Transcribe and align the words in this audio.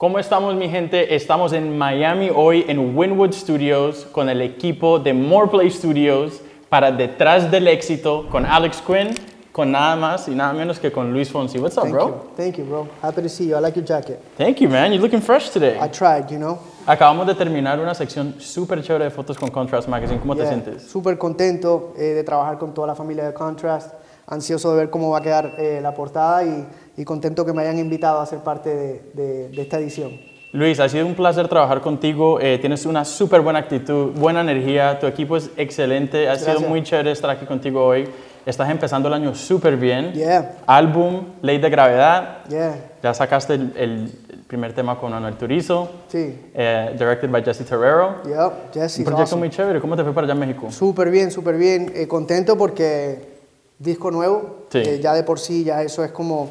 ¿Cómo 0.00 0.18
estamos 0.18 0.54
mi 0.54 0.66
gente? 0.66 1.14
Estamos 1.14 1.52
en 1.52 1.76
Miami 1.76 2.30
hoy 2.34 2.64
en 2.66 2.96
Winwood 2.96 3.32
Studios 3.34 4.06
con 4.10 4.30
el 4.30 4.40
equipo 4.40 4.98
de 4.98 5.12
More 5.12 5.50
Play 5.50 5.70
Studios 5.70 6.40
para 6.70 6.90
Detrás 6.90 7.50
del 7.50 7.68
Éxito 7.68 8.26
con 8.30 8.46
Alex 8.46 8.80
Quinn, 8.80 9.10
con 9.52 9.70
nada 9.70 9.96
más 9.96 10.26
y 10.26 10.30
nada 10.30 10.54
menos 10.54 10.80
que 10.80 10.90
con 10.90 11.12
Luis 11.12 11.28
Fonsi. 11.30 11.58
What's 11.58 11.76
up, 11.76 11.82
Thank 11.82 11.92
bro? 11.94 12.06
you. 12.08 12.14
Thank 12.34 12.56
you, 12.56 12.64
bro. 12.64 12.88
Happy 13.02 13.20
to 13.20 13.28
see 13.28 13.48
you. 13.48 13.56
I 13.58 13.60
like 13.60 13.78
your 13.78 13.84
jacket. 13.86 14.22
Thank 14.38 14.62
you, 14.62 14.70
man. 14.70 14.90
You're 14.90 15.02
looking 15.02 15.20
fresh 15.20 15.50
today. 15.50 15.76
I 15.78 15.90
tried, 15.90 16.30
you 16.30 16.38
know. 16.38 16.56
Acabamos 16.86 17.26
de 17.26 17.34
terminar 17.34 17.78
una 17.78 17.94
sección 17.94 18.36
súper 18.40 18.82
chévere 18.82 19.04
de 19.04 19.10
fotos 19.10 19.36
con 19.36 19.50
Contrast 19.50 19.86
Magazine. 19.86 20.18
¿Cómo 20.18 20.34
te 20.34 20.44
Yeah. 20.44 20.48
sientes? 20.50 20.82
Súper 20.90 21.18
contento 21.18 21.92
eh, 21.98 22.14
de 22.14 22.24
trabajar 22.24 22.56
con 22.56 22.72
toda 22.72 22.86
la 22.86 22.94
familia 22.94 23.26
de 23.26 23.34
Contrast. 23.34 23.92
Ansioso 24.26 24.70
de 24.70 24.76
ver 24.78 24.90
cómo 24.90 25.10
va 25.10 25.18
a 25.18 25.22
quedar 25.22 25.56
eh, 25.58 25.80
la 25.82 25.92
portada 25.92 26.42
y, 26.44 26.64
y 27.00 27.04
contento 27.04 27.46
que 27.46 27.52
me 27.54 27.62
hayan 27.62 27.78
invitado 27.78 28.20
a 28.20 28.26
ser 28.26 28.40
parte 28.40 28.68
de, 28.74 29.02
de- 29.14 29.48
de 29.48 29.62
esta 29.62 29.78
edición. 29.78 30.20
Luis, 30.52 30.78
ha 30.80 30.88
sido 30.88 31.06
un 31.06 31.14
placer 31.14 31.48
trabajar 31.48 31.80
contigo. 31.80 32.38
Eh, 32.40 32.58
tienes 32.58 32.84
una 32.84 33.04
súper 33.04 33.40
buena 33.40 33.60
actitud, 33.60 34.10
buena 34.16 34.40
energía. 34.42 34.98
Tu 34.98 35.06
equipo 35.06 35.36
es 35.36 35.48
excelente. 35.56 36.28
Ha 36.28 36.34
sido 36.36 36.46
Gracias. 36.50 36.68
muy 36.68 36.82
chévere 36.82 37.12
estar 37.12 37.30
aquí 37.30 37.46
contigo 37.46 37.84
hoy. 37.86 38.06
Estás 38.44 38.68
empezando 38.68 39.08
el 39.08 39.14
año 39.14 39.34
súper 39.34 39.76
bien. 39.76 40.12
Yeah, 40.12 40.56
Álbum, 40.66 41.24
Ley 41.40 41.58
de 41.58 41.70
Gravedad. 41.70 42.44
yeah, 42.48 42.74
Ya 43.02 43.14
sacaste 43.14 43.54
el, 43.54 43.72
el- 43.76 44.12
primer 44.46 44.72
tema 44.72 44.98
con 44.98 45.12
Manuel 45.12 45.36
Turizo. 45.36 45.88
sí. 46.08 46.34
eh, 46.52 46.90
directed 46.98 47.30
by 47.30 47.42
Jesse 47.44 47.64
Terrero. 47.64 48.16
Yep, 48.24 48.74
Jesse, 48.74 48.98
Un 48.98 49.04
proyecto 49.04 49.36
muy 49.36 49.48
chévere. 49.48 49.80
¿Cómo 49.80 49.96
te 49.96 50.02
fue 50.02 50.12
para 50.12 50.24
allá 50.24 50.34
en 50.34 50.40
México? 50.40 50.70
Súper 50.72 51.08
bien, 51.10 51.30
súper 51.30 51.56
bien. 51.56 51.92
Eh, 51.94 52.08
contento 52.08 52.58
porque 52.58 53.30
disco 53.78 54.10
nuevo, 54.10 54.66
Sí. 54.70 54.82
ya 55.00 55.14
de 55.14 55.22
por 55.22 55.38
sí, 55.38 55.62
ya 55.62 55.82
eso 55.84 56.02
es 56.04 56.10
como, 56.10 56.50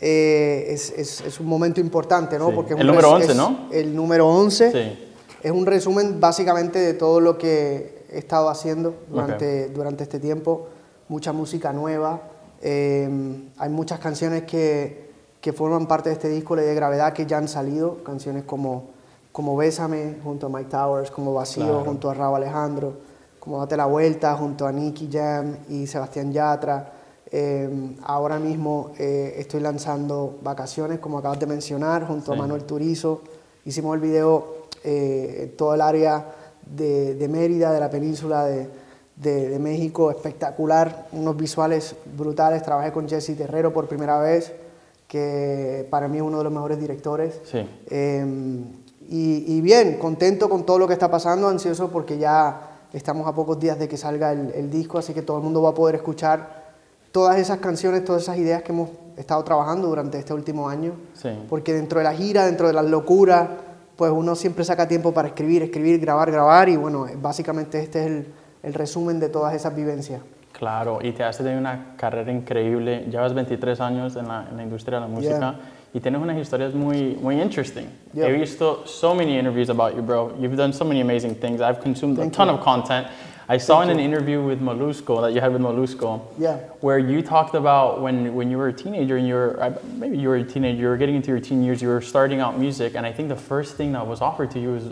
eh, 0.00 0.66
es, 0.68 0.90
es- 0.96 1.20
es 1.22 1.40
un 1.40 1.46
momento 1.46 1.80
importante, 1.80 2.38
¿no? 2.38 2.48
Sí. 2.48 2.52
Porque 2.54 2.74
El 2.74 2.86
número 2.86 3.16
res- 3.16 3.28
11, 3.28 3.30
es 3.32 3.36
¿no? 3.36 3.58
El 3.72 3.94
número 3.96 4.28
11. 4.28 4.72
Sí. 4.72 5.04
Es 5.42 5.50
un 5.52 5.66
resumen 5.66 6.20
básicamente 6.20 6.78
de 6.78 6.94
todo 6.94 7.20
lo 7.20 7.38
que 7.38 8.04
he 8.10 8.18
estado 8.18 8.48
haciendo 8.48 8.94
durante, 9.08 9.68
durante 9.68 10.02
este 10.04 10.18
tiempo. 10.18 10.66
Mucha 11.08 11.32
música 11.32 11.72
nueva. 11.72 12.20
eh, 12.60 13.08
hay 13.56 13.68
muchas 13.70 14.00
canciones 14.00 14.42
que, 14.42 15.10
que 15.40 15.52
forman 15.52 15.86
parte 15.86 16.08
de 16.08 16.14
este 16.14 16.28
disco 16.28 16.56
de 16.56 16.74
Gravedad 16.74 17.12
que 17.12 17.24
ya 17.26 17.38
han 17.38 17.46
salido. 17.48 18.02
Canciones 18.02 18.42
como, 18.44 18.90
como 19.30 19.56
Bésame 19.56 20.16
junto 20.24 20.46
a 20.46 20.50
Mike 20.50 20.70
Towers, 20.70 21.10
como 21.12 21.32
Vacío 21.34 21.64
Claro. 21.64 21.84
junto 21.84 22.10
a 22.10 22.14
Raúl 22.14 22.36
Alejandro, 22.36 22.94
como 23.38 23.58
Date 23.60 23.76
la 23.76 23.86
Vuelta 23.86 24.34
junto 24.34 24.66
a 24.66 24.72
Nicky 24.72 25.08
Jam 25.12 25.56
y 25.68 25.86
Sebastián 25.86 26.32
Yatra. 26.32 26.92
Eh, 27.30 27.94
ahora 28.04 28.38
mismo 28.38 28.92
eh, 28.98 29.34
estoy 29.38 29.60
lanzando 29.60 30.38
Vacaciones, 30.42 30.98
como 30.98 31.18
acabas 31.18 31.38
de 31.38 31.46
mencionar, 31.46 32.06
junto 32.06 32.32
Sí. 32.32 32.38
a 32.38 32.40
Manuel 32.40 32.64
Turizo. 32.64 33.20
Hicimos 33.64 33.94
el 33.96 34.00
video 34.00 34.66
eh, 34.84 35.40
en 35.50 35.56
todo 35.56 35.74
el 35.74 35.80
área 35.80 36.24
de, 36.64 37.14
de 37.14 37.28
Mérida, 37.28 37.72
de 37.72 37.80
la 37.80 37.90
península 37.90 38.44
de, 38.46 38.68
de- 39.16 39.48
de 39.50 39.58
México, 39.58 40.10
espectacular, 40.10 41.06
unos 41.12 41.36
visuales 41.36 41.94
brutales. 42.16 42.62
Trabajé 42.62 42.92
con 42.92 43.08
Jesse 43.08 43.36
Terrero 43.36 43.72
por 43.72 43.88
primera 43.88 44.18
vez, 44.20 44.52
que 45.06 45.86
para 45.90 46.08
mí 46.08 46.18
es 46.18 46.22
uno 46.22 46.38
de 46.38 46.44
los 46.44 46.52
mejores 46.52 46.78
directores. 46.80 47.40
Sí. 47.50 47.58
Eh, 47.90 48.24
y, 49.10 49.56
y 49.56 49.60
bien, 49.60 49.98
contento 49.98 50.48
con 50.48 50.64
todo 50.64 50.78
lo 50.78 50.86
que 50.86 50.92
está 50.92 51.10
pasando, 51.10 51.48
ansioso 51.48 51.88
porque 51.90 52.18
ya 52.18 52.60
estamos 52.92 53.26
a 53.26 53.34
pocos 53.34 53.58
días 53.58 53.78
de 53.78 53.88
que 53.88 53.96
salga 53.96 54.32
el, 54.32 54.50
el 54.54 54.70
disco, 54.70 54.98
así 54.98 55.12
que 55.12 55.22
todo 55.22 55.38
el 55.38 55.42
mundo 55.42 55.60
va 55.62 55.70
a 55.70 55.74
poder 55.74 55.94
escuchar 55.96 56.57
todas 57.18 57.38
esas 57.40 57.58
canciones, 57.58 58.04
todas 58.04 58.22
esas 58.22 58.38
ideas 58.38 58.62
que 58.62 58.70
hemos 58.70 58.90
estado 59.16 59.42
trabajando 59.42 59.88
durante 59.88 60.16
este 60.20 60.32
último 60.32 60.68
año. 60.68 60.92
Sí. 61.14 61.30
Porque 61.48 61.72
dentro 61.74 61.98
de 61.98 62.04
la 62.04 62.14
gira, 62.14 62.46
dentro 62.46 62.68
de 62.68 62.72
las 62.72 62.84
locuras, 62.84 63.48
pues 63.96 64.12
uno 64.12 64.36
siempre 64.36 64.64
saca 64.64 64.86
tiempo 64.86 65.12
para 65.12 65.26
escribir, 65.26 65.64
escribir, 65.64 65.98
grabar, 65.98 66.30
grabar 66.30 66.68
y 66.68 66.76
bueno, 66.76 67.06
básicamente 67.20 67.80
este 67.82 67.98
es 68.00 68.06
el, 68.06 68.26
el 68.62 68.72
resumen 68.74 69.18
de 69.18 69.28
todas 69.30 69.52
esas 69.52 69.74
vivencias. 69.74 70.20
Claro, 70.52 71.00
y 71.02 71.10
te 71.10 71.24
has 71.24 71.36
tenido 71.38 71.58
una 71.58 71.94
carrera 71.96 72.30
increíble. 72.30 73.06
Llevas 73.10 73.34
23 73.34 73.80
años 73.80 74.14
en 74.14 74.28
la, 74.28 74.46
en 74.48 74.56
la 74.56 74.62
industria 74.62 75.00
de 75.00 75.06
la 75.06 75.12
música 75.12 75.38
Yeah. 75.38 75.60
y 75.94 76.00
tienes 76.00 76.20
unas 76.22 76.36
historias 76.38 76.72
muy, 76.74 77.18
muy 77.20 77.40
interesting. 77.42 77.86
Yeah. 78.12 78.28
He 78.28 78.32
visto 78.32 78.86
so 78.86 79.12
many 79.16 79.36
interviews 79.36 79.70
about 79.70 79.96
you, 79.96 80.02
bro. 80.02 80.34
You've 80.38 80.56
done 80.56 80.72
so 80.72 80.84
many 80.84 81.00
amazing 81.00 81.34
things. 81.34 81.60
I've 81.60 81.80
consumed 81.80 82.16
Thank 82.18 82.34
a 82.34 82.36
ton 82.36 82.48
you. 82.48 82.54
of 82.54 82.60
content. 82.60 83.08
I 83.50 83.56
saw 83.56 83.78
Thank 83.80 83.92
in 83.92 83.98
an 83.98 84.04
interview 84.04 84.42
with 84.42 84.60
Molusco 84.60 85.22
that 85.22 85.32
you 85.32 85.40
had 85.40 85.52
with 85.52 85.62
Molusco, 85.62 86.20
Yeah. 86.38 86.56
where 86.80 86.98
you 86.98 87.22
talked 87.22 87.54
about 87.54 88.02
when, 88.02 88.34
when 88.34 88.50
you 88.50 88.58
were 88.58 88.68
a 88.68 88.72
teenager 88.72 89.16
and 89.16 89.26
you 89.26 89.34
were, 89.34 89.74
maybe 89.96 90.18
you 90.18 90.28
were 90.28 90.36
a 90.36 90.44
teenager, 90.44 90.78
you 90.82 90.88
were 90.88 90.98
getting 90.98 91.14
into 91.16 91.28
your 91.30 91.40
teen 91.40 91.62
years, 91.62 91.80
you 91.80 91.88
were 91.88 92.02
starting 92.02 92.40
out 92.40 92.58
music, 92.58 92.94
and 92.94 93.06
I 93.06 93.12
think 93.12 93.30
the 93.30 93.36
first 93.36 93.76
thing 93.76 93.92
that 93.92 94.06
was 94.06 94.20
offered 94.20 94.50
to 94.50 94.58
you 94.60 94.72
was 94.72 94.86
a 94.86 94.90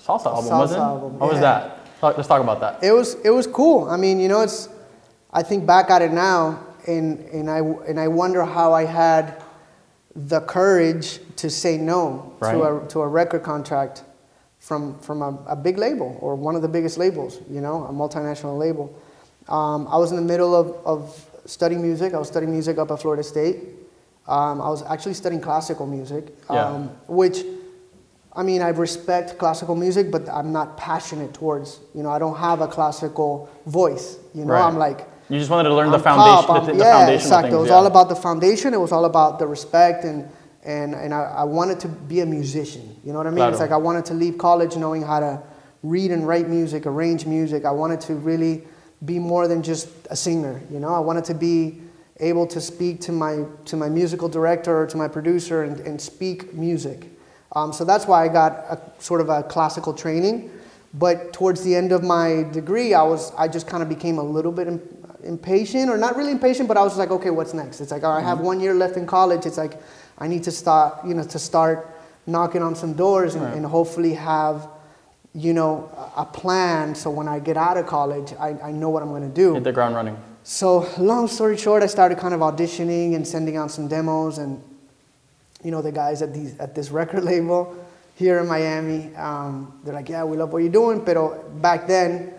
salsa 0.00 0.26
album, 0.26 0.44
salsa 0.50 0.58
wasn't 0.58 0.80
it? 0.80 0.82
album, 0.84 1.18
What 1.18 1.30
was 1.30 1.40
that? 1.40 1.78
Talk- 2.00 2.16
Let's 2.16 2.28
talk 2.28 2.42
about 2.42 2.60
that. 2.60 2.82
It 2.82 2.92
was 2.92 3.14
it 3.24 3.30
was 3.30 3.46
cool. 3.46 3.88
I 3.88 3.96
mean, 3.96 4.18
you 4.18 4.28
know, 4.28 4.40
it's 4.40 4.68
I 5.32 5.42
think 5.42 5.64
back 5.66 5.90
at 5.90 6.00
it 6.02 6.12
now, 6.12 6.58
and 6.86 7.20
and 7.32 7.50
I 7.50 7.58
and 7.88 7.98
I 8.00 8.08
wonder 8.08 8.44
how 8.44 8.72
I 8.72 8.84
had 8.84 9.42
the 10.16 10.40
courage 10.40 11.20
to 11.36 11.48
say 11.50 11.76
no 11.78 12.32
to 12.42 12.62
a 12.62 12.88
to 12.88 13.00
a 13.02 13.08
record 13.08 13.42
contract 13.42 14.04
from 14.64 14.98
from 15.00 15.20
a, 15.20 15.38
a 15.48 15.56
big 15.56 15.76
label 15.76 16.16
or 16.20 16.34
one 16.34 16.56
of 16.56 16.62
the 16.62 16.68
biggest 16.76 16.96
labels. 16.96 17.40
You 17.50 17.60
know, 17.60 17.84
a 17.84 17.92
multinational 17.92 18.58
label. 18.58 18.86
Um, 19.48 19.86
I 19.88 19.98
was 19.98 20.10
in 20.10 20.16
the 20.16 20.28
middle 20.32 20.54
of, 20.54 20.66
of 20.86 21.00
studying 21.44 21.82
music. 21.82 22.14
I 22.14 22.18
was 22.18 22.28
studying 22.28 22.50
music 22.50 22.78
up 22.78 22.90
at 22.90 22.98
Florida 23.02 23.22
State. 23.22 23.56
Um, 24.26 24.62
I 24.62 24.68
was 24.70 24.82
actually 24.84 25.12
studying 25.14 25.42
classical 25.42 25.86
music, 25.86 26.24
Yeah. 26.50 26.64
um, 26.66 26.88
which 27.08 27.44
I 28.32 28.42
mean, 28.42 28.62
I 28.62 28.70
respect 28.70 29.36
classical 29.38 29.76
music, 29.76 30.10
but 30.10 30.28
I'm 30.28 30.50
not 30.50 30.76
passionate 30.78 31.34
towards, 31.34 31.78
you 31.94 32.02
know, 32.02 32.10
I 32.10 32.18
don't 32.18 32.36
have 32.36 32.62
a 32.62 32.66
classical 32.66 33.48
voice. 33.66 34.16
You 34.34 34.44
know, 34.46 34.54
Right. 34.54 34.64
I'm 34.66 34.78
like, 34.78 35.06
You 35.28 35.38
just 35.38 35.50
wanted 35.50 35.68
to 35.68 35.74
learn 35.74 35.90
the 35.90 35.98
I'm 35.98 36.08
foundation, 36.10 36.46
pop, 36.46 36.66
the, 36.66 36.72
the 36.72 36.78
yeah, 36.78 36.92
foundational 36.98 37.14
exactly. 37.14 37.50
things. 37.50 37.54
It 37.54 37.60
was 37.60 37.68
yeah. 37.68 37.74
all 37.76 37.86
about 37.86 38.08
the 38.08 38.16
foundation. 38.16 38.68
It 38.74 38.80
was 38.80 38.92
all 38.92 39.04
about 39.04 39.38
the 39.38 39.46
respect, 39.46 40.04
and 40.04 40.28
and 40.64 40.94
and 40.94 41.12
I, 41.12 41.22
I 41.22 41.44
wanted 41.44 41.80
to 41.80 41.88
be 41.88 42.20
a 42.20 42.26
musician. 42.26 42.96
You 43.04 43.12
know 43.12 43.18
what 43.18 43.26
I 43.26 43.30
mean? 43.30 43.38
It's 43.50 43.60
like 43.60 43.70
I 43.70 43.76
wanted 43.76 44.04
to 44.06 44.14
leave 44.14 44.38
college 44.38 44.76
knowing 44.76 45.02
how 45.02 45.20
to 45.20 45.42
read 45.82 46.10
and 46.10 46.26
write 46.26 46.48
music, 46.48 46.86
arrange 46.86 47.26
music. 47.26 47.64
I 47.64 47.70
wanted 47.70 48.00
to 48.02 48.14
really 48.14 48.62
be 49.04 49.18
more 49.18 49.46
than 49.48 49.62
just 49.62 49.88
a 50.10 50.16
singer. 50.16 50.62
You 50.70 50.80
know, 50.80 50.94
I 50.94 51.00
wanted 51.00 51.24
to 51.26 51.34
be 51.34 51.80
able 52.20 52.46
to 52.46 52.60
speak 52.60 53.00
to 53.02 53.12
my 53.12 53.44
to 53.66 53.76
my 53.76 53.88
musical 53.88 54.28
director 54.28 54.76
or 54.82 54.86
to 54.86 54.96
my 54.96 55.08
producer 55.08 55.64
and, 55.64 55.80
and 55.80 56.00
speak 56.00 56.54
music. 56.54 57.10
Um, 57.52 57.72
so 57.72 57.84
that's 57.84 58.06
why 58.06 58.24
I 58.24 58.28
got 58.28 58.52
a 58.70 58.80
sort 58.98 59.20
of 59.20 59.28
a 59.28 59.42
classical 59.42 59.92
training. 59.92 60.50
But 60.94 61.32
towards 61.32 61.62
the 61.62 61.74
end 61.74 61.92
of 61.92 62.02
my 62.04 62.44
degree, 62.52 62.94
I 62.94 63.02
was 63.02 63.32
I 63.36 63.48
just 63.48 63.66
kind 63.66 63.82
of 63.82 63.88
became 63.88 64.18
a 64.18 64.22
little 64.22 64.52
bit 64.52 64.68
impatient, 65.24 65.90
or 65.90 65.96
not 65.96 66.16
really 66.16 66.32
impatient, 66.32 66.68
but 66.68 66.76
I 66.76 66.82
was 66.82 66.96
like, 66.96 67.10
okay, 67.10 67.30
what's 67.30 67.54
next? 67.54 67.80
It's 67.80 67.90
like 67.90 68.04
I 68.04 68.20
have 68.20 68.40
one 68.40 68.60
year 68.60 68.74
left 68.74 68.96
in 68.96 69.06
college. 69.06 69.44
It's 69.46 69.58
like 69.58 69.80
I 70.18 70.28
need 70.28 70.42
to 70.44 70.50
start, 70.50 71.04
you 71.06 71.14
know, 71.14 71.24
to 71.24 71.38
start 71.38 71.88
knocking 72.26 72.62
on 72.62 72.74
some 72.74 72.92
doors 72.94 73.34
and, 73.34 73.44
Right. 73.44 73.56
and 73.56 73.66
hopefully 73.66 74.14
have, 74.14 74.68
you 75.34 75.52
know, 75.52 75.90
a 76.16 76.24
plan. 76.24 76.94
So 76.94 77.10
when 77.10 77.28
I 77.28 77.38
get 77.38 77.56
out 77.56 77.76
of 77.76 77.86
college, 77.86 78.32
I, 78.38 78.56
I 78.62 78.72
know 78.72 78.88
what 78.90 79.02
I'm 79.02 79.08
going 79.10 79.28
to 79.28 79.34
do. 79.34 79.54
Hit 79.54 79.64
the 79.64 79.72
ground 79.72 79.94
running. 79.94 80.16
So, 80.44 80.86
long 80.98 81.26
story 81.28 81.56
short, 81.56 81.82
I 81.82 81.86
started 81.86 82.18
kind 82.18 82.34
of 82.34 82.40
auditioning 82.40 83.14
and 83.16 83.26
sending 83.26 83.56
out 83.56 83.70
some 83.70 83.88
demos, 83.88 84.36
and 84.38 84.62
you 85.62 85.70
know, 85.70 85.80
the 85.80 85.90
guys 85.90 86.20
at 86.20 86.34
these 86.34 86.58
at 86.60 86.74
this 86.74 86.90
record 87.00 87.24
label 87.24 87.74
here 88.14 88.38
in 88.38 88.46
Miami, 88.46 89.14
um, 89.16 89.72
they're 89.84 89.94
like, 89.94 90.10
"Yeah, 90.10 90.22
we 90.24 90.36
love 90.36 90.52
what 90.52 90.58
you're 90.58 90.70
doing," 90.70 91.02
but 91.02 91.16
back 91.62 91.86
then, 91.86 92.34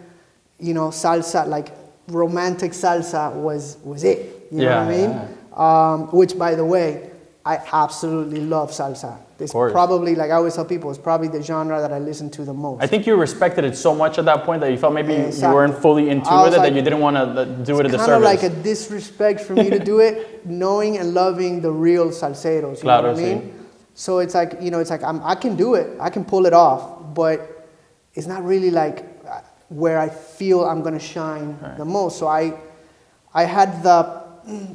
you 0.59 0.75
know, 0.75 0.90
salsa, 0.90 1.47
like 1.47 1.69
romantic 2.07 2.74
salsa, 2.74 3.34
was 3.34 3.78
was 3.84 4.03
it. 4.03 4.47
You 4.52 4.62
know 4.62 4.86
what 4.86 4.94
I 4.94 4.96
Yeah, 4.96 5.07
mean? 5.07 5.19
Um, 5.57 6.07
which, 6.16 6.38
by 6.38 6.53
the 6.53 6.63
way, 6.63 7.09
I 7.45 7.59
absolutely 7.72 8.42
love 8.42 8.71
salsa. 8.71 9.19
It's 9.38 9.51
probably, 9.51 10.15
like 10.15 10.31
I 10.31 10.36
always 10.36 10.56
tell 10.56 10.65
people, 10.65 10.89
it's 10.89 10.97
probably 10.97 11.27
the 11.27 11.44
genre 11.44 11.80
that 11.80 11.92
I 11.94 12.00
listen 12.00 12.30
to 12.31 12.44
the 12.44 12.53
most. 12.53 12.81
I 12.81 12.88
think 12.88 13.06
you 13.06 13.15
respected 13.18 13.65
it 13.65 13.75
so 13.75 13.94
much 13.94 14.18
at 14.18 14.25
that 14.25 14.45
point 14.45 14.62
that 14.62 14.71
you 14.71 14.77
felt 14.77 14.94
maybe 14.94 15.13
you 15.13 15.50
weren't 15.53 15.77
fully 15.77 16.09
into 16.09 16.27
it, 16.33 16.38
was 16.38 16.56
that 16.56 16.74
you 16.74 16.81
didn't 16.81 17.01
want 17.01 17.18
to 17.18 17.45
do 17.63 17.80
it 17.80 17.86
a 17.86 17.89
It's 17.89 17.97
kind 17.97 18.13
of 18.13 18.24
like 18.24 18.44
a 18.44 18.50
disrespect 18.50 19.42
for 19.42 19.53
me 19.53 19.69
to 19.69 19.77
do 19.77 20.00
it, 20.00 20.45
knowing 20.45 20.97
and 20.97 21.13
loving 21.13 21.62
the 21.62 21.71
real 21.71 22.09
salseros. 22.09 22.77
You 22.77 22.81
Claro, 22.81 23.03
know 23.03 23.13
what 23.13 23.19
I 23.19 23.24
sí. 23.24 23.42
mean? 23.44 23.65
So 23.94 24.19
it's 24.19 24.33
like 24.33 24.57
you 24.62 24.71
know, 24.71 24.80
it's 24.80 24.89
like 24.89 25.03
I'm, 25.03 25.21
I 25.24 25.36
can 25.36 25.56
do 25.56 25.75
it, 25.75 25.88
I 26.00 26.09
can 26.09 26.25
pull 26.25 26.45
it 26.47 26.53
off, 26.53 27.13
but 27.13 27.69
it's 28.15 28.27
not 28.27 28.44
really 28.44 28.71
like 28.71 29.06
uh, 29.30 29.42
where 29.69 30.00
I 30.00 30.09
feel 30.09 30.65
I'm 30.65 30.81
gonna 30.81 31.00
shine 31.00 31.59
Right. 31.62 31.77
the 31.77 31.86
most. 31.86 32.18
So 32.18 32.27
I, 32.27 32.53
I 33.33 33.44
had 33.44 33.83
the, 33.83 34.24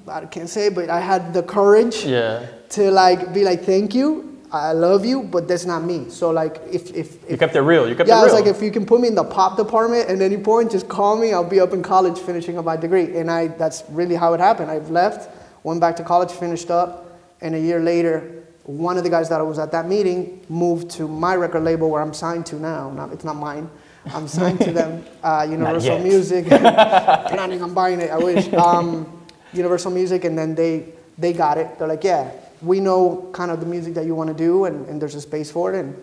I 0.08 0.26
can't 0.26 0.48
say, 0.48 0.68
but 0.68 0.90
I 0.90 1.00
had 1.00 1.32
the 1.32 1.42
courage 1.42 2.04
yeah. 2.04 2.46
to 2.70 2.90
like 2.90 3.32
be 3.32 3.44
like, 3.44 3.62
thank 3.62 3.94
you, 3.94 4.30
I 4.52 4.72
love 4.72 5.04
you, 5.04 5.22
but 5.22 5.46
that's 5.46 5.64
not 5.64 5.84
me. 5.84 6.08
So 6.08 6.30
like 6.30 6.60
if 6.70 6.94
if, 6.94 7.18
You 7.30 7.36
kept 7.36 7.54
it 7.54 7.60
real. 7.60 7.88
You 7.88 7.94
kept 7.94 8.08
it 8.08 8.12
real. 8.12 8.18
yeah, 8.18 8.22
I 8.22 8.24
was 8.24 8.32
like, 8.32 8.46
if 8.46 8.60
you 8.60 8.72
can 8.72 8.84
put 8.84 9.00
me 9.00 9.08
in 9.08 9.14
the 9.14 9.24
pop 9.24 9.56
department 9.56 10.08
at 10.08 10.20
any 10.20 10.36
point, 10.36 10.72
just 10.72 10.88
call 10.88 11.16
me. 11.16 11.32
I'll 11.32 11.48
be 11.48 11.60
up 11.60 11.72
in 11.72 11.82
college 11.82 12.18
finishing 12.18 12.58
up 12.58 12.64
my 12.64 12.76
degree. 12.76 13.16
And 13.16 13.30
I, 13.30 13.48
that's 13.48 13.84
really 13.90 14.16
how 14.16 14.34
it 14.34 14.40
happened. 14.40 14.70
I've 14.70 14.90
left, 14.90 15.30
went 15.62 15.80
back 15.80 15.94
to 15.96 16.04
college, 16.04 16.32
finished 16.32 16.70
up, 16.70 17.20
and 17.40 17.54
a 17.54 17.60
year 17.60 17.78
later, 17.80 18.44
one 18.64 18.98
of 18.98 19.04
the 19.04 19.10
guys 19.10 19.28
that 19.28 19.40
I 19.40 19.42
was 19.42 19.58
at 19.58 19.70
that 19.72 19.86
meeting 19.86 20.44
moved 20.48 20.90
to 20.92 21.06
my 21.06 21.36
record 21.36 21.62
label 21.62 21.88
where 21.88 22.02
I'm 22.02 22.14
signed 22.14 22.46
to 22.46 22.56
now. 22.56 22.90
Not, 22.90 23.12
it's 23.12 23.24
not 23.24 23.36
mine. 23.36 23.70
I'm 24.06 24.26
signed 24.26 24.60
to 24.60 24.72
them, 24.72 25.04
uh, 25.22 25.46
Universal. 25.48 26.00
Music. 26.00 26.46
Planning 26.48 27.62
on 27.62 27.72
buying 27.72 28.00
it, 28.00 28.10
I 28.10 28.18
wish. 28.18 28.52
Um, 28.52 29.19
Universal 29.52 29.92
Music, 29.92 30.24
and 30.24 30.36
then 30.36 30.54
they, 30.54 30.84
they 31.18 31.32
got 31.32 31.58
it. 31.58 31.66
They're 31.78 31.88
like, 31.88 32.04
yeah, 32.04 32.30
we 32.62 32.80
know 32.80 33.28
kind 33.32 33.50
of 33.50 33.60
the 33.60 33.66
music 33.66 33.94
that 33.94 34.04
you 34.04 34.14
want 34.14 34.28
to 34.28 34.34
do, 34.34 34.64
and, 34.66 34.86
and 34.88 35.00
there's 35.00 35.14
a 35.14 35.20
space 35.20 35.50
for 35.50 35.72
it, 35.72 35.80
and, 35.80 35.94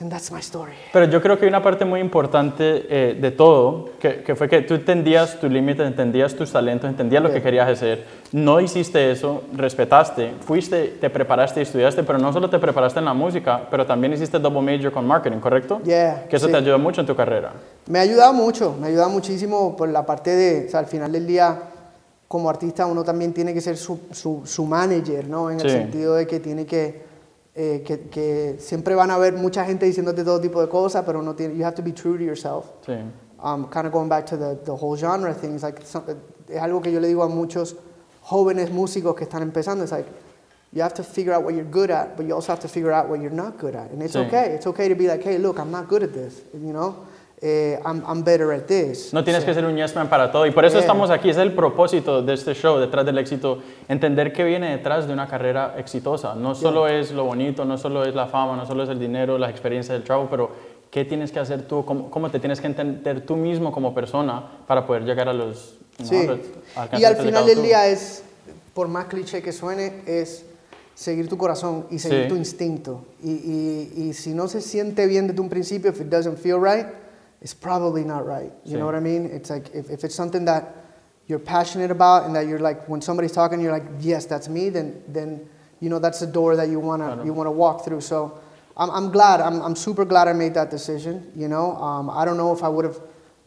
and 0.00 0.10
that's 0.10 0.30
my 0.30 0.40
story. 0.40 0.72
Pero 0.92 1.06
yo 1.06 1.20
creo 1.20 1.36
que 1.38 1.44
hay 1.46 1.48
una 1.48 1.62
parte 1.62 1.84
muy 1.84 2.00
importante 2.00 2.86
eh, 2.88 3.14
de 3.20 3.30
todo, 3.30 3.90
que, 4.00 4.22
que 4.24 4.34
fue 4.34 4.48
que 4.48 4.60
tú 4.62 4.74
entendías 4.74 5.38
tus 5.40 5.50
límites, 5.50 5.86
entendías 5.86 6.34
tus 6.34 6.50
talentos, 6.52 6.88
entendías 6.90 7.22
lo 7.22 7.32
que 7.32 7.40
querías 7.42 7.68
hacer, 7.68 8.04
no 8.32 8.60
hiciste 8.60 9.10
eso, 9.12 9.42
respetaste, 9.52 10.32
fuiste, 10.40 10.96
te 11.00 11.10
preparaste 11.10 11.60
y 11.60 11.62
estudiaste, 11.62 12.02
pero 12.02 12.18
no 12.18 12.32
solo 12.32 12.50
te 12.50 12.58
preparaste 12.58 12.98
en 12.98 13.04
la 13.04 13.14
música, 13.14 13.68
pero 13.70 13.86
también 13.86 14.12
hiciste 14.12 14.38
double 14.38 14.62
major 14.62 14.90
con 14.92 15.06
marketing, 15.06 15.38
¿correcto? 15.38 15.80
Yeah, 15.84 16.26
Que 16.28 16.36
eso 16.36 16.46
sí. 16.46 16.52
te 16.52 16.58
ayudó 16.58 16.78
mucho 16.78 17.00
en 17.00 17.06
tu 17.06 17.14
carrera. 17.14 17.52
Me 17.88 17.98
ha 18.00 18.02
ayudado 18.02 18.32
mucho, 18.32 18.76
me 18.80 18.86
ha 18.86 18.90
ayudado 18.90 19.10
muchísimo 19.10 19.76
por 19.76 19.88
la 19.88 20.04
parte 20.04 20.30
de, 20.34 20.66
o 20.66 20.70
sea, 20.70 20.80
al 20.80 20.86
final 20.86 21.12
del 21.12 21.26
día, 21.26 21.56
como 22.34 22.50
artista 22.50 22.84
uno 22.86 23.04
también 23.04 23.32
tiene 23.32 23.54
que 23.54 23.60
ser 23.60 23.76
su, 23.76 23.96
su, 24.10 24.42
su 24.44 24.64
manager, 24.66 25.28
¿no? 25.28 25.52
En 25.52 25.60
el 25.60 25.70
Sí. 25.70 25.76
sentido 25.76 26.16
de 26.16 26.26
que 26.26 26.40
tiene 26.40 26.66
que, 26.66 27.04
eh, 27.54 27.84
que, 27.86 28.08
que 28.08 28.56
siempre 28.58 28.96
van 28.96 29.12
a 29.12 29.14
haber 29.14 29.34
mucha 29.34 29.64
gente 29.64 29.86
diciéndote 29.86 30.24
todo 30.24 30.40
tipo 30.40 30.60
de 30.60 30.68
cosas, 30.68 31.04
pero 31.06 31.22
no 31.22 31.36
tiene, 31.36 31.54
you 31.56 31.64
have 31.64 31.76
to 31.76 31.82
be 31.84 31.92
true 31.92 32.18
to 32.18 32.24
yourself. 32.24 32.64
Sí. 32.84 32.94
Um, 33.40 33.68
kind 33.70 33.86
of 33.86 33.92
going 33.92 34.08
back 34.08 34.26
to 34.26 34.36
the, 34.36 34.56
the 34.64 34.72
whole 34.72 34.96
genre 34.96 35.32
thing, 35.32 35.60
like, 35.62 35.80
es 35.84 36.60
algo 36.60 36.82
que 36.82 36.90
yo 36.90 36.98
le 36.98 37.06
digo 37.06 37.22
a 37.22 37.28
muchos 37.28 37.76
jóvenes 38.22 38.72
músicos 38.72 39.14
que 39.14 39.22
están 39.28 39.42
empezando, 39.42 39.84
it's 39.84 39.92
like, 39.92 40.08
you 40.72 40.82
have 40.82 40.92
to 40.94 41.04
figure 41.04 41.32
out 41.36 41.44
what 41.44 41.54
you're 41.54 41.70
good 41.70 41.92
at, 41.92 42.16
but 42.16 42.26
you 42.26 42.34
also 42.34 42.50
have 42.50 42.60
to 42.60 42.66
figure 42.68 42.90
out 42.92 43.08
what 43.08 43.20
you're 43.20 43.30
not 43.30 43.60
good 43.60 43.76
at. 43.76 43.92
And 43.92 44.02
it's 44.02 44.16
Sí. 44.16 44.26
okay, 44.26 44.56
it's 44.56 44.66
okay 44.66 44.88
to 44.88 44.96
be 44.96 45.06
like, 45.06 45.22
hey, 45.22 45.38
look, 45.38 45.60
I'm 45.60 45.70
not 45.70 45.88
good 45.88 46.02
at 46.02 46.12
this, 46.12 46.42
you 46.52 46.72
know? 46.72 46.96
Eh, 47.40 47.78
I'm, 47.84 48.02
I'm 48.06 48.24
better 48.24 48.52
at 48.52 48.62
this. 48.66 49.12
No 49.12 49.22
tienes 49.22 49.44
que 49.44 49.52
ser 49.52 49.64
un 49.66 49.76
yes 49.76 49.94
man 49.94 50.08
para 50.08 50.30
todo. 50.32 50.46
Y 50.46 50.50
por 50.50 50.64
eso 50.64 50.74
Yeah. 50.76 50.80
estamos 50.82 51.10
aquí. 51.10 51.28
Es 51.30 51.36
el 51.36 51.52
propósito 51.52 52.22
de 52.22 52.32
este 52.34 52.54
show, 52.54 52.78
detrás 52.78 53.04
del 53.04 53.18
éxito. 53.18 53.58
Entender 53.88 54.32
qué 54.32 54.44
viene 54.44 54.70
detrás 54.70 55.06
de 55.06 55.12
una 55.12 55.26
carrera 55.28 55.74
exitosa. 55.76 56.34
No 56.34 56.54
solo 56.54 56.88
es 56.88 57.10
lo 57.10 57.24
bonito, 57.24 57.64
no 57.64 57.76
solo 57.76 58.04
es 58.04 58.14
la 58.14 58.26
fama, 58.26 58.56
no 58.56 58.64
solo 58.66 58.84
es 58.84 58.88
el 58.88 58.98
dinero, 58.98 59.36
las 59.36 59.50
experiencias 59.50 59.92
del 59.98 60.04
trabajo, 60.04 60.28
pero 60.30 60.50
qué 60.90 61.04
tienes 61.04 61.32
que 61.32 61.40
hacer 61.40 61.62
tú, 61.66 61.84
cómo, 61.84 62.08
cómo 62.10 62.30
te 62.30 62.38
tienes 62.38 62.60
que 62.60 62.66
entender 62.68 63.20
tú 63.26 63.36
mismo 63.36 63.72
como 63.72 63.92
persona 63.94 64.42
para 64.66 64.86
poder 64.86 65.02
llegar 65.04 65.28
a 65.28 65.32
los... 65.34 65.74
Sí. 66.02 66.16
alcanzar 66.76 67.00
Y 67.00 67.04
al 67.04 67.16
final 67.16 67.44
del 67.46 67.56
tú. 67.56 67.62
día 67.62 67.86
es, 67.88 68.22
por 68.72 68.88
más 68.88 69.06
cliché 69.06 69.42
que 69.42 69.52
suene, 69.52 70.02
es 70.06 70.46
seguir 70.94 71.28
tu 71.28 71.36
corazón 71.36 71.86
y 71.90 71.98
seguir 71.98 72.22
Sí. 72.22 72.28
tu 72.28 72.36
instinto. 72.36 73.04
Y, 73.22 73.30
y, 73.32 73.92
y 74.08 74.12
si 74.14 74.30
no 74.34 74.46
se 74.48 74.60
siente 74.60 75.06
bien 75.06 75.26
desde 75.26 75.40
un 75.40 75.48
principio, 75.48 75.90
if 75.90 76.00
it 76.00 76.06
doesn't 76.06 76.38
feel 76.38 76.58
right, 76.60 76.86
it's 77.44 77.54
probably 77.54 78.02
not 78.04 78.26
right. 78.26 78.50
You 78.64 78.76
Sí. 78.76 78.78
know 78.80 78.86
what 78.86 78.94
I 78.96 79.00
mean? 79.00 79.26
It's 79.26 79.50
like 79.50 79.66
if, 79.74 79.90
if 79.90 80.02
it's 80.02 80.14
something 80.14 80.44
that 80.46 80.74
you're 81.28 81.38
passionate 81.38 81.90
about 81.90 82.24
and 82.24 82.34
that 82.34 82.46
you're 82.48 82.58
like, 82.58 82.88
when 82.88 83.00
somebody's 83.02 83.32
talking, 83.32 83.60
you're 83.60 83.72
like, 83.72 83.84
yes, 84.00 84.24
that's 84.26 84.48
me, 84.48 84.70
then, 84.70 85.02
then 85.08 85.46
you 85.80 85.90
know, 85.90 85.98
that's 85.98 86.20
the 86.20 86.26
door 86.26 86.56
that 86.56 86.68
you 86.68 86.80
want 86.80 87.02
to 87.02 87.24
you 87.24 87.32
wanna 87.34 87.52
walk 87.52 87.84
through. 87.84 88.00
So 88.00 88.38
I'm, 88.76 88.90
I'm 88.90 89.10
glad, 89.12 89.40
I'm, 89.40 89.60
I'm 89.60 89.76
super 89.76 90.04
glad 90.06 90.26
I 90.26 90.32
made 90.32 90.54
that 90.54 90.70
decision, 90.70 91.30
you 91.36 91.48
know? 91.48 91.76
Um, 91.76 92.08
I 92.10 92.24
don't 92.24 92.38
know 92.38 92.52
if 92.52 92.62
I 92.64 92.68
would 92.68 92.86
have 92.86 92.98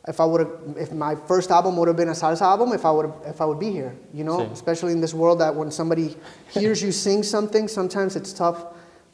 if 0.08 0.22
I 0.22 0.26
would 0.26 0.40
have, 0.40 0.52
if 0.78 0.94
my 0.94 1.16
first 1.16 1.52
album 1.52 1.76
would 1.76 1.90
have 1.90 1.98
been 1.98 2.08
a 2.08 2.14
salsa 2.24 2.44
album, 2.44 2.72
if 2.72 2.86
I 2.86 2.92
would, 2.92 3.12
if 3.26 3.42
I 3.42 3.46
would 3.46 3.60
be 3.60 3.72
here, 3.72 3.94
you 4.14 4.24
know, 4.24 4.38
Sí. 4.40 4.52
especially 4.54 4.94
in 4.94 5.02
this 5.02 5.14
world 5.14 5.40
that 5.40 5.54
when 5.54 5.70
somebody 5.70 6.16
hears 6.58 6.82
you 6.82 6.94
sing 6.94 7.24
something, 7.24 7.68
sometimes 7.68 8.16
it's 8.16 8.32
tough 8.32 8.60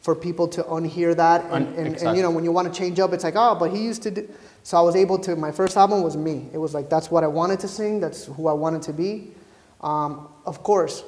for 0.04 0.14
people 0.14 0.48
to 0.50 0.64
unhear 0.64 1.16
that, 1.16 1.46
and, 1.46 1.68
and, 1.76 1.96
and 1.96 2.18
you 2.18 2.22
know, 2.22 2.30
when 2.30 2.44
you 2.44 2.52
want 2.52 2.72
to 2.72 2.78
change 2.78 3.00
up, 3.00 3.14
it's 3.14 3.24
like, 3.24 3.36
oh, 3.38 3.56
but 3.56 3.72
he 3.72 3.82
used 3.82 4.04
to 4.04 4.12
do. 4.12 4.30
So 4.62 4.78
I 4.78 4.82
was 4.82 4.96
able 4.96 5.18
to. 5.20 5.36
My 5.36 5.52
first 5.52 5.76
album 5.78 6.04
was 6.04 6.16
me. 6.16 6.50
It 6.54 6.58
was 6.58 6.74
like 6.74 6.90
that's 6.90 7.10
what 7.10 7.24
I 7.24 7.28
wanted 7.28 7.60
to 7.62 7.68
sing. 7.68 8.00
That's 8.00 8.26
who 8.26 8.48
I 8.48 8.54
wanted 8.54 8.82
to 8.84 8.94
be. 8.94 9.32
Um, 9.82 10.28
of 10.46 10.62
course, 10.62 11.04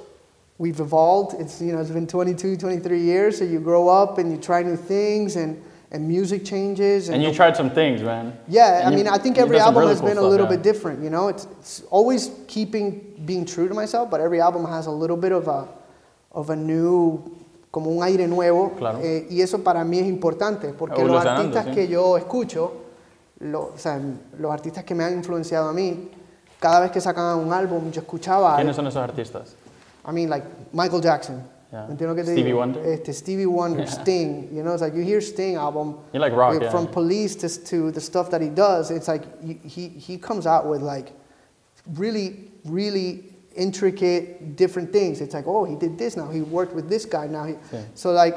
we've 0.57 0.79
evolved. 0.79 1.39
It's 1.39 1.61
you 1.61 1.73
know, 1.73 1.79
it's 1.79 1.91
been 1.91 2.07
22, 2.07 2.57
23 2.57 2.99
years. 2.99 3.37
So 3.37 3.43
you 3.43 3.59
grow 3.59 3.87
up 3.89 4.17
and 4.17 4.31
you 4.31 4.37
try 4.37 4.63
new 4.63 4.77
things, 4.77 5.35
and 5.35 5.61
and 5.91 6.07
music 6.07 6.45
changes. 6.45 7.09
And 7.09 7.21
you 7.21 7.33
tried 7.33 7.55
some 7.55 7.69
things, 7.69 8.01
man. 8.01 8.37
Yeah, 8.47 8.83
I 8.85 8.89
you- 8.89 8.97
mean, 8.97 9.07
I 9.07 9.17
think 9.17 9.37
every 9.37 9.59
album 9.59 9.81
really 9.81 9.91
has 9.91 9.99
cool 9.99 10.09
been 10.09 10.17
a 10.17 10.21
little 10.21 10.45
yeah. 10.45 10.55
bit 10.55 10.63
different. 10.63 11.03
You 11.03 11.09
know, 11.09 11.27
it's, 11.27 11.47
it's 11.59 11.81
always 11.89 12.31
keeping 12.47 13.21
being 13.25 13.45
true 13.45 13.67
to 13.67 13.73
myself, 13.73 14.09
but 14.09 14.19
every 14.21 14.39
album 14.41 14.65
has 14.65 14.87
a 14.87 14.91
little 14.91 15.17
bit 15.17 15.31
of 15.31 15.47
a 15.47 15.67
of 16.31 16.49
a 16.49 16.55
new, 16.55 17.23
como 17.75 17.91
un 17.91 18.01
aire 18.03 18.25
nuevo. 18.25 18.71
Claro. 18.77 18.99
Eh, 19.03 19.27
y 19.29 19.41
eso 19.41 19.61
para 19.61 19.83
mí 19.83 19.99
es 19.99 20.07
importante, 20.07 20.69
porque 20.69 21.03
los 21.03 21.25
artistas 21.25 21.65
sí. 21.65 21.71
que 21.71 21.89
yo 21.89 22.15
escucho, 22.15 22.71
lo- 23.39 23.73
o 23.75 23.77
sea, 23.77 23.99
los 24.39 24.49
artistas 24.49 24.85
que 24.85 24.95
me 24.95 25.03
han 25.03 25.13
influenciado 25.13 25.67
a 25.67 25.73
mí, 25.73 26.09
cada 26.57 26.79
vez 26.79 26.91
que 26.91 27.01
sacan 27.01 27.37
un 27.37 27.51
álbum, 27.51 27.91
yo 27.91 27.99
escuchaba. 27.99 28.55
¿Quiénes 28.55 28.77
son 28.77 28.87
esos 28.87 29.03
artistas? 29.03 29.55
I 30.07 30.13
mean, 30.13 30.29
like 30.29 30.47
Michael 30.71 31.01
Jackson. 31.01 31.43
Yeah. 31.69 31.87
¿Me 31.87 31.91
entiendes 31.95 32.07
lo 32.07 32.15
que 32.15 32.23
te 32.23 32.31
Stevie 32.31 32.45
digo? 32.45 32.59
Wonder? 32.59 32.85
Este, 32.85 33.11
Stevie 33.11 33.45
Wonder, 33.45 33.87
Sting. 33.89 34.55
You 34.55 34.61
know, 34.63 34.71
it's 34.71 34.81
like 34.81 34.95
you 34.95 35.03
hear 35.03 35.19
Sting 35.19 35.57
album. 35.57 35.97
You 36.13 36.21
like 36.21 36.33
rock, 36.33 36.55
eh, 36.55 36.59
yeah. 36.61 36.71
From 36.71 36.87
Police 36.87 37.35
to, 37.35 37.49
to 37.49 37.91
the 37.91 37.99
stuff 37.99 38.29
that 38.29 38.39
he 38.41 38.47
does, 38.47 38.89
it's 38.89 39.09
like 39.09 39.25
he, 39.43 39.59
he, 39.67 39.89
he 39.89 40.17
comes 40.17 40.47
out 40.47 40.65
with 40.65 40.81
like 40.81 41.11
really, 41.93 42.49
really 42.63 43.34
intricate 43.55 44.55
different 44.55 44.91
things. 44.91 45.21
It's 45.21 45.33
like, 45.33 45.47
oh, 45.47 45.65
he 45.65 45.75
did 45.75 45.97
this 45.97 46.15
now. 46.15 46.29
He 46.29 46.41
worked 46.41 46.73
with 46.73 46.89
this 46.89 47.05
guy 47.05 47.27
now. 47.27 47.45
He, 47.45 47.53
Sí. 47.53 47.85
So 47.95 48.11
like, 48.11 48.35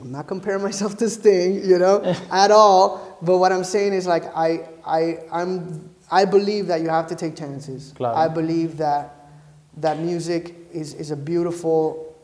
I'm 0.00 0.12
not 0.12 0.26
comparing 0.26 0.62
myself 0.62 0.96
to 0.98 1.08
Sting, 1.08 1.64
you 1.64 1.78
know, 1.78 2.02
at 2.30 2.50
all. 2.50 3.18
But 3.22 3.38
what 3.38 3.52
I'm 3.52 3.64
saying 3.64 3.92
is 3.92 4.06
like, 4.06 4.24
I, 4.36 4.68
I, 4.84 5.18
I'm, 5.32 5.90
I 6.10 6.24
believe 6.24 6.66
that 6.66 6.80
you 6.80 6.88
have 6.88 7.06
to 7.08 7.14
take 7.14 7.36
chances. 7.36 7.92
Claro. 7.96 8.16
I 8.16 8.28
believe 8.28 8.76
that 8.78 9.30
that 9.78 9.98
music 9.98 10.54
is, 10.72 10.94
is 10.94 11.10
a 11.10 11.16
beautiful, 11.16 12.14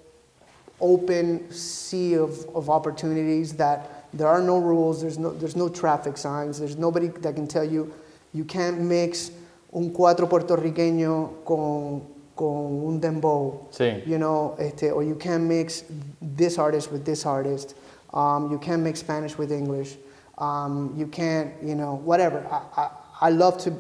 open 0.81 1.51
sea 1.51 2.15
of, 2.15 2.47
of 2.55 2.71
opportunities 2.71 3.55
that 3.55 4.07
there 4.13 4.29
are 4.29 4.43
no 4.43 4.59
rules, 4.59 5.01
there's 5.01 5.19
no, 5.19 5.31
there's 5.31 5.57
no 5.57 5.69
traffic 5.69 6.17
signs, 6.17 6.59
there's 6.59 6.77
nobody 6.77 7.09
that 7.09 7.35
can 7.35 7.47
tell 7.47 7.65
you 7.65 7.93
you 8.33 8.45
can't 8.45 8.81
mix 8.81 9.31
un 9.73 9.91
cuatro 9.91 10.29
puertorriqueño 10.29 11.45
con, 11.45 12.03
con 12.35 12.85
un 12.85 13.01
dembow. 13.01 13.69
Sí. 13.71 14.03
You 14.07 14.19
know, 14.19 14.55
este, 14.59 14.91
or 14.91 15.03
you 15.03 15.15
can't 15.15 15.45
mix 15.45 15.85
this 16.21 16.59
artist 16.59 16.91
with 16.91 17.05
this 17.05 17.25
artist. 17.27 17.75
Um, 18.13 18.51
you 18.51 18.59
can't 18.59 18.83
mix 18.83 19.01
Spanish 19.01 19.39
with 19.39 19.53
English. 19.53 19.97
Um, 20.39 20.95
you 20.97 21.07
can't, 21.07 21.53
you 21.63 21.75
know, 21.75 22.01
whatever. 22.05 22.45
I, 22.51 22.83
I, 22.83 22.91
I 23.21 23.31
love 23.31 23.59
to 23.65 23.73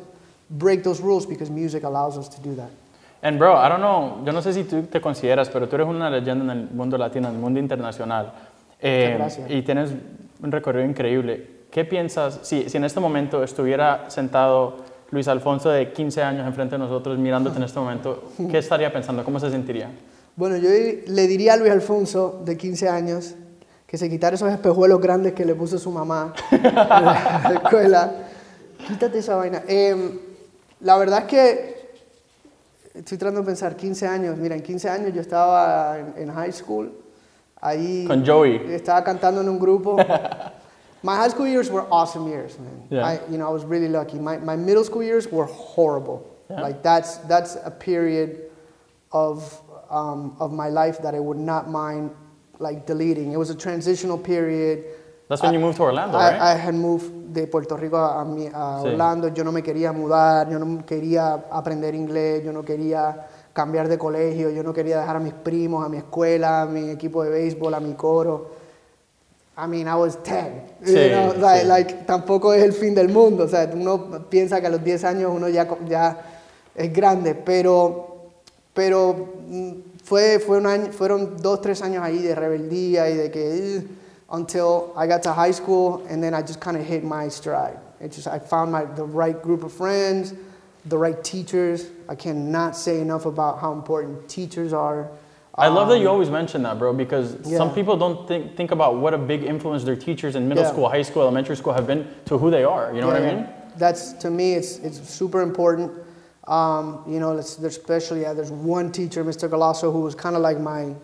break 0.50 0.84
those 0.84 1.00
rules 1.00 1.26
because 1.26 1.50
music 1.50 1.84
allows 1.84 2.18
us 2.18 2.28
to 2.28 2.40
do 2.40 2.54
that. 2.56 2.70
And 3.22 3.38
bro, 3.38 3.54
I 3.54 3.68
don't 3.68 3.80
know, 3.80 4.22
yo 4.24 4.32
no 4.32 4.40
sé 4.40 4.54
si 4.54 4.64
tú 4.64 4.86
te 4.90 5.00
consideras, 5.00 5.50
pero 5.50 5.68
tú 5.68 5.76
eres 5.76 5.86
una 5.86 6.08
leyenda 6.08 6.44
en 6.44 6.50
el 6.50 6.70
mundo 6.70 6.96
latino, 6.96 7.28
en 7.28 7.34
el 7.34 7.40
mundo 7.40 7.60
internacional. 7.60 8.32
Eh, 8.80 9.14
gracias. 9.18 9.50
y 9.50 9.60
tienes 9.60 9.90
un 10.42 10.50
recorrido 10.50 10.86
increíble. 10.86 11.60
¿Qué 11.70 11.84
piensas 11.84 12.40
si, 12.42 12.68
si 12.70 12.76
en 12.78 12.84
este 12.84 12.98
momento 12.98 13.42
estuviera 13.44 14.08
sentado 14.10 14.78
Luis 15.10 15.26
Alfonso 15.28 15.70
de 15.70 15.92
15 15.92 16.22
años 16.22 16.46
enfrente 16.46 16.76
de 16.76 16.78
nosotros 16.78 17.18
mirándote 17.18 17.56
en 17.56 17.64
este 17.64 17.78
momento? 17.78 18.30
¿Qué 18.50 18.58
estaría 18.58 18.92
pensando? 18.92 19.24
¿Cómo 19.24 19.40
se 19.40 19.50
sentiría? 19.50 19.90
Bueno, 20.36 20.56
yo 20.56 20.68
le 20.70 21.26
diría 21.26 21.54
a 21.54 21.56
Luis 21.56 21.72
Alfonso, 21.72 22.40
de 22.44 22.56
15 22.56 22.88
años, 22.88 23.34
que 23.86 23.98
se 23.98 24.08
quitara 24.08 24.36
esos 24.36 24.50
espejuelos 24.52 25.00
grandes 25.00 25.32
que 25.32 25.44
le 25.44 25.54
puso 25.54 25.78
su 25.78 25.90
mamá 25.90 26.32
en 26.52 26.62
la 26.74 27.52
escuela. 27.64 28.12
Quítate 28.86 29.18
esa 29.18 29.34
vaina. 29.36 29.62
Em, 29.66 30.12
la 30.80 30.96
verdad 30.96 31.20
es 31.20 31.24
que 31.26 31.90
estoy 32.94 33.18
tratando 33.18 33.40
de 33.40 33.46
pensar, 33.46 33.76
15 33.76 34.06
años. 34.06 34.36
Mira, 34.38 34.54
en 34.54 34.62
15 34.62 34.88
años 34.88 35.12
yo 35.12 35.20
estaba 35.20 35.98
en, 35.98 36.14
en 36.16 36.32
high 36.34 36.52
school. 36.52 36.92
Ahí 37.60 38.06
Con 38.06 38.24
Joey. 38.24 38.62
estaba 38.72 39.02
cantando 39.04 39.40
en 39.40 39.48
un 39.48 39.58
grupo. 39.58 39.96
My 41.02 41.16
high 41.16 41.28
school 41.28 41.46
years 41.46 41.70
were 41.70 41.86
awesome 41.90 42.28
years, 42.28 42.58
man. 42.58 42.82
Yeah. 42.90 43.06
I, 43.06 43.20
you 43.30 43.38
know, 43.38 43.46
I 43.48 43.50
was 43.50 43.64
really 43.64 43.88
lucky. 43.88 44.18
My, 44.18 44.36
my 44.38 44.56
middle 44.56 44.84
school 44.84 45.02
years 45.02 45.26
were 45.32 45.46
horrible. 45.46 46.26
Yeah. 46.50 46.60
Like 46.60 46.82
that's 46.82 47.18
that's 47.28 47.56
a 47.64 47.70
period 47.70 48.50
of 49.12 49.60
um, 49.90 50.36
of 50.38 50.52
my 50.52 50.68
life 50.68 50.98
that 51.02 51.14
I 51.14 51.20
would 51.20 51.38
not 51.38 51.70
mind 51.70 52.10
like 52.58 52.86
deleting. 52.86 53.32
It 53.32 53.38
was 53.38 53.50
a 53.50 53.54
transitional 53.54 54.18
period. 54.18 54.84
That's 55.28 55.42
when 55.42 55.54
you 55.54 55.60
moved 55.60 55.76
to 55.76 55.84
Orlando, 55.84 56.18
I, 56.18 56.30
right? 56.32 56.40
I 56.40 56.54
had 56.56 56.74
moved 56.74 57.32
de 57.32 57.46
Puerto 57.46 57.76
Rico 57.76 57.96
a, 57.96 58.20
a 58.20 58.24
mi- 58.24 58.48
a 58.48 58.82
Sí. 58.82 58.88
Orlando. 58.92 59.30
Yo 59.30 59.44
no 59.44 59.52
me 59.52 59.62
quería 59.62 59.92
mudar. 59.92 60.50
Yo 60.50 60.58
no 60.58 60.82
quería 60.84 61.44
aprender 61.50 61.94
inglés. 61.94 62.44
Yo 62.44 62.52
no 62.52 62.62
quería 62.64 63.28
cambiar 63.52 63.88
de 63.88 63.96
colegio. 63.96 64.50
Yo 64.50 64.62
no 64.64 64.72
quería 64.72 64.98
dejar 65.00 65.16
a 65.16 65.20
mis 65.20 65.32
primos, 65.34 65.86
a 65.86 65.88
mi 65.88 65.98
escuela, 65.98 66.62
a 66.62 66.66
mi 66.66 66.90
equipo 66.90 67.22
de 67.22 67.30
béisbol, 67.30 67.72
a 67.74 67.80
mi 67.80 67.94
coro. 67.94 68.50
I 69.56 69.66
mean, 69.66 69.88
I 69.88 69.96
was 69.96 70.16
10. 70.16 70.62
you 70.86 70.94
Sí, 70.94 71.10
know, 71.10 71.34
like, 71.38 71.64
sí. 71.64 71.68
like, 71.68 72.06
tampoco 72.06 72.52
es 72.54 72.62
el 72.62 72.72
fin 72.72 72.94
del 72.94 73.08
mundo. 73.08 73.44
O 73.44 73.48
sea, 73.48 73.68
uno 73.72 73.98
piensa 74.30 74.60
que 74.60 74.66
a 74.66 74.70
los 74.70 74.82
10 74.82 75.04
años 75.04 75.30
uno 75.34 75.48
ya, 75.48 76.16
es 76.74 76.92
grande, 76.92 77.34
pero, 77.34 78.30
pero 78.72 79.12
mm, 79.48 79.72
fue, 80.02 80.38
fue 80.38 80.58
un 80.58 80.66
año, 80.66 80.92
fueron 80.92 81.36
dos, 81.42 81.60
tres 81.60 81.82
años 81.82 82.02
ahí 82.02 82.22
de 82.22 82.34
rebeldía 82.34 83.10
y 83.10 83.16
de 83.16 83.30
que, 83.30 83.78
"Ugh," 83.78 83.84
until 84.30 84.92
I 84.96 85.06
got 85.06 85.22
to 85.24 85.32
high 85.32 85.52
school 85.52 86.02
and 86.08 86.22
then 86.22 86.32
I 86.32 86.40
just 86.40 86.60
kind 86.60 86.76
of 86.76 86.84
hit 86.86 87.02
my 87.04 87.28
stride. 87.28 87.76
It 88.00 88.12
just, 88.12 88.28
I 88.28 88.38
found 88.38 88.70
my, 88.72 88.84
the 88.84 89.04
right 89.04 89.40
group 89.42 89.62
of 89.64 89.72
friends, 89.72 90.32
the 90.86 90.96
right 90.96 91.22
teachers. 91.22 91.86
I 92.08 92.14
cannot 92.14 92.76
say 92.76 93.00
enough 93.00 93.26
about 93.26 93.58
how 93.58 93.72
important 93.72 94.26
teachers 94.28 94.72
are. 94.72 95.10
I 95.54 95.68
love 95.68 95.88
that 95.88 95.98
you 95.98 96.08
always 96.08 96.30
mention 96.30 96.62
that, 96.62 96.78
bro, 96.78 96.92
because 96.92 97.36
some 97.56 97.74
people 97.74 97.96
don't 97.96 98.26
think, 98.26 98.56
think 98.56 98.70
about 98.70 98.96
what 98.96 99.14
a 99.14 99.18
big 99.18 99.42
influence 99.42 99.84
their 99.84 99.96
teachers 99.96 100.36
in 100.36 100.48
middle 100.48 100.64
Yeah. 100.64 100.70
school, 100.72 100.88
high 100.88 101.02
school, 101.02 101.22
elementary 101.22 101.56
school 101.56 101.72
have 101.72 101.86
been 101.86 102.06
to 102.26 102.38
who 102.38 102.50
they 102.50 102.64
are. 102.64 102.92
You 102.94 103.00
know 103.00 103.08
what 103.08 103.16
I 103.16 103.34
mean? 103.34 103.48
That's 103.76 104.12
to 104.14 104.30
me, 104.30 104.54
it's 104.54 104.78
it's 104.78 104.98
super 105.08 105.40
important. 105.42 105.92
Um, 106.46 107.04
you 107.06 107.20
know, 107.20 107.34
there's 107.34 107.58
especially 107.58 108.22
yeah, 108.22 108.32
there's 108.32 108.50
one 108.50 108.90
teacher, 108.90 109.24
Mr. 109.24 109.48
Galasso, 109.48 109.92
who 109.92 110.00
was 110.00 110.14
kind 110.14 110.34
of 110.34 110.42
like 110.42 110.58
my, 110.58 110.94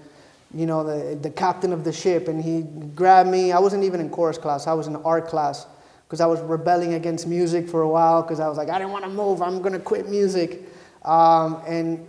you 0.53 0.67
know, 0.67 0.83
the 0.83 1.17
the 1.17 1.31
captain 1.31 1.73
of 1.73 1.85
the 1.85 1.93
ship, 1.93 2.27
and 2.29 2.43
he 2.43 2.63
grabbed 2.95 3.31
me. 3.31 3.53
I 3.53 3.59
wasn't 3.61 3.85
even 3.85 4.01
in 4.01 4.11
chorus 4.11 4.39
class; 4.39 4.67
I 4.67 4.73
was 4.73 4.87
in 4.89 4.97
art 4.97 5.29
class 5.29 5.67
because 6.07 6.21
I 6.21 6.27
was 6.27 6.41
rebelling 6.41 6.95
against 6.95 7.27
music 7.27 7.69
for 7.69 7.83
a 7.83 7.89
while 7.89 8.23
because 8.23 8.41
I 8.41 8.49
was 8.49 8.59
like, 8.59 8.69
I 8.69 8.79
didn't 8.79 8.93
want 8.93 9.05
to 9.05 9.11
move. 9.11 9.41
I'm 9.43 9.63
gonna 9.63 9.79
quit 9.79 10.09
music, 10.09 10.63
um, 11.05 11.63
and 11.67 12.05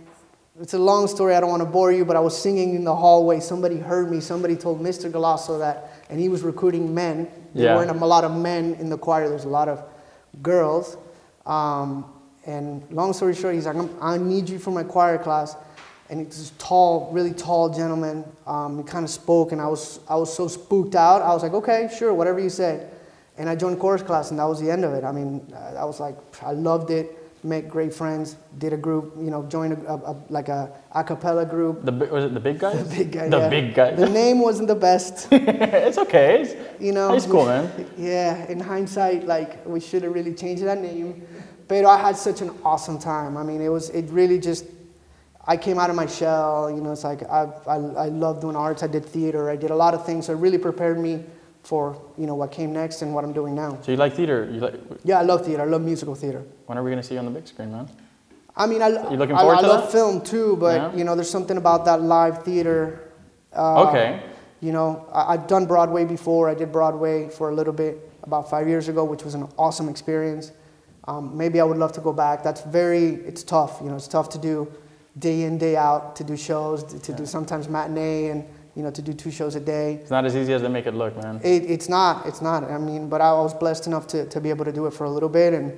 it's 0.60 0.74
a 0.74 0.78
long 0.78 1.06
story. 1.06 1.34
I 1.34 1.40
don't 1.40 1.50
want 1.50 1.62
to 1.62 1.68
bore 1.68 1.92
you, 1.92 2.04
but 2.04 2.16
I 2.16 2.20
was 2.20 2.36
singing 2.40 2.74
in 2.74 2.84
the 2.84 2.94
hallway. 2.94 3.40
Somebody 3.40 3.76
heard 3.78 4.10
me. 4.10 4.20
Somebody 4.20 4.56
told 4.56 4.80
Mr. 4.80 5.10
Galasso 5.10 5.58
that, 5.58 5.92
and 6.10 6.18
he 6.18 6.28
was 6.28 6.42
recruiting 6.42 6.94
men. 6.94 7.28
There 7.54 7.64
Yeah. 7.66 7.76
weren't 7.76 7.90
a 7.90 8.06
lot 8.06 8.24
of 8.24 8.34
men 8.34 8.74
in 8.80 8.88
the 8.90 8.98
choir. 8.98 9.28
There's 9.28 9.44
a 9.44 9.48
lot 9.48 9.68
of 9.68 9.82
girls. 10.42 10.96
Um, 11.46 12.04
and 12.46 12.82
long 12.90 13.12
story 13.12 13.34
short, 13.34 13.54
he's 13.54 13.66
like, 13.66 13.76
"I'm- 14.00 14.28
need 14.28 14.48
you 14.48 14.58
for 14.58 14.70
my 14.70 14.82
choir 14.82 15.18
class. 15.18 15.54
And 16.10 16.20
it's 16.22 16.38
this 16.38 16.52
tall, 16.56 17.10
really 17.12 17.32
tall 17.32 17.68
gentleman. 17.68 18.24
Um, 18.46 18.78
he 18.78 18.82
kind 18.82 19.04
of 19.04 19.10
spoke, 19.10 19.52
and 19.52 19.60
I 19.60 19.68
was, 19.68 20.00
I 20.08 20.16
was 20.16 20.32
so 20.32 20.48
spooked 20.48 20.94
out. 20.94 21.20
I 21.20 21.34
was 21.34 21.42
like, 21.42 21.52
okay, 21.52 21.90
sure, 21.94 22.14
whatever 22.14 22.40
you 22.40 22.48
say. 22.48 22.80
And 23.36 23.46
I 23.48 23.54
joined 23.54 23.78
chorus 23.78 24.00
class, 24.02 24.30
and 24.30 24.38
that 24.40 24.48
was 24.48 24.58
the 24.58 24.70
end 24.70 24.84
of 24.86 24.94
it. 24.94 25.04
I 25.04 25.12
mean, 25.12 25.52
I 25.78 25.84
was 25.84 26.00
like, 26.00 26.16
I 26.42 26.52
loved 26.52 26.90
it. 26.90 27.17
Met 27.44 27.68
great 27.68 27.94
friends. 27.94 28.36
Did 28.58 28.72
a 28.72 28.76
group, 28.76 29.14
you 29.16 29.30
know, 29.30 29.44
joined 29.44 29.72
a, 29.72 29.92
a, 29.92 29.96
a 30.12 30.16
like 30.28 30.48
a 30.48 30.72
a 30.92 31.04
cappella 31.04 31.46
group. 31.46 31.84
The, 31.84 31.92
was 31.92 32.24
it 32.24 32.34
the 32.34 32.40
big 32.40 32.58
guys? 32.58 32.76
The 32.88 32.96
big 32.96 33.12
guy. 33.12 33.28
The 33.28 33.38
yeah. 33.38 33.48
big 33.48 33.74
guys. 33.74 33.96
The 33.96 34.08
name 34.08 34.40
wasn't 34.40 34.66
the 34.68 34.74
best. 34.74 35.28
it's 35.32 35.98
okay. 35.98 36.42
It's, 36.42 36.82
you 36.82 36.92
know. 36.92 37.08
high 37.08 37.18
school, 37.18 37.46
man. 37.46 37.70
Yeah, 37.96 38.44
in 38.46 38.58
hindsight, 38.58 39.24
like 39.26 39.64
we 39.64 39.78
should 39.78 40.02
have 40.02 40.14
really 40.14 40.34
changed 40.34 40.64
that 40.64 40.80
name. 40.80 41.26
But 41.68 41.84
I 41.84 41.96
had 41.96 42.16
such 42.16 42.40
an 42.40 42.50
awesome 42.64 42.98
time. 42.98 43.36
I 43.36 43.44
mean, 43.44 43.60
it 43.60 43.68
was 43.68 43.90
it 43.90 44.10
really 44.10 44.38
just. 44.40 44.64
I 45.46 45.56
came 45.56 45.78
out 45.78 45.88
of 45.88 45.96
my 45.96 46.06
shell. 46.06 46.70
You 46.70 46.80
know, 46.80 46.92
it's 46.92 47.04
like 47.04 47.22
I 47.22 47.44
I, 47.66 47.76
I 47.76 48.08
love 48.08 48.40
doing 48.40 48.56
arts. 48.56 48.82
I 48.82 48.88
did 48.88 49.04
theater. 49.04 49.48
I 49.48 49.56
did 49.56 49.70
a 49.70 49.76
lot 49.76 49.94
of 49.94 50.04
things. 50.04 50.26
So 50.26 50.32
it 50.32 50.36
really 50.36 50.58
prepared 50.58 50.98
me 50.98 51.24
for 51.68 52.00
you 52.16 52.26
know 52.26 52.34
what 52.34 52.50
came 52.50 52.72
next 52.72 53.02
and 53.02 53.14
what 53.14 53.24
I'm 53.24 53.34
doing 53.34 53.54
now. 53.54 53.78
So 53.82 53.92
you 53.92 53.98
like 53.98 54.14
theater? 54.14 54.48
You 54.50 54.60
like? 54.60 54.74
Yeah, 55.04 55.18
I 55.20 55.22
love 55.22 55.44
theater. 55.44 55.62
I 55.62 55.66
love 55.66 55.82
musical 55.82 56.14
theater. 56.14 56.42
When 56.66 56.78
are 56.78 56.82
we 56.82 56.90
gonna 56.90 57.02
see 57.02 57.14
you 57.14 57.20
on 57.20 57.26
the 57.26 57.30
big 57.38 57.46
screen, 57.46 57.70
man? 57.72 57.86
I 58.56 58.66
mean, 58.66 58.80
I, 58.82 58.88
You 59.10 59.16
looking 59.18 59.36
I- 59.36 59.40
forward 59.40 59.58
I, 59.58 59.62
to 59.62 59.68
love 59.68 59.82
that? 59.82 59.92
film 59.92 60.22
too, 60.22 60.56
but 60.56 60.76
Yeah. 60.80 60.94
you 60.98 61.04
know, 61.04 61.14
there's 61.14 61.30
something 61.30 61.58
about 61.58 61.84
that 61.84 62.00
live 62.02 62.42
theater. 62.42 62.80
uh, 63.54 63.86
Okay. 63.88 64.20
You 64.60 64.72
know, 64.72 65.06
I, 65.12 65.34
I've 65.34 65.46
done 65.46 65.66
Broadway 65.66 66.04
before. 66.06 66.48
I 66.48 66.54
did 66.54 66.72
Broadway 66.72 67.28
for 67.28 67.50
a 67.50 67.54
little 67.54 67.72
bit 67.84 67.94
about 68.24 68.48
five 68.50 68.66
years 68.66 68.88
ago, 68.88 69.04
which 69.04 69.22
was 69.24 69.34
an 69.34 69.46
awesome 69.58 69.88
experience. 69.88 70.50
Um, 71.06 71.36
maybe 71.36 71.60
I 71.60 71.64
would 71.64 71.76
love 71.84 71.92
to 71.92 72.00
go 72.00 72.12
back. 72.12 72.42
That's 72.42 72.62
very, 72.62 73.06
it's 73.30 73.42
tough. 73.44 73.78
You 73.82 73.88
know, 73.90 73.96
it's 73.96 74.08
tough 74.08 74.28
to 74.30 74.38
do 74.38 74.66
day 75.18 75.42
in, 75.42 75.58
day 75.58 75.76
out, 75.76 76.16
to 76.16 76.24
do 76.24 76.36
shows, 76.36 76.82
to, 76.84 76.98
to 76.98 77.12
do 77.12 77.24
sometimes 77.26 77.68
matinee, 77.68 78.28
and 78.32 78.44
you 78.78 78.84
know, 78.84 78.92
to 78.92 79.02
do 79.02 79.12
two 79.12 79.32
shows 79.32 79.56
a 79.56 79.60
day. 79.60 79.94
It's 79.94 80.10
not 80.10 80.24
as 80.24 80.36
easy 80.36 80.52
as 80.52 80.62
they 80.62 80.68
make 80.68 80.86
it 80.86 80.94
look, 80.94 81.16
man. 81.20 81.40
It, 81.42 81.68
it's 81.68 81.88
not. 81.88 82.26
It's 82.26 82.40
not. 82.40 82.62
I 82.62 82.78
mean, 82.78 83.08
but 83.08 83.20
I 83.20 83.32
was 83.32 83.52
blessed 83.52 83.88
enough 83.88 84.06
to, 84.08 84.24
to 84.26 84.40
be 84.40 84.50
able 84.50 84.64
to 84.64 84.72
do 84.72 84.86
it 84.86 84.92
for 84.92 85.02
a 85.02 85.10
little 85.10 85.28
bit, 85.28 85.52
and 85.52 85.76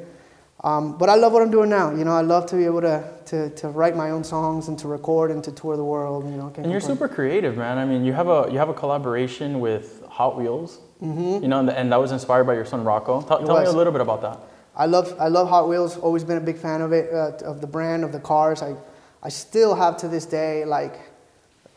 um, 0.62 0.98
but 0.98 1.08
I 1.08 1.14
love 1.14 1.32
what 1.32 1.40
I'm 1.40 1.50
doing 1.50 1.70
now. 1.70 1.94
You 1.94 2.04
know, 2.04 2.12
I 2.12 2.20
love 2.20 2.44
to 2.50 2.56
be 2.56 2.66
able 2.66 2.82
to, 2.82 3.02
to, 3.24 3.48
to 3.48 3.68
write 3.68 3.96
my 3.96 4.10
own 4.10 4.22
songs 4.22 4.68
and 4.68 4.78
to 4.80 4.88
record 4.88 5.30
and 5.30 5.42
to 5.44 5.50
tour 5.50 5.78
the 5.78 5.84
world. 5.84 6.26
You 6.26 6.36
know, 6.36 6.52
And 6.58 6.70
you're 6.70 6.82
super 6.82 7.08
creative, 7.08 7.56
man. 7.56 7.78
I 7.78 7.86
mean, 7.86 8.04
you 8.04 8.12
have 8.12 8.28
a 8.28 8.48
you 8.52 8.58
have 8.58 8.68
a 8.68 8.74
collaboration 8.74 9.60
with 9.60 10.04
Hot 10.08 10.36
Wheels. 10.36 10.80
Mm-hmm. 11.02 11.42
You 11.42 11.48
know, 11.48 11.60
and, 11.60 11.70
and 11.70 11.90
that 11.90 12.00
was 12.00 12.12
inspired 12.12 12.44
by 12.44 12.52
your 12.52 12.66
son 12.66 12.84
Rocco. 12.84 13.22
Tell, 13.22 13.38
It 13.38 13.46
tell 13.46 13.60
me 13.60 13.64
a 13.64 13.72
little 13.72 13.94
bit 13.94 14.02
about 14.02 14.20
that. 14.20 14.38
I 14.76 14.84
love 14.84 15.16
I 15.18 15.28
love 15.28 15.48
Hot 15.48 15.66
Wheels. 15.70 15.96
Always 15.96 16.24
been 16.24 16.36
a 16.36 16.46
big 16.50 16.58
fan 16.58 16.82
of 16.82 16.92
it, 16.92 17.10
uh, 17.10 17.32
of 17.46 17.62
the 17.62 17.66
brand, 17.66 18.04
of 18.04 18.12
the 18.12 18.20
cars. 18.20 18.60
I 18.60 18.76
I 19.22 19.30
still 19.30 19.74
have 19.74 19.96
to 19.98 20.08
this 20.08 20.26
day 20.26 20.66
like 20.66 21.09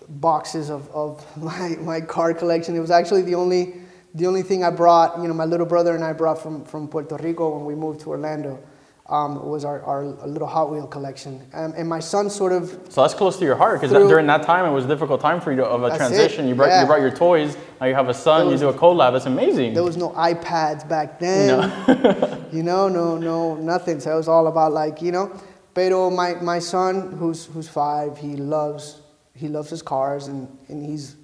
boxes 0.10 0.70
of, 0.70 0.90
of 0.92 1.26
my, 1.42 1.76
my 1.82 2.02
car 2.02 2.34
collection. 2.34 2.76
It 2.76 2.80
was 2.80 2.92
actually 2.92 3.24
the 3.24 3.36
only 3.36 3.76
the 4.16 4.28
only 4.28 4.44
thing 4.44 4.64
I 4.64 4.70
brought. 4.70 5.18
You 5.18 5.28
know, 5.28 5.34
my 5.34 5.46
little 5.46 5.66
brother 5.66 5.96
and 5.96 6.04
I 6.04 6.14
brought 6.14 6.42
from 6.42 6.64
from 6.66 6.88
Puerto 6.88 7.18
Rico 7.18 7.56
when 7.56 7.66
we 7.66 7.76
moved 7.76 8.02
to 8.02 8.10
Orlando. 8.10 8.62
Um, 9.10 9.46
was 9.46 9.66
our, 9.66 9.82
our 9.82 10.06
little 10.06 10.48
Hot 10.48 10.72
Wheel 10.72 10.88
collection, 10.88 11.46
um, 11.54 11.74
and 11.76 11.90
my 11.90 12.00
son 12.00 12.30
sort 12.30 12.54
of 12.54 12.70
So 12.88 13.02
that's 13.02 13.14
close 13.14 13.38
to 13.38 13.44
your 13.44 13.58
heart 13.58 13.82
because 13.82 13.92
during 13.92 14.26
that 14.28 14.44
time 14.44 14.66
it 14.66 14.72
was 14.72 14.86
a 14.86 14.88
difficult 14.88 15.20
time 15.20 15.42
for 15.42 15.52
you 15.52 15.58
to, 15.58 15.66
of 15.66 15.84
a 15.84 15.94
transition. 15.98 16.46
it, 16.46 16.50
You 16.50 16.56
brought 16.56 16.70
yeah. 16.70 16.82
you 16.82 16.88
brought 16.88 17.02
your 17.02 17.12
toys. 17.12 17.58
Now 17.82 17.88
you 17.88 17.96
have 17.96 18.08
a 18.08 18.14
son. 18.14 18.46
There 18.46 18.54
you 18.54 18.60
do 18.60 18.70
a 18.70 18.74
collab. 18.74 19.12
That's 19.12 19.26
amazing. 19.26 19.74
There 19.74 19.84
was 19.84 19.98
no 19.98 20.12
iPads 20.12 20.88
back 20.88 21.20
then. 21.20 22.48
you 22.54 22.64
know, 22.64 22.88
no, 22.88 23.18
no, 23.18 23.56
nothing. 23.56 24.00
So 24.00 24.14
it 24.14 24.16
was 24.16 24.30
all 24.30 24.48
about 24.48 24.72
like, 24.72 25.02
you 25.02 25.12
know. 25.12 25.38
Pero 25.74 26.10
my, 26.10 26.36
my 26.36 26.60
son, 26.60 27.12
who's 27.12 27.46
who's 27.48 27.68
five, 27.68 28.18
he 28.18 28.38
loves 28.38 29.03
he 29.36 29.48
loves 29.48 29.70
his 29.70 29.82
cars 29.82 30.28
and, 30.28 30.48
and 30.70 30.86
he's 30.86 31.16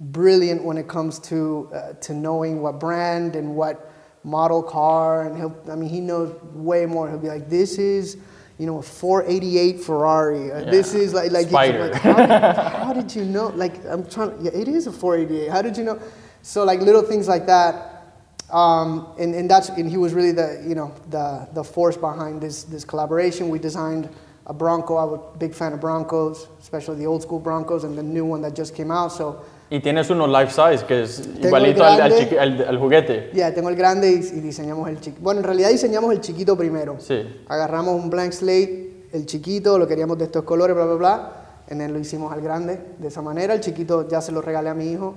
brilliant 0.00 0.62
when 0.64 0.78
it 0.78 0.88
comes 0.88 1.18
to 1.18 1.70
uh, 1.74 1.92
to 1.94 2.14
knowing 2.14 2.62
what 2.62 2.80
brand 2.80 3.36
and 3.36 3.54
what 3.54 3.92
model 4.24 4.62
car 4.62 5.26
and 5.26 5.36
he'll 5.36 5.56
I 5.70 5.74
mean 5.76 5.90
he 5.90 6.00
knows 6.00 6.34
way 6.54 6.86
more. 6.86 7.08
He'll 7.08 7.18
be 7.18 7.28
like, 7.28 7.48
this 7.48 7.78
is 7.78 8.16
you 8.58 8.66
know, 8.66 8.76
a 8.76 8.82
488 8.82 9.80
Ferrari. 9.80 10.52
Uh, 10.52 10.70
This 10.70 10.92
is 10.92 11.14
like, 11.14 11.30
like, 11.32 11.50
like 11.50 11.94
how, 11.94 12.14
did, 12.14 12.30
how 12.84 12.92
did 12.92 13.14
you 13.16 13.24
know? 13.24 13.46
Like, 13.48 13.82
I'm 13.86 14.04
trying. 14.04 14.36
Yeah, 14.44 14.50
it 14.52 14.68
is 14.68 14.86
a 14.86 14.92
488. 14.92 15.50
How 15.50 15.62
did 15.62 15.78
you 15.78 15.84
know? 15.84 15.98
So 16.42 16.64
like 16.64 16.80
little 16.80 17.00
things 17.00 17.26
like 17.26 17.46
that. 17.46 17.86
Um, 18.50 19.14
and, 19.18 19.34
and 19.34 19.48
that's 19.48 19.70
and 19.70 19.88
he 19.88 19.96
was 19.96 20.12
really 20.12 20.32
the 20.32 20.62
you 20.66 20.74
know 20.74 20.92
the 21.08 21.48
the 21.54 21.64
force 21.64 21.96
behind 21.96 22.42
this 22.42 22.64
this 22.64 22.84
collaboration. 22.84 23.48
We 23.48 23.58
designed 23.58 24.10
a 24.50 24.52
Bronco. 24.52 24.98
I'm 24.98 25.14
a 25.14 25.38
big 25.38 25.52
fan 25.54 25.74
of 25.74 25.80
Broncos, 25.80 26.48
especially 26.60 26.98
the 26.98 27.06
old 27.06 27.22
school 27.22 27.38
Broncos 27.40 27.84
and 27.84 27.96
the 27.96 28.02
new 28.02 28.24
one 28.24 28.42
that 28.42 28.52
just 28.58 28.74
came 28.74 28.90
out. 28.92 29.12
So 29.12 29.36
Y 29.70 29.78
tienes 29.78 30.10
uno 30.10 30.26
life 30.26 30.50
size 30.50 30.84
que 30.84 31.02
es 31.02 31.20
el 31.20 31.44
igualito 31.46 31.84
al, 31.84 31.92
al, 31.92 31.96
grande. 32.10 32.16
chiqui- 32.28 32.38
al- 32.38 32.64
al 32.68 32.78
juguete. 32.78 33.30
ya 33.32 33.54
tengo 33.54 33.68
el 33.68 33.76
grande 33.76 34.10
y, 34.10 34.14
y 34.16 34.40
diseñamos 34.40 34.88
el 34.88 34.98
chiquito. 35.00 35.22
Bueno, 35.22 35.38
en 35.40 35.44
realidad 35.44 35.68
diseñamos 35.70 36.12
el 36.12 36.20
chiquito 36.20 36.56
primero. 36.56 36.96
Sí. 36.98 37.22
Agarramos 37.48 37.94
un 37.94 38.10
blank 38.10 38.32
slate, 38.32 39.06
el 39.12 39.26
chiquito, 39.26 39.78
lo 39.78 39.86
queríamos 39.86 40.18
de 40.18 40.24
estos 40.24 40.42
colores, 40.42 40.74
bla 40.74 40.86
bla 40.86 40.94
bla. 40.96 41.32
En 41.68 41.80
él 41.80 41.92
lo 41.92 42.00
hicimos 42.00 42.32
al 42.32 42.40
grande 42.40 42.80
de 42.98 43.06
esa 43.08 43.22
manera. 43.22 43.54
El 43.54 43.60
chiquito 43.60 44.08
ya 44.08 44.20
se 44.20 44.32
lo 44.32 44.40
regalé 44.42 44.70
a 44.70 44.74
mi 44.74 44.86
hijo 44.90 45.14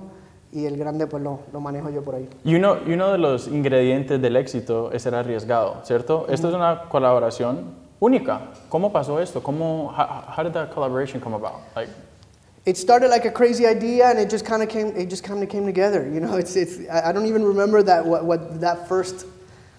y 0.52 0.66
el 0.66 0.76
grande 0.76 1.08
pues 1.08 1.20
lo, 1.20 1.40
lo 1.52 1.60
manejo 1.60 1.90
yo 1.90 2.02
por 2.02 2.14
ahí. 2.14 2.28
Y 2.44 2.54
uno, 2.54 2.76
y 2.86 2.92
uno 2.92 3.10
de 3.10 3.18
los 3.18 3.48
ingredientes 3.48 4.22
del 4.22 4.36
éxito 4.36 4.92
es 4.92 5.02
ser 5.02 5.16
arriesgado, 5.16 5.80
¿cierto? 5.82 6.26
Esto 6.28 6.48
es 6.48 6.54
una 6.54 6.88
colaboración 6.88 7.82
única. 8.04 8.40
¿Cómo 8.70 8.92
pasó 8.92 9.18
esto? 9.20 9.40
¿Cómo, 9.40 9.92
how, 9.94 10.24
how 10.36 10.42
did 10.42 10.52
that 10.52 10.72
collaboration 10.72 11.20
come 11.20 11.34
about? 11.34 11.60
Like, 11.74 11.88
it 12.66 12.76
started 12.76 13.08
like 13.08 13.24
a 13.26 13.30
crazy 13.30 13.66
idea 13.66 14.08
and 14.10 14.18
it 14.18 14.30
just 14.30 14.44
kind 14.46 14.62
of 14.62 14.68
came 14.70 14.86
it 14.96 15.10
just 15.10 15.22
kind 15.22 15.42
of 15.42 15.50
came 15.50 15.66
together 15.66 16.08
you 16.10 16.18
know 16.18 16.36
it's 16.36 16.56
it's 16.56 16.78
i 16.88 17.12
don't 17.12 17.26
even 17.26 17.44
remember 17.44 17.82
that 17.82 18.02
what, 18.06 18.24
what 18.24 18.58
that 18.58 18.88
first 18.88 19.26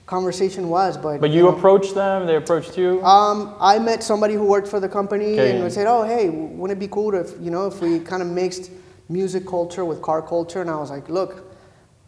conversation 0.05 0.69
was 0.69 0.95
but 0.95 1.19
but 1.19 1.31
you 1.31 1.41
know, 1.41 1.49
approached 1.49 1.95
them, 1.95 2.27
they 2.27 2.35
approached 2.35 2.77
you. 2.77 3.03
um, 3.03 3.55
i 3.59 3.79
met 3.79 4.03
somebody 4.03 4.35
who 4.35 4.45
worked 4.45 4.67
for 4.67 4.79
the 4.79 4.87
company 4.87 5.33
Okay. 5.33 5.55
and 5.55 5.63
we 5.63 5.69
said 5.71 5.87
oh 5.87 6.03
hey 6.03 6.29
wouldn't 6.29 6.77
it 6.77 6.79
be 6.79 6.87
cool 6.87 7.15
if 7.15 7.31
you 7.41 7.49
know 7.49 7.65
if 7.65 7.81
we 7.81 7.99
kind 8.01 8.21
of 8.21 8.27
mixed 8.27 8.69
music 9.09 9.47
culture 9.47 9.83
with 9.83 9.99
car 10.03 10.21
culture 10.21 10.61
and 10.61 10.69
i 10.69 10.75
was 10.75 10.91
like 10.91 11.09
look 11.09 11.43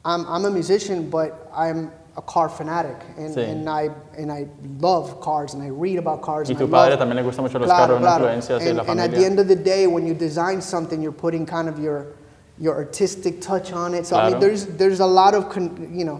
i'm, 0.05 0.27
I'm 0.27 0.45
a 0.45 0.51
musician 0.51 1.09
but 1.09 1.49
i'm 1.55 1.91
a 2.17 2.21
car 2.23 2.49
fanatic 2.49 2.97
and, 3.17 3.33
Sí. 3.35 3.43
and 3.47 3.69
i 3.69 3.89
and 4.17 4.31
i 4.31 4.47
love 4.79 5.21
cars 5.21 5.53
and 5.53 5.61
i 5.61 5.67
read 5.69 5.99
about 5.99 6.21
cars 6.23 6.49
y 6.49 6.53
and 6.53 6.59
tu 6.59 6.65
I 6.65 6.69
padre 6.69 6.89
love- 6.95 6.99
también 6.99 7.15
le 7.17 7.23
gusta 7.23 7.41
mucho 7.43 7.59
los 7.59 7.67
Claro, 7.67 7.95
carros, 7.95 8.01
una 8.01 8.17
claro. 8.17 8.25
influencia 8.33 8.57
And, 8.69 8.77
la 8.77 8.83
and 8.91 8.99
at 8.99 9.11
the 9.11 9.23
end 9.23 9.39
of 9.39 9.47
the 9.47 9.55
day, 9.55 9.85
when 9.87 10.05
you 10.07 10.13
design 10.15 10.59
something, 10.61 10.99
you're 11.01 11.11
putting 11.25 11.45
kind 11.45 11.69
of 11.69 11.77
your 11.79 12.07
your 12.59 12.73
artistic 12.75 13.39
touch 13.39 13.71
on 13.71 13.93
it. 13.93 14.07
So 14.07 14.15
I 14.17 14.31
mean, 14.31 14.39
there's 14.39 14.65
there's 14.77 14.99
a 14.99 15.05
lot 15.05 15.35
of 15.35 15.47
con, 15.49 15.91
you 15.93 16.03
know, 16.05 16.19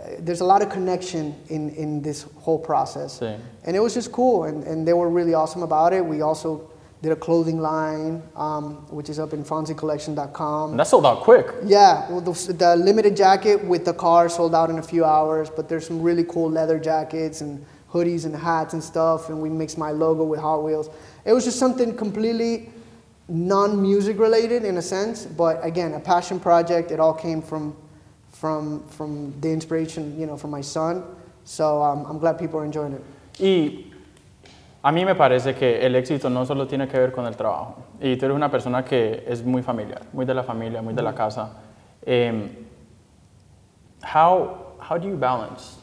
uh, 0.00 0.16
there's 0.18 0.40
a 0.40 0.44
lot 0.44 0.60
of 0.60 0.70
connection 0.70 1.36
in 1.48 1.70
in 1.70 2.02
this 2.02 2.26
whole 2.44 2.58
process. 2.58 3.20
Sí. 3.20 3.36
And 3.64 3.76
it 3.76 3.80
was 3.80 3.94
just 3.94 4.10
cool, 4.10 4.42
and, 4.44 4.64
and 4.64 4.84
they 4.84 4.92
were 4.92 5.08
really 5.08 5.34
awesome 5.34 5.62
about 5.62 5.92
it. 5.92 6.04
We 6.04 6.20
also 6.20 6.62
did 7.02 7.12
a 7.12 7.16
clothing 7.16 7.60
line, 7.60 8.22
um, 8.34 8.74
which 8.90 9.08
is 9.08 9.18
up 9.18 9.32
in 9.32 9.44
FonsiCollection.com. 9.44 10.70
And 10.70 10.80
that 10.80 10.88
sold 10.88 11.06
out 11.06 11.20
quick. 11.20 11.46
Yeah, 11.64 12.10
well, 12.10 12.20
the, 12.20 12.52
the 12.52 12.74
limited 12.76 13.16
jacket 13.16 13.64
with 13.64 13.84
the 13.84 13.94
car 13.94 14.28
sold 14.28 14.54
out 14.54 14.68
in 14.68 14.78
a 14.78 14.82
few 14.82 15.04
hours, 15.04 15.48
but 15.48 15.68
there's 15.68 15.86
some 15.86 16.02
really 16.02 16.24
cool 16.24 16.50
leather 16.50 16.78
jackets 16.78 17.40
and 17.40 17.64
hoodies 17.92 18.24
and 18.24 18.34
hats 18.34 18.74
and 18.74 18.82
stuff, 18.82 19.28
and 19.28 19.40
we 19.40 19.48
mixed 19.48 19.78
my 19.78 19.92
logo 19.92 20.24
with 20.24 20.40
Hot 20.40 20.62
Wheels. 20.64 20.90
It 21.24 21.32
was 21.32 21.44
just 21.44 21.58
something 21.58 21.96
completely 21.96 22.70
non-music 23.28 24.18
related 24.18 24.64
in 24.64 24.78
a 24.78 24.82
sense, 24.82 25.24
but 25.24 25.64
again, 25.64 25.94
a 25.94 26.00
passion 26.00 26.40
project. 26.40 26.90
It 26.90 26.98
all 26.98 27.14
came 27.14 27.40
from, 27.42 27.76
from, 28.32 28.86
from 28.88 29.38
the 29.40 29.50
inspiration, 29.50 30.18
you 30.18 30.26
know, 30.26 30.36
from 30.36 30.50
my 30.50 30.62
son. 30.62 31.04
So 31.44 31.80
um, 31.82 32.06
I'm 32.06 32.18
glad 32.18 32.38
people 32.38 32.58
are 32.58 32.64
enjoying 32.64 32.94
it. 32.94 33.04
Y 33.38 33.84
a 34.82 34.92
mí 34.92 35.04
me 35.04 35.14
parece 35.14 35.54
que 35.54 35.84
el 35.84 35.96
éxito 35.96 36.30
no 36.30 36.44
solo 36.46 36.66
tiene 36.66 36.86
que 36.86 36.98
ver 36.98 37.10
con 37.10 37.26
el 37.26 37.36
trabajo. 37.36 37.76
Y 38.00 38.16
tú 38.16 38.26
eres 38.26 38.36
una 38.36 38.50
persona 38.50 38.84
que 38.84 39.24
es 39.26 39.42
muy 39.44 39.62
familiar, 39.62 40.02
muy 40.12 40.24
de 40.24 40.34
la 40.34 40.42
familia, 40.42 40.82
muy 40.82 40.94
de 40.94 41.02
la 41.02 41.14
casa. 41.14 41.50
Em, 42.06 42.48
how, 44.02 44.76
how 44.78 44.96
do 44.96 45.08
you 45.08 45.16
balance 45.16 45.78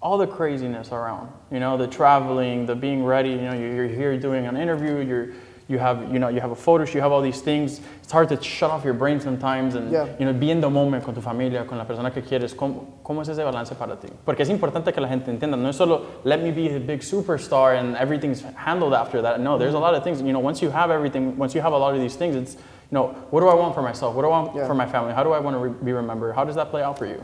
all 0.00 0.16
the 0.18 0.26
craziness 0.26 0.92
around? 0.92 1.28
You 1.50 1.58
know, 1.58 1.76
the 1.76 1.88
traveling, 1.88 2.66
the 2.66 2.76
being 2.76 3.04
ready. 3.04 3.30
You 3.30 3.42
know, 3.42 3.54
you're 3.54 3.88
here 3.88 4.16
doing 4.18 4.46
an 4.46 4.56
interview. 4.56 4.98
You're 4.98 5.28
you 5.68 5.78
have 5.78 6.12
you 6.12 6.18
know 6.18 6.28
you 6.28 6.40
have 6.40 6.50
a 6.50 6.56
photo 6.56 6.84
shoot. 6.84 6.96
You 6.96 7.00
have 7.00 7.12
all 7.12 7.22
these 7.22 7.40
things. 7.40 7.80
It's 8.12 8.14
hard 8.14 8.28
to 8.28 8.42
shut 8.42 8.70
off 8.70 8.84
your 8.84 8.92
brain 8.92 9.20
sometimes 9.20 9.74
and 9.74 9.90
Yeah. 9.90 10.06
you 10.18 10.26
know 10.26 10.34
be 10.34 10.50
in 10.50 10.60
the 10.60 10.68
moment 10.68 11.02
con 11.02 11.14
tu 11.14 11.22
familia, 11.22 11.64
con 11.64 11.78
la 11.78 11.84
persona 11.84 12.10
que 12.10 12.20
quieres. 12.20 12.54
¿Cómo, 12.54 12.84
cómo 13.02 13.22
es 13.22 13.28
ese 13.30 13.42
balance 13.42 13.74
para 13.74 13.96
ti? 13.96 14.08
Porque 14.26 14.40
es 14.42 14.50
importante 14.50 14.92
que 14.92 15.00
la 15.00 15.08
gente 15.08 15.30
entienda. 15.30 15.56
No 15.56 15.70
es 15.70 15.76
solo 15.76 16.02
let 16.24 16.42
me 16.42 16.50
be 16.50 16.76
a 16.76 16.78
big 16.78 17.00
superstar 17.00 17.74
and 17.78 17.96
everything's 17.96 18.42
handled 18.54 18.92
after 18.92 19.22
that. 19.22 19.40
No, 19.40 19.56
there's 19.56 19.72
a 19.72 19.78
lot 19.78 19.94
of 19.94 20.04
things. 20.04 20.20
You 20.20 20.34
know, 20.34 20.40
once 20.40 20.60
you 20.60 20.68
have 20.68 20.90
everything, 20.90 21.38
once 21.38 21.54
you 21.54 21.62
have 21.62 21.72
a 21.72 21.78
lot 21.78 21.94
of 21.94 22.00
these 22.02 22.14
things, 22.14 22.36
it's 22.36 22.54
you 22.56 22.90
know 22.98 23.14
what 23.30 23.40
do 23.40 23.48
I 23.48 23.54
want 23.54 23.74
for 23.74 23.80
myself? 23.80 24.14
What 24.14 24.24
do 24.24 24.28
I 24.28 24.42
want 24.42 24.54
Yeah. 24.56 24.66
for 24.66 24.74
my 24.74 24.84
family? 24.84 25.14
How 25.14 25.22
do 25.24 25.32
I 25.32 25.38
want 25.40 25.54
to 25.56 25.60
re- 25.60 25.82
be 25.82 25.92
remembered? 25.94 26.34
How 26.34 26.44
does 26.44 26.56
that 26.56 26.68
play 26.70 26.82
out 26.82 26.98
for 26.98 27.06
you? 27.06 27.18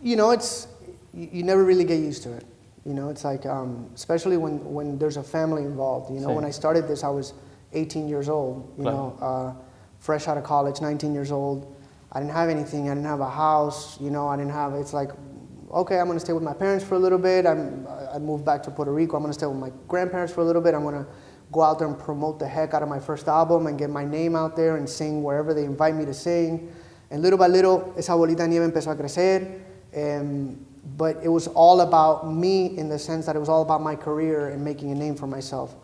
you 0.00 0.14
know, 0.14 0.30
it's 0.30 0.68
you, 1.12 1.42
never 1.42 1.64
really 1.64 1.84
get 1.84 1.98
used 1.98 2.22
to 2.22 2.32
it. 2.32 2.44
You 2.86 2.94
know, 2.94 3.08
it's 3.10 3.24
like 3.24 3.46
um, 3.46 3.90
especially 3.96 4.36
when, 4.36 4.60
when 4.72 4.96
there's 4.96 5.16
a 5.16 5.24
family 5.24 5.64
involved. 5.64 6.08
You 6.14 6.20
know, 6.20 6.28
Sí. 6.28 6.34
when 6.36 6.44
I 6.44 6.50
started 6.52 6.86
this, 6.86 7.02
I 7.02 7.08
was 7.10 7.34
18 7.72 8.06
years 8.08 8.28
old. 8.28 8.72
You 8.78 8.84
know, 8.84 9.16
uh, 9.20 9.52
fresh 10.00 10.26
out 10.26 10.36
of 10.36 10.44
college, 10.44 10.80
19 10.80 11.14
years 11.14 11.30
old. 11.30 11.76
I 12.12 12.18
didn't 12.18 12.32
have 12.32 12.48
anything. 12.48 12.90
I 12.90 12.94
didn't 12.94 13.06
have 13.06 13.20
a 13.20 13.30
house. 13.30 14.00
You 14.00 14.10
know, 14.10 14.26
I 14.26 14.36
didn't 14.36 14.52
have. 14.52 14.74
It's 14.74 14.92
like, 14.92 15.10
okay, 15.70 16.00
I'm 16.00 16.08
gonna 16.08 16.18
stay 16.18 16.32
with 16.32 16.42
my 16.42 16.54
parents 16.54 16.84
for 16.84 16.96
a 16.96 16.98
little 16.98 17.18
bit. 17.18 17.46
I'm, 17.46 17.86
I 18.12 18.18
moved 18.18 18.44
back 18.44 18.62
to 18.64 18.70
Puerto 18.70 18.92
Rico. 18.92 19.16
I'm 19.16 19.22
gonna 19.22 19.32
stay 19.32 19.46
with 19.46 19.58
my 19.58 19.70
grandparents 19.86 20.32
for 20.32 20.40
a 20.40 20.44
little 20.44 20.62
bit. 20.62 20.74
I'm 20.74 20.82
gonna 20.82 21.06
go 21.52 21.62
out 21.62 21.78
there 21.78 21.86
and 21.86 21.98
promote 21.98 22.38
the 22.38 22.48
heck 22.48 22.74
out 22.74 22.82
of 22.82 22.88
my 22.88 22.98
first 22.98 23.28
album 23.28 23.66
and 23.66 23.78
get 23.78 23.90
my 23.90 24.04
name 24.04 24.34
out 24.34 24.56
there 24.56 24.76
and 24.76 24.88
sing 24.88 25.22
wherever 25.22 25.54
they 25.54 25.64
invite 25.64 25.94
me 25.94 26.04
to 26.04 26.14
sing. 26.14 26.72
And 27.10 27.22
little 27.22 27.38
by 27.38 27.48
little, 27.48 27.94
esa 27.96 28.12
bolita 28.12 28.48
nieve 28.48 28.62
empezó 28.62 28.92
a 28.92 28.96
crecer. 28.96 29.60
Um, 29.94 30.64
but 30.96 31.18
it 31.22 31.28
was 31.28 31.46
all 31.48 31.82
about 31.82 32.32
me 32.32 32.78
in 32.78 32.88
the 32.88 32.98
sense 32.98 33.26
that 33.26 33.36
it 33.36 33.38
was 33.38 33.48
all 33.48 33.62
about 33.62 33.82
my 33.82 33.94
career 33.94 34.48
and 34.48 34.64
making 34.64 34.92
a 34.92 34.94
name 34.94 35.14
for 35.14 35.26
myself. 35.26 35.74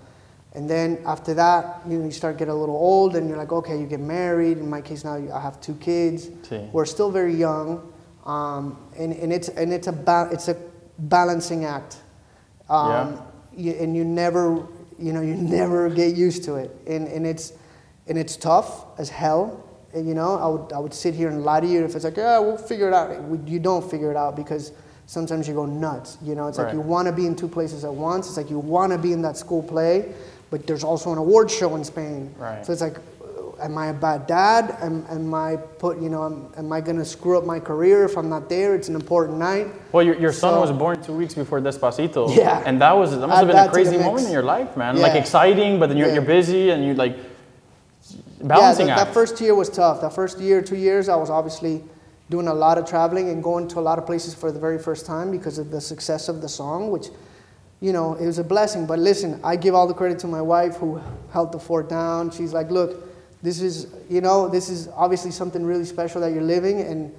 And 0.56 0.70
then 0.70 1.02
after 1.04 1.34
that, 1.34 1.82
you 1.86 1.98
know, 1.98 2.06
you 2.06 2.10
start 2.10 2.38
getting 2.38 2.54
a 2.54 2.56
little 2.56 2.76
old, 2.76 3.14
and 3.14 3.28
you're 3.28 3.36
like, 3.36 3.52
okay, 3.52 3.78
you 3.78 3.86
get 3.86 4.00
married. 4.00 4.56
In 4.56 4.70
my 4.70 4.80
case 4.80 5.04
now, 5.04 5.16
I 5.16 5.38
have 5.38 5.60
two 5.60 5.74
kids. 5.74 6.28
Sí. 6.48 6.72
We're 6.72 6.86
still 6.86 7.10
very 7.10 7.34
young, 7.34 7.92
um, 8.24 8.78
and, 8.98 9.12
and 9.12 9.34
it's 9.34 9.48
and 9.50 9.70
it's 9.70 9.86
a 9.86 9.92
ba- 9.92 10.30
it's 10.32 10.48
a 10.48 10.56
balancing 10.98 11.66
act. 11.66 11.98
Um, 12.70 13.20
you, 13.54 13.72
and 13.72 13.94
you 13.94 14.02
never, 14.02 14.66
you 14.98 15.12
know, 15.12 15.20
you 15.30 15.34
never 15.34 15.90
get 15.90 16.16
used 16.16 16.42
to 16.44 16.54
it, 16.54 16.74
and, 16.86 17.06
and 17.06 17.26
it's 17.26 17.52
and 18.06 18.16
it's 18.16 18.36
tough 18.36 18.86
as 18.98 19.10
hell. 19.10 19.62
And, 19.92 20.08
you 20.08 20.14
know, 20.14 20.36
I 20.38 20.46
would 20.46 20.72
I 20.72 20.78
would 20.78 20.94
sit 20.94 21.14
here 21.14 21.28
and 21.28 21.44
lie 21.44 21.60
to 21.60 21.66
you 21.66 21.84
if 21.84 21.94
it's 21.94 22.04
like, 22.04 22.16
yeah, 22.16 22.38
we'll 22.38 22.56
figure 22.56 22.88
it 22.88 22.94
out. 22.94 23.10
You 23.46 23.58
don't 23.58 23.88
figure 23.90 24.10
it 24.10 24.16
out 24.16 24.34
because 24.36 24.72
sometimes 25.06 25.46
you 25.48 25.54
go 25.54 25.66
nuts. 25.66 26.18
You 26.22 26.34
know, 26.34 26.48
it's 26.48 26.58
like 26.58 26.72
you 26.72 26.80
want 26.80 27.06
to 27.08 27.12
be 27.12 27.26
in 27.26 27.36
two 27.36 27.48
places 27.48 27.84
at 27.84 27.92
once. 27.92 28.26
It's 28.26 28.36
like 28.36 28.50
you 28.50 28.58
want 28.58 28.92
to 28.92 28.98
be 28.98 29.12
in 29.12 29.22
that 29.22 29.36
school 29.36 29.62
play, 29.62 30.12
but 30.50 30.66
there's 30.66 30.84
also 30.84 31.12
an 31.12 31.18
award 31.18 31.50
show 31.50 31.74
in 31.76 31.84
Spain. 31.84 32.34
Right. 32.38 32.64
So 32.64 32.72
it's 32.72 32.82
like, 32.82 32.96
am 33.60 33.76
I 33.78 33.86
a 33.88 33.92
bad 33.94 34.26
dad? 34.26 34.76
Am, 34.80 35.04
am 35.10 35.32
I 35.34 35.56
put, 35.56 36.00
you 36.00 36.08
know, 36.08 36.24
am, 36.26 36.52
am 36.56 36.72
I 36.72 36.80
gonna 36.80 37.04
screw 37.04 37.38
up 37.38 37.44
my 37.44 37.58
career 37.58 38.04
if 38.04 38.16
I'm 38.16 38.28
not 38.28 38.48
there? 38.48 38.74
It's 38.74 38.88
an 38.88 38.94
important 38.94 39.38
night. 39.38 39.68
Well, 39.92 40.04
your, 40.04 40.16
your 40.20 40.32
son 40.32 40.54
So- 40.54 40.60
was 40.60 40.72
born 40.72 41.02
two 41.02 41.14
weeks 41.14 41.34
before 41.34 41.60
Despacito. 41.60 42.34
Yeah. 42.36 42.62
And 42.66 42.80
that 42.80 42.92
was 42.92 43.10
that 43.12 43.26
must 43.26 43.38
have 43.38 43.46
been 43.48 43.56
a 43.56 43.68
crazy 43.70 43.98
moment 43.98 44.26
in 44.26 44.32
your 44.32 44.42
life, 44.42 44.76
man. 44.76 44.98
Like 44.98 45.14
exciting, 45.14 45.78
but 45.80 45.88
then 45.88 45.96
you're, 45.96 46.08
Yeah. 46.08 46.14
you're 46.14 46.22
busy 46.22 46.70
and 46.70 46.84
you're 46.84 46.94
like 46.94 47.16
Yeah, 47.16 48.16
balancing 48.44 48.86
that, 48.86 48.98
act. 48.98 49.06
that 49.08 49.14
first 49.14 49.40
year 49.40 49.54
was 49.54 49.68
tough. 49.70 50.00
That 50.00 50.12
first 50.12 50.38
year, 50.38 50.60
two 50.62 50.76
years, 50.76 51.08
I 51.08 51.16
was 51.16 51.30
obviously 51.30 51.82
doing 52.28 52.48
a 52.48 52.54
lot 52.54 52.76
of 52.76 52.84
traveling 52.86 53.30
and 53.30 53.42
going 53.42 53.68
to 53.68 53.78
a 53.78 53.80
lot 53.88 53.98
of 53.98 54.04
places 54.06 54.34
for 54.34 54.50
the 54.52 54.58
very 54.58 54.78
first 54.78 55.06
time 55.06 55.30
because 55.30 55.58
of 55.58 55.70
the 55.70 55.80
success 55.80 56.28
of 56.28 56.40
the 56.42 56.48
song, 56.48 56.90
which, 56.90 57.06
you 57.80 57.92
know, 57.92 58.14
it 58.14 58.26
was 58.26 58.38
a 58.38 58.44
blessing. 58.44 58.86
But 58.86 58.98
listen, 58.98 59.40
I 59.44 59.56
give 59.56 59.74
all 59.74 59.86
the 59.86 59.94
credit 59.94 60.18
to 60.20 60.26
my 60.26 60.42
wife 60.42 60.76
who 60.76 61.00
held 61.32 61.52
the 61.52 61.58
fort 61.58 61.88
down. 61.88 62.30
She's 62.30 62.52
like, 62.52 62.70
look, 62.70 63.08
this 63.42 63.60
is, 63.60 63.88
you 64.08 64.20
know, 64.20 64.48
this 64.48 64.68
is 64.68 64.88
obviously 64.94 65.30
something 65.30 65.64
really 65.64 65.84
special 65.84 66.20
that 66.22 66.32
you're 66.32 66.42
living, 66.42 66.80
and 66.80 67.14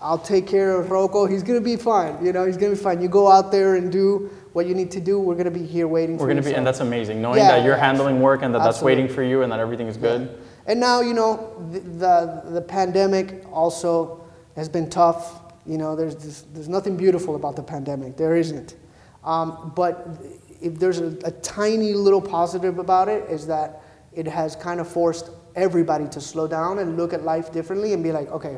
I'll 0.00 0.18
take 0.18 0.46
care 0.46 0.78
of 0.80 0.90
Rocco. 0.90 1.26
He's 1.26 1.42
gonna 1.42 1.60
be 1.60 1.76
fine. 1.76 2.24
You 2.24 2.32
know, 2.32 2.44
he's 2.46 2.56
gonna 2.56 2.74
be 2.74 2.78
fine. 2.80 3.00
You 3.00 3.08
go 3.08 3.30
out 3.30 3.52
there 3.52 3.76
and 3.76 3.90
do 3.92 4.30
what 4.52 4.66
you 4.66 4.74
need 4.74 4.90
to 4.92 5.00
do. 5.00 5.20
We're 5.20 5.36
gonna 5.36 5.50
be 5.50 5.64
here 5.64 5.86
waiting 5.86 6.16
We're 6.16 6.24
for 6.24 6.28
gonna 6.28 6.40
you. 6.40 6.44
be, 6.46 6.50
So- 6.50 6.56
and 6.56 6.66
that's 6.66 6.80
amazing. 6.80 7.22
Knowing 7.22 7.38
Yeah, 7.38 7.48
that 7.56 7.64
you're 7.64 7.76
handling 7.76 8.20
work 8.20 8.42
and 8.42 8.54
that 8.54 8.62
that's 8.64 8.82
waiting 8.82 9.08
for 9.08 9.22
you 9.22 9.42
and 9.42 9.52
that 9.52 9.60
everything 9.60 9.86
is 9.86 9.96
good. 9.96 10.38
And 10.66 10.80
now, 10.80 11.00
you 11.02 11.14
know, 11.14 11.52
the, 11.70 11.80
the, 11.80 12.42
the 12.54 12.60
pandemic 12.62 13.44
also 13.52 14.20
has 14.56 14.68
been 14.68 14.90
tough. 14.90 15.40
You 15.66 15.78
know, 15.78 15.94
there's, 15.94 16.16
this, 16.16 16.44
there's 16.52 16.68
nothing 16.68 16.96
beautiful 16.96 17.36
about 17.36 17.54
the 17.56 17.62
pandemic. 17.62 18.16
There 18.16 18.36
isn't. 18.36 18.74
Um, 19.24 19.72
but 19.74 20.08
if 20.60 20.78
there's 20.78 21.00
a, 21.00 21.16
a 21.24 21.30
tiny 21.30 21.94
little 21.94 22.20
positive 22.20 22.78
about 22.78 23.08
it 23.08 23.28
is 23.30 23.46
that 23.46 23.82
it 24.12 24.26
has 24.26 24.56
kind 24.56 24.80
of 24.80 24.88
forced 24.88 25.30
everybody 25.54 26.08
to 26.08 26.20
slow 26.20 26.46
down 26.46 26.78
and 26.78 26.96
look 26.96 27.12
at 27.12 27.22
life 27.22 27.52
differently 27.52 27.92
and 27.92 28.02
be 28.02 28.12
like, 28.12 28.28
okay, 28.28 28.56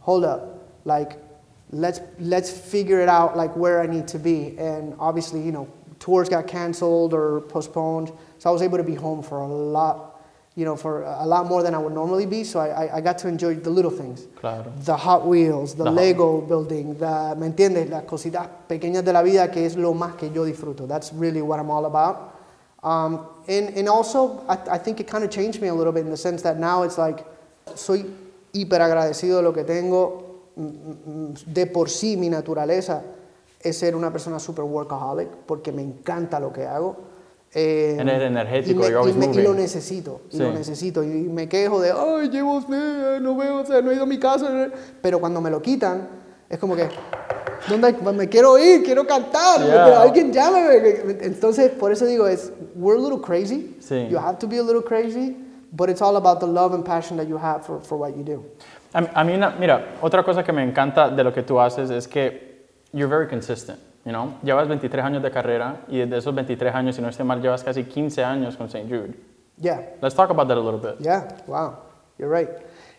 hold 0.00 0.24
up. 0.24 0.68
Like, 0.84 1.18
let's, 1.70 2.00
let's 2.18 2.50
figure 2.50 3.00
it 3.00 3.08
out, 3.08 3.36
like, 3.36 3.54
where 3.56 3.80
I 3.80 3.86
need 3.86 4.06
to 4.08 4.18
be. 4.18 4.56
And 4.58 4.94
obviously, 4.98 5.40
you 5.42 5.52
know, 5.52 5.68
tours 5.98 6.28
got 6.28 6.46
canceled 6.46 7.14
or 7.14 7.40
postponed. 7.42 8.12
So 8.38 8.50
I 8.50 8.52
was 8.52 8.62
able 8.62 8.78
to 8.78 8.84
be 8.84 8.94
home 8.94 9.22
for 9.22 9.40
a 9.40 9.46
lot 9.46 10.13
you 10.56 10.64
know, 10.64 10.76
for 10.76 11.02
a 11.02 11.26
lot 11.26 11.46
more 11.46 11.62
than 11.62 11.74
I 11.74 11.78
would 11.78 11.92
normally 11.92 12.26
be. 12.26 12.44
So 12.44 12.60
I, 12.60 12.96
I, 12.96 13.00
got 13.00 13.18
to 13.18 13.28
enjoy 13.28 13.56
the 13.56 13.70
little 13.70 13.90
things. 13.90 14.28
Claro. 14.36 14.72
The 14.84 14.96
Hot 14.96 15.26
Wheels, 15.26 15.74
the, 15.74 15.84
The 15.84 15.90
Hot- 15.90 15.96
Lego 15.96 16.40
building, 16.42 16.96
the, 16.96 17.34
¿me 17.36 17.50
entiendes? 17.50 17.90
Las 17.90 18.04
cositas 18.04 18.48
pequeñas 18.68 19.04
de 19.04 19.12
la 19.12 19.22
vida 19.22 19.50
que 19.50 19.66
es 19.66 19.76
lo 19.76 19.94
más 19.94 20.16
que 20.16 20.30
yo 20.30 20.44
disfruto. 20.44 20.86
That's 20.86 21.12
really 21.12 21.42
what 21.42 21.58
I'm 21.58 21.70
all 21.70 21.86
about. 21.86 22.38
Um, 22.84 23.26
and, 23.48 23.70
and 23.76 23.88
also, 23.88 24.44
I, 24.48 24.74
I 24.74 24.78
think 24.78 25.00
it 25.00 25.08
kind 25.08 25.24
of 25.24 25.30
changed 25.30 25.60
me 25.60 25.68
a 25.68 25.74
little 25.74 25.92
bit 25.92 26.04
in 26.04 26.10
the 26.10 26.16
sense 26.16 26.42
that 26.42 26.58
now 26.58 26.82
it's 26.82 26.98
like, 26.98 27.24
soy 27.74 28.04
hiper 28.52 28.80
agradecido 28.80 29.38
de 29.38 29.42
lo 29.42 29.52
que 29.52 29.64
tengo. 29.64 30.22
Mm, 30.56 31.32
mm, 31.32 31.34
De 31.52 31.66
por 31.66 31.88
sí, 31.88 32.16
mi 32.16 32.28
naturaleza 32.28 33.02
es 33.58 33.78
ser 33.78 33.96
una 33.96 34.12
persona 34.12 34.38
super 34.38 34.64
workaholic 34.64 35.30
porque 35.46 35.72
me 35.72 35.82
encanta 35.82 36.38
lo 36.38 36.52
que 36.52 36.64
hago. 36.64 36.96
Eh, 37.54 37.96
And 38.00 38.08
eres 38.08 38.22
energético, 38.30 38.80
y 38.86 38.90
me- 38.90 38.96
always 38.96 39.14
y 39.14 39.18
me- 39.18 39.26
y 39.26 39.42
lo 39.42 39.54
necesito, 39.54 40.22
y 40.32 40.38
lo 40.38 40.50
Sí. 40.50 40.58
necesito. 40.58 41.04
Y 41.04 41.06
me 41.06 41.48
quejo 41.48 41.80
de, 41.80 41.92
ay, 41.92 42.28
llevo, 42.28 42.60
no 43.20 43.36
veo, 43.36 43.60
o 43.60 43.64
sea, 43.66 43.80
no 43.80 43.90
he 43.90 43.94
ido 43.94 44.02
a 44.02 44.06
mi 44.06 44.18
casa. 44.18 44.68
Pero 45.00 45.20
cuando 45.20 45.40
me 45.40 45.50
lo 45.50 45.62
quitan, 45.62 46.08
es 46.48 46.58
como 46.58 46.74
que, 46.74 46.88
¿dónde 47.68 47.92
me 48.12 48.28
quiero 48.28 48.58
ir, 48.58 48.82
quiero 48.82 49.06
cantar, 49.06 49.60
Yeah. 49.64 50.02
alguien 50.02 50.32
llámeme. 50.32 51.16
Entonces, 51.20 51.70
por 51.70 51.92
eso 51.92 52.04
digo, 52.06 52.26
es, 52.26 52.50
we're 52.74 52.98
a 52.98 53.02
little 53.02 53.20
crazy. 53.20 53.76
Sí. 53.80 54.08
You 54.10 54.18
have 54.18 54.38
to 54.38 54.48
be 54.48 54.58
a 54.58 54.62
little 54.62 54.82
crazy, 54.82 55.36
but 55.70 55.88
it's 55.88 56.02
all 56.02 56.16
about 56.16 56.40
the 56.40 56.46
love 56.46 56.74
and 56.74 56.84
passion 56.84 57.16
that 57.18 57.26
you 57.28 57.38
have 57.38 57.62
for, 57.64 57.80
for 57.80 57.96
what 57.98 58.10
you 58.16 58.24
do. 58.24 58.44
A, 58.92 59.20
a 59.20 59.24
mí, 59.24 59.32
una- 59.34 59.54
mira, 59.58 59.94
otra 60.02 60.24
cosa 60.24 60.42
que 60.42 60.52
me 60.52 60.62
encanta 60.64 61.08
de 61.08 61.22
lo 61.22 61.32
que 61.32 61.42
tú 61.44 61.60
haces 61.60 61.90
es 61.90 62.08
que 62.08 62.66
you're 62.92 63.08
very 63.08 63.28
consistent, 63.28 63.78
you 64.04 64.12
know? 64.12 64.34
Llevas 64.42 64.68
23 64.68 65.04
años 65.04 65.22
de 65.22 65.30
carrera 65.30 65.84
y 65.88 65.98
desde 65.98 66.18
esos 66.18 66.34
23 66.34 66.74
años, 66.74 66.96
si 66.96 67.02
no 67.02 67.08
estoy 67.08 67.26
mal, 67.26 67.40
llevas 67.40 67.62
casi 67.62 67.84
15 67.84 68.24
años 68.24 68.56
con 68.56 68.66
St. 68.66 68.88
Jude. 68.88 69.14
Yeah. 69.60 69.94
Let's 70.02 70.14
talk 70.14 70.30
about 70.30 70.48
that 70.48 70.56
a 70.56 70.60
little 70.60 70.80
bit. 70.80 71.00
Yeah, 71.00 71.28
wow, 71.46 71.78
you're 72.18 72.28
right. 72.28 72.48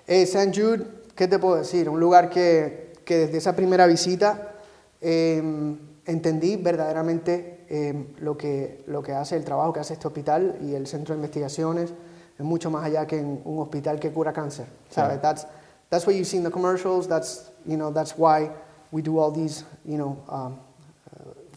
Eh, 0.07 0.25
St. 0.25 0.53
Jude, 0.53 0.85
¿qué 1.15 1.27
te 1.27 1.39
puedo 1.39 1.55
decir? 1.55 1.89
Un 1.89 1.99
lugar 1.99 2.29
que, 2.29 2.93
que 3.03 3.17
desde 3.17 3.37
esa 3.37 3.55
primera 3.55 3.87
visita 3.87 4.53
eh, 5.01 5.41
entendí 6.05 6.55
verdaderamente 6.55 7.65
eh, 7.69 8.13
lo, 8.19 8.37
que, 8.37 8.83
lo 8.87 9.01
que 9.01 9.13
hace, 9.13 9.35
el 9.35 9.43
trabajo 9.43 9.73
que 9.73 9.79
hace 9.79 9.93
este 9.93 10.07
hospital 10.07 10.57
y 10.61 10.75
el 10.75 10.87
centro 10.87 11.13
de 11.13 11.19
investigaciones. 11.19 11.93
Es 12.37 12.45
mucho 12.45 12.69
más 12.69 12.85
allá 12.85 13.07
que 13.07 13.17
en 13.17 13.41
un 13.45 13.59
hospital 13.59 13.99
que 13.99 14.11
cura 14.11 14.33
cáncer. 14.33 14.67
¿sabes? 14.89 15.21
That's, 15.21 15.47
that's 15.89 16.05
what 16.05 16.15
you 16.15 16.25
see 16.25 16.37
in 16.37 16.43
the 16.43 16.51
commercials. 16.51 17.07
That's, 17.07 17.51
you 17.65 17.77
know, 17.77 17.91
that's 17.91 18.13
why 18.17 18.51
we 18.91 19.01
do 19.01 19.19
all 19.19 19.31
these 19.31 19.65
you 19.85 19.97
know, 19.97 20.17
um, 20.29 20.59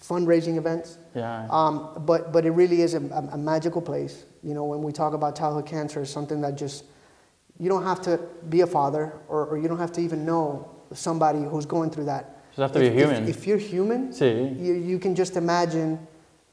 fundraising 0.09 0.57
events. 0.57 0.99
Yeah. 1.15 1.47
Um, 1.51 1.91
but, 2.07 2.33
but 2.33 2.45
it 2.47 2.51
really 2.53 2.81
is 2.83 2.95
a, 2.95 3.01
a, 3.01 3.29
a 3.33 3.39
magical 3.39 3.83
place. 3.83 4.25
You 4.43 4.55
know, 4.55 4.65
when 4.65 4.83
we 4.83 4.93
talk 4.93 5.13
about 5.13 5.37
childhood 5.37 5.67
cancer, 5.67 6.03
it's 6.03 6.11
something 6.11 6.41
that 6.41 6.57
just, 6.57 6.85
you 7.59 7.69
don't 7.69 7.83
have 7.85 8.01
to 8.03 8.19
be 8.49 8.61
a 8.63 8.67
father 8.67 9.13
or, 9.29 9.47
or 9.47 9.59
you 9.59 9.69
don't 9.69 9.79
have 9.79 9.93
to 9.93 10.01
even 10.01 10.25
know 10.25 10.71
somebody 10.93 11.43
who's 11.43 11.67
going 11.67 11.91
through 11.91 12.05
that. 12.07 12.37
Just 12.51 12.59
have 12.61 12.73
to 12.73 12.81
be 12.81 12.87
If- 12.87 12.95
human. 12.95 13.23
If, 13.25 13.39
if 13.39 13.47
you're 13.47 13.59
human, 13.59 14.09
Sí. 14.13 14.59
you, 14.59 14.75
you 14.75 14.99
can 14.99 15.15
just 15.15 15.37
imagine 15.37 15.99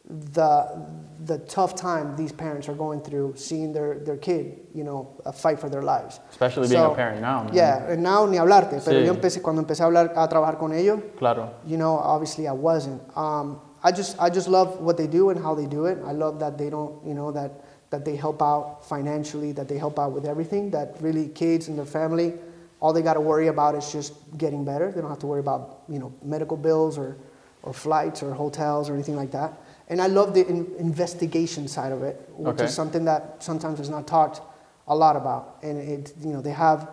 the 0.08 0.86
the 1.26 1.39
tough 1.39 1.74
time 1.76 2.15
these 2.15 2.32
parents 2.32 2.70
are 2.70 2.76
going 2.76 3.02
through 3.02 3.34
seeing 3.36 3.74
their, 3.74 3.98
their 4.00 4.18
kid, 4.18 4.60
you 4.76 4.84
know, 4.84 5.20
uh, 5.26 5.32
fight 5.32 5.60
for 5.60 5.70
their 5.70 5.82
lives. 5.82 6.20
Especially 6.30 6.68
being 6.68 6.84
a 6.84 6.94
parent 6.94 7.20
now, 7.22 7.46
man. 7.46 7.54
Yeah, 7.54 7.88
and 7.89 8.04
now 8.04 8.28
ni 8.28 8.38
hablarte, 8.38 8.80
pero 8.86 9.00
Sí. 9.02 9.06
yo 9.08 9.13
empecé, 9.15 9.41
cuando 9.41 9.63
empecé 9.63 9.82
a, 9.82 9.86
hablar, 9.88 10.12
a 10.15 10.28
trabajar 10.28 10.60
con 10.60 10.72
ellos, 10.72 11.00
Claro. 11.18 11.50
you 11.65 11.78
know, 11.78 11.98
obviously 11.98 12.48
I 12.48 12.52
wasn't. 12.52 13.02
Um, 13.18 13.60
I 13.84 13.91
just 13.91 14.22
I 14.22 14.30
just 14.30 14.48
love 14.48 14.80
what 14.82 14.98
they 14.98 15.08
do 15.08 15.30
and 15.32 15.39
how 15.39 15.56
they 15.56 15.65
do 15.65 15.86
it. 15.86 15.98
I 16.06 16.12
love 16.12 16.39
that 16.39 16.58
they 16.60 16.70
don't, 16.70 17.04
you 17.04 17.15
know, 17.15 17.32
that 17.32 17.52
that 17.89 18.04
they 18.06 18.15
help 18.15 18.41
out 18.41 18.86
financially, 18.86 19.52
that 19.54 19.68
they 19.68 19.78
help 19.80 19.98
out 19.98 20.12
with 20.12 20.26
everything. 20.26 20.70
That 20.72 20.98
really 21.02 21.30
kids 21.30 21.70
and 21.70 21.78
their 21.78 21.86
family, 21.88 22.34
all 22.82 22.94
they 22.94 23.02
got 23.02 23.13
to 23.15 23.22
worry 23.22 23.48
about 23.48 23.74
is 23.76 23.91
just 23.91 24.13
getting 24.38 24.63
better. 24.65 24.91
They 24.91 25.02
don't 25.02 25.10
have 25.10 25.20
to 25.20 25.28
worry 25.28 25.39
about 25.39 25.82
you 25.89 25.98
know 25.98 26.12
medical 26.24 26.58
bills 26.58 26.98
or 27.00 27.15
or 27.63 27.74
flights 27.74 28.22
or 28.22 28.32
hotels 28.34 28.89
or 28.89 28.94
anything 28.94 29.15
like 29.15 29.32
that. 29.32 29.54
And 29.89 30.02
I 30.02 30.08
love 30.08 30.34
the 30.34 30.45
in, 30.48 30.67
investigation 30.80 31.67
side 31.67 31.91
of 31.91 32.02
it, 32.04 32.28
which 32.36 32.56
Okay. 32.56 32.65
is 32.65 32.74
something 32.74 33.06
that 33.06 33.43
sometimes 33.43 33.80
is 33.80 33.89
not 33.89 34.08
talked 34.08 34.41
a 34.88 34.95
lot 34.95 35.15
about. 35.15 35.58
And 35.62 35.78
it, 35.78 36.13
you 36.21 36.32
know, 36.34 36.41
they 36.41 36.52
have 36.52 36.89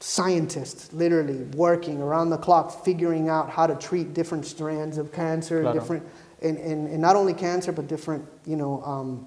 scientists 0.00 0.92
literally 0.92 1.38
working 1.56 2.02
around 2.02 2.28
the 2.30 2.36
clock 2.36 2.84
figuring 2.84 3.28
out 3.28 3.48
how 3.48 3.66
to 3.66 3.74
treat 3.76 4.12
different 4.12 4.44
strands 4.44 4.98
of 4.98 5.12
cancer 5.12 5.62
Claro. 5.62 5.72
different 5.78 6.02
and, 6.42 6.58
and, 6.58 6.88
and 6.88 7.00
not 7.00 7.16
only 7.16 7.32
cancer 7.32 7.72
but 7.72 7.86
different 7.86 8.22
you 8.44 8.56
know 8.56 8.82
um, 8.84 9.26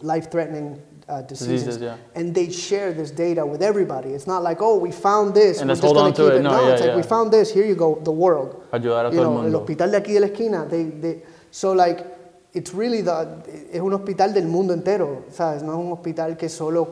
life-threatening 0.00 0.80
uh, 1.08 1.22
diseases, 1.22 1.64
Diseases, 1.64 1.82
yeah. 1.82 1.96
and 2.14 2.34
they 2.34 2.50
share 2.50 2.92
this 2.92 3.10
data 3.10 3.44
with 3.44 3.60
everybody 3.62 4.10
it's 4.10 4.26
not 4.26 4.42
like 4.42 4.58
oh 4.62 4.78
we 4.78 4.92
found 4.92 5.34
this 5.34 5.60
And 5.60 5.68
we're 5.68 5.74
just 5.76 5.94
gonna 5.94 6.12
keep 6.12 6.20
it. 6.26 6.34
it 6.36 6.42
No, 6.42 6.52
no, 6.52 6.66
yeah, 6.68 6.72
it's 6.72 6.80
like 6.80 6.90
yeah. 6.90 6.96
we 6.96 7.02
found 7.02 7.30
this 7.30 7.52
here 7.52 7.66
you 7.66 7.74
go 7.74 8.00
the 8.02 8.12
world 8.12 8.64
Ayudar 8.72 9.08
a 9.08 9.10
you 9.10 9.16
todo 9.18 9.24
know, 9.24 9.36
el 9.36 9.42
mundo. 9.42 9.58
hospital 9.58 9.90
de 9.90 9.96
aquí 10.00 10.12
de 10.14 10.20
la 10.20 10.26
esquina, 10.28 10.66
they, 10.70 10.84
they, 10.84 11.22
so 11.50 11.72
like, 11.72 12.04
it's 12.52 12.72
really 12.72 13.02
the, 13.02 13.28
es 13.72 13.80
un 13.80 13.92
hospital 13.92 14.32
del 14.32 14.46
mundo 14.46 14.72
entero, 14.74 15.24
¿sabes? 15.30 15.62
No 15.62 15.72
es 15.72 15.78
un 15.78 15.92
hospital 15.92 16.36
que 16.36 16.48
solo 16.48 16.88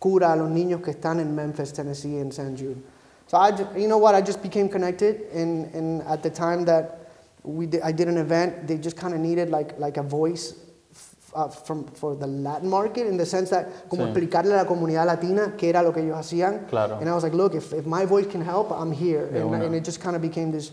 cura 0.00 0.32
a 0.32 0.36
los 0.36 0.50
niños 0.50 0.82
que 0.82 0.92
están 0.92 1.20
en 1.20 1.34
Memphis, 1.34 1.72
Tennessee, 1.72 2.18
and 2.18 2.32
San 2.32 2.56
Jude. 2.56 2.82
So 3.26 3.38
I, 3.38 3.50
you 3.76 3.88
know 3.88 3.98
what, 3.98 4.14
I 4.14 4.20
just 4.20 4.42
became 4.42 4.68
connected, 4.68 5.22
and, 5.32 5.74
and 5.74 6.02
at 6.02 6.22
the 6.22 6.30
time 6.30 6.64
that 6.66 7.08
we 7.42 7.66
did, 7.66 7.80
I 7.82 7.92
did 7.92 8.08
an 8.08 8.18
event, 8.18 8.66
they 8.66 8.76
just 8.76 8.96
kind 8.96 9.14
of 9.14 9.20
needed 9.20 9.48
like, 9.50 9.78
like 9.78 9.96
a 9.96 10.02
voice 10.02 10.54
uh, 11.34 11.48
from, 11.48 11.86
for 11.86 12.14
the 12.14 12.26
Latin 12.26 12.68
market, 12.68 13.06
in 13.06 13.16
the 13.16 13.26
sense 13.26 13.50
that, 13.50 13.88
como 13.88 14.04
Sí. 14.06 14.12
explicarle 14.12 14.52
a 14.52 14.62
la 14.62 14.64
comunidad 14.64 15.06
latina 15.06 15.54
qué 15.56 15.68
era 15.70 15.82
lo 15.82 15.92
que 15.92 16.02
ellos 16.02 16.16
hacían. 16.16 16.68
Claro. 16.68 16.98
And 16.98 17.08
I 17.08 17.14
was 17.14 17.22
like, 17.24 17.34
look, 17.34 17.54
if, 17.54 17.72
if 17.72 17.86
my 17.86 18.04
voice 18.04 18.26
can 18.26 18.40
help, 18.42 18.70
I'm 18.70 18.92
here. 18.92 19.26
And, 19.34 19.54
and 19.54 19.74
it 19.74 19.84
just 19.84 20.00
kind 20.00 20.14
of 20.16 20.22
became 20.22 20.52
this 20.52 20.72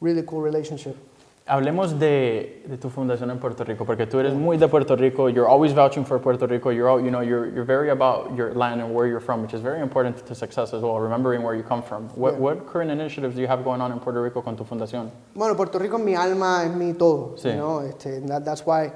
really 0.00 0.22
cool 0.22 0.40
relationship. 0.42 0.96
Hablemos 1.44 1.98
de, 1.98 2.62
de 2.68 2.76
tu 2.78 2.88
fundación 2.88 3.28
en 3.30 3.38
Puerto 3.38 3.64
Rico, 3.64 3.84
porque 3.84 4.06
tú 4.06 4.20
eres 4.20 4.32
muy 4.32 4.56
de 4.56 4.68
Puerto 4.68 4.94
Rico. 4.94 5.26
You're 5.28 5.48
always 5.48 5.72
vouching 5.72 6.04
for 6.04 6.20
Puerto 6.20 6.46
Rico. 6.46 6.70
You're, 6.70 6.88
all, 6.88 7.00
you 7.00 7.10
know, 7.10 7.20
you're, 7.20 7.46
you're 7.52 7.64
very 7.64 7.90
about 7.90 8.36
your 8.36 8.54
land 8.54 8.80
and 8.80 8.94
where 8.94 9.08
you're 9.08 9.18
from, 9.20 9.42
which 9.42 9.52
is 9.52 9.60
very 9.60 9.80
important 9.80 10.24
to 10.24 10.36
success 10.36 10.72
as 10.72 10.82
well, 10.82 11.00
remembering 11.00 11.42
where 11.42 11.56
you 11.56 11.64
come 11.64 11.82
from. 11.82 12.08
What, 12.10 12.34
Yeah. 12.34 12.38
what 12.38 12.66
current 12.68 12.92
initiatives 12.92 13.34
do 13.34 13.40
you 13.40 13.48
have 13.48 13.64
going 13.64 13.80
on 13.80 13.90
in 13.90 13.98
Puerto 13.98 14.20
Rico 14.22 14.40
con 14.40 14.56
tu 14.56 14.62
fundación? 14.62 15.10
Bueno, 15.34 15.56
Puerto 15.56 15.80
Rico 15.80 15.96
es 15.98 16.04
mi 16.04 16.14
alma, 16.14 16.62
es 16.64 16.76
mi 16.76 16.92
todo. 16.92 17.34
Sí. 17.36 17.50
You 17.50 17.56
know, 17.56 17.80
este, 17.80 18.06
and 18.18 18.28
that, 18.28 18.44
that's 18.44 18.64
why 18.64 18.92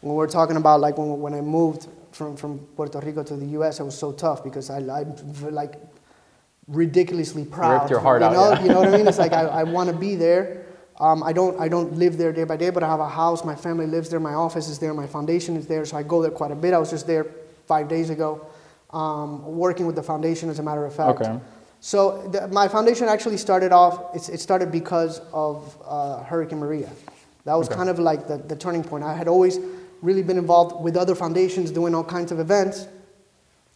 when 0.00 0.16
we're 0.16 0.26
talking 0.26 0.56
about 0.56 0.80
like 0.80 0.98
when, 0.98 1.20
when 1.20 1.32
I 1.32 1.42
moved 1.42 1.86
from, 2.10 2.36
from 2.36 2.58
Puerto 2.76 2.98
Rico 2.98 3.22
to 3.22 3.36
the 3.36 3.46
U.S., 3.58 3.78
it 3.78 3.84
was 3.84 3.96
so 3.96 4.10
tough 4.10 4.42
because 4.42 4.68
I, 4.68 4.78
I'm 4.78 5.14
like 5.52 5.76
ridiculously 6.66 7.44
proud. 7.44 7.88
your 7.88 8.00
heart 8.00 8.20
you 8.20 8.26
out, 8.26 8.32
know? 8.32 8.50
yeah. 8.52 8.62
You 8.64 8.68
know 8.70 8.80
what 8.80 8.88
I 8.88 8.96
mean? 8.96 9.06
It's 9.06 9.18
like 9.18 9.32
I, 9.32 9.44
I 9.44 9.62
want 9.62 9.90
to 9.90 9.96
be 9.96 10.16
there. 10.16 10.62
Um, 11.00 11.22
I 11.24 11.32
don't 11.32 11.58
I 11.60 11.68
don't 11.68 11.94
live 11.94 12.16
there 12.18 12.32
day 12.32 12.44
by 12.44 12.56
day, 12.56 12.70
but 12.70 12.82
I 12.82 12.88
have 12.88 13.00
a 13.00 13.08
house. 13.08 13.44
My 13.44 13.56
family 13.56 13.86
lives 13.86 14.08
there. 14.10 14.20
My 14.20 14.34
office 14.34 14.68
is 14.68 14.78
there. 14.78 14.94
My 14.94 15.06
foundation 15.06 15.56
is 15.56 15.66
there. 15.66 15.84
So 15.84 15.96
I 15.96 16.02
go 16.02 16.22
there 16.22 16.30
quite 16.30 16.52
a 16.52 16.54
bit. 16.54 16.72
I 16.72 16.78
was 16.78 16.90
just 16.90 17.06
there 17.06 17.26
five 17.66 17.88
days 17.88 18.10
ago, 18.10 18.46
um, 18.90 19.44
working 19.56 19.86
with 19.86 19.96
the 19.96 20.02
foundation. 20.02 20.48
As 20.50 20.58
a 20.58 20.62
matter 20.62 20.84
of 20.84 20.94
fact. 20.94 21.20
Okay. 21.20 21.38
So 21.80 22.26
the, 22.28 22.48
my 22.48 22.66
foundation 22.68 23.08
actually 23.08 23.36
started 23.36 23.70
off, 23.70 24.14
it's, 24.14 24.30
it 24.30 24.40
started 24.40 24.72
because 24.72 25.20
of 25.34 25.76
uh, 25.86 26.22
Hurricane 26.22 26.58
Maria. 26.58 26.88
That 27.44 27.54
was 27.54 27.66
Okay. 27.68 27.76
kind 27.76 27.90
of 27.90 27.98
like 27.98 28.26
the, 28.26 28.38
the 28.38 28.56
turning 28.56 28.82
point. 28.82 29.04
I 29.04 29.14
had 29.14 29.28
always 29.28 29.58
really 30.00 30.22
been 30.22 30.38
involved 30.38 30.82
with 30.82 30.96
other 30.96 31.14
foundations 31.14 31.70
doing 31.70 31.94
all 31.94 32.02
kinds 32.02 32.32
of 32.32 32.38
events, 32.40 32.86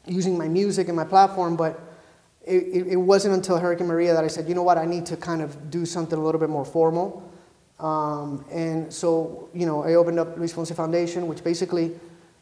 using 0.06 0.38
my 0.38 0.48
music 0.48 0.88
and 0.88 0.96
my 0.96 1.04
platform, 1.04 1.54
but 1.54 1.78
it, 2.48 2.86
it, 2.88 2.96
wasn't 2.96 3.34
until 3.34 3.58
Hurricane 3.58 3.86
Maria 3.86 4.14
that 4.14 4.24
I 4.24 4.28
said, 4.28 4.48
you 4.48 4.54
know 4.54 4.62
what, 4.62 4.78
I 4.78 4.84
need 4.86 5.06
to 5.06 5.16
kind 5.16 5.42
of 5.42 5.70
do 5.70 5.84
something 5.86 6.18
a 6.18 6.22
little 6.22 6.40
bit 6.40 6.50
more 6.50 6.64
formal. 6.64 7.22
Um, 7.78 8.44
and 8.50 8.92
so, 8.92 9.48
you 9.54 9.66
know, 9.66 9.84
I 9.84 9.94
opened 9.94 10.18
up 10.18 10.36
Luis 10.36 10.52
Fonsi 10.52 10.74
Foundation, 10.74 11.26
which 11.28 11.44
basically 11.44 11.92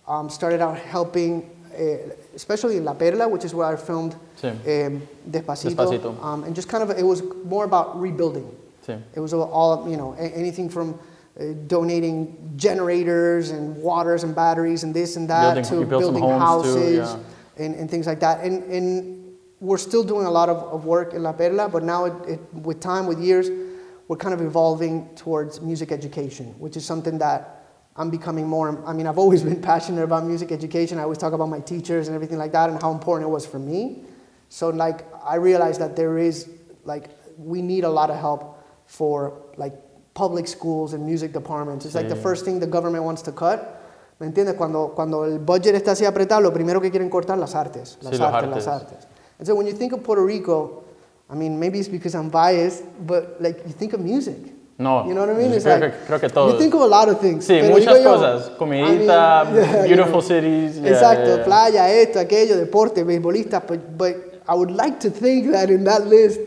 um, 0.08 0.30
started 0.30 0.60
out 0.62 0.78
helping, 0.78 1.50
uh, 1.78 2.14
especially 2.34 2.76
in 2.78 2.84
La 2.84 2.94
Perla, 2.94 3.28
which 3.28 3.44
is 3.44 3.54
where 3.54 3.66
I 3.66 3.76
filmed 3.76 4.16
Sí. 4.40 4.48
um, 4.50 5.02
Despacito. 5.30 5.74
Despacito. 5.74 6.22
Um, 6.24 6.44
and 6.44 6.54
just 6.54 6.68
kind 6.68 6.82
of, 6.82 6.90
it 6.90 7.04
was 7.04 7.22
more 7.44 7.64
about 7.64 8.00
rebuilding. 8.00 8.50
Sí. 8.86 9.00
It 9.14 9.20
was 9.20 9.34
all, 9.34 9.88
you 9.90 9.96
know, 9.96 10.14
a- 10.18 10.34
anything 10.36 10.68
from 10.70 10.98
uh, 11.38 11.52
donating 11.66 12.52
generators 12.56 13.50
and 13.50 13.76
waters 13.82 14.22
and 14.24 14.34
batteries 14.34 14.84
and 14.84 14.94
this 14.94 15.16
and 15.16 15.28
that 15.28 15.54
Building- 15.54 15.64
to 15.70 15.74
you 15.80 15.84
built 15.86 16.04
some 16.04 16.14
building 16.14 16.22
homes 16.38 16.64
too, 16.64 16.72
houses 16.72 16.96
yeah. 17.58 17.64
and, 17.64 17.74
and 17.74 17.90
things 17.90 18.06
like 18.06 18.20
that. 18.20 18.40
And, 18.44 18.62
and 18.72 19.25
we're 19.60 19.78
still 19.78 20.04
doing 20.04 20.26
a 20.26 20.30
lot 20.30 20.48
of, 20.48 20.58
of 20.72 20.84
work 20.84 21.14
in 21.14 21.22
La 21.22 21.32
Perla, 21.32 21.68
but 21.68 21.82
now 21.82 22.04
it, 22.04 22.12
it, 22.28 22.54
with 22.54 22.80
time, 22.80 23.06
with 23.06 23.18
years, 23.20 23.48
we're 24.08 24.16
kind 24.16 24.34
of 24.34 24.40
evolving 24.40 25.08
towards 25.16 25.60
music 25.60 25.90
education, 25.92 26.54
which 26.58 26.76
is 26.76 26.84
something 26.84 27.18
that 27.18 27.64
I'm 27.96 28.10
becoming 28.10 28.46
more. 28.46 28.82
I 28.86 28.92
mean, 28.92 29.06
I've 29.06 29.18
always 29.18 29.42
been 29.50 29.60
passionate 29.60 30.02
about 30.02 30.24
music 30.24 30.52
education. 30.52 30.98
I 30.98 31.02
always 31.02 31.18
talk 31.18 31.32
about 31.32 31.48
my 31.48 31.60
teachers 31.60 32.08
and 32.08 32.14
everything 32.14 32.38
like 32.38 32.52
that 32.52 32.70
and 32.70 32.80
how 32.80 32.92
important 32.92 33.28
it 33.28 33.32
was 33.32 33.46
for 33.46 33.58
me. 33.58 34.02
So, 34.48 34.68
like, 34.68 35.04
I 35.24 35.36
realized 35.36 35.80
that 35.80 35.96
there 35.96 36.18
is, 36.18 36.48
like, 36.84 37.10
we 37.36 37.62
need 37.62 37.84
a 37.84 37.90
lot 37.90 38.10
of 38.10 38.16
help 38.16 38.62
for, 38.86 39.42
like, 39.56 39.74
public 40.14 40.46
schools 40.46 40.92
and 40.94 41.04
music 41.04 41.32
departments. 41.32 41.84
It's 41.84 41.94
like 41.94 42.08
the 42.08 42.16
first 42.16 42.44
thing 42.44 42.60
the 42.60 42.66
government 42.66 43.04
wants 43.04 43.22
to 43.22 43.32
cut. 43.32 43.82
¿Me 44.18 44.26
entiendes? 44.26 44.56
Cuando, 44.56 44.92
cuando 44.94 45.24
el 45.24 45.38
budget 45.40 45.74
está 45.74 45.92
así 45.92 46.06
apretado, 46.06 46.40
lo 46.40 46.50
primero 46.52 46.80
que 46.80 46.90
quieren 46.90 47.10
cortar 47.10 47.36
las 47.36 47.54
artes. 47.54 47.98
Las 48.00 48.16
Sí, 48.16 48.22
artes, 48.22 48.50
las 48.50 48.66
artes. 48.66 49.06
And 49.38 49.46
so 49.46 49.54
when 49.54 49.66
you 49.66 49.72
think 49.72 49.92
of 49.92 50.02
Puerto 50.02 50.24
Rico, 50.24 50.84
I 51.28 51.34
mean, 51.34 51.58
maybe 51.58 51.78
it's 51.78 51.88
because 51.88 52.14
I'm 52.14 52.28
biased, 52.28 52.84
but 53.06 53.36
like 53.40 53.58
you 53.66 53.72
think 53.72 53.92
of 53.92 54.00
music. 54.00 54.36
No, 54.78 55.06
You 55.08 55.14
know 55.14 55.20
what 55.20 55.30
I 55.30 55.38
mean? 55.38 55.52
It's 55.52 55.64
creo, 55.64 55.80
like, 55.80 55.92
que, 55.92 56.06
creo 56.06 56.20
que 56.20 56.28
todos. 56.28 56.52
You 56.52 56.58
think 56.58 56.74
of 56.74 56.82
a 56.82 56.86
lot 56.86 57.08
of 57.08 57.18
things. 57.18 57.46
Sí, 57.48 57.62
muchas 57.62 58.02
yo, 58.02 58.12
cosas. 58.12 58.50
I 58.60 58.64
mean, 58.66 59.02
yeah, 59.06 59.84
beautiful 59.86 60.12
know. 60.12 60.20
cities. 60.20 60.78
yeah, 60.78 60.90
Exacto, 60.90 61.28
yeah, 61.28 61.36
yeah. 61.38 61.44
playa, 61.44 62.02
esto, 62.02 62.18
aquello, 62.20 62.56
deporte, 62.56 63.02
beisbolistas, 63.02 63.66
but, 63.66 63.96
but 63.96 64.42
I 64.46 64.54
would 64.54 64.70
like 64.70 65.00
to 65.00 65.10
think 65.10 65.50
that 65.52 65.70
in 65.70 65.82
that 65.84 66.06
list, 66.06 66.40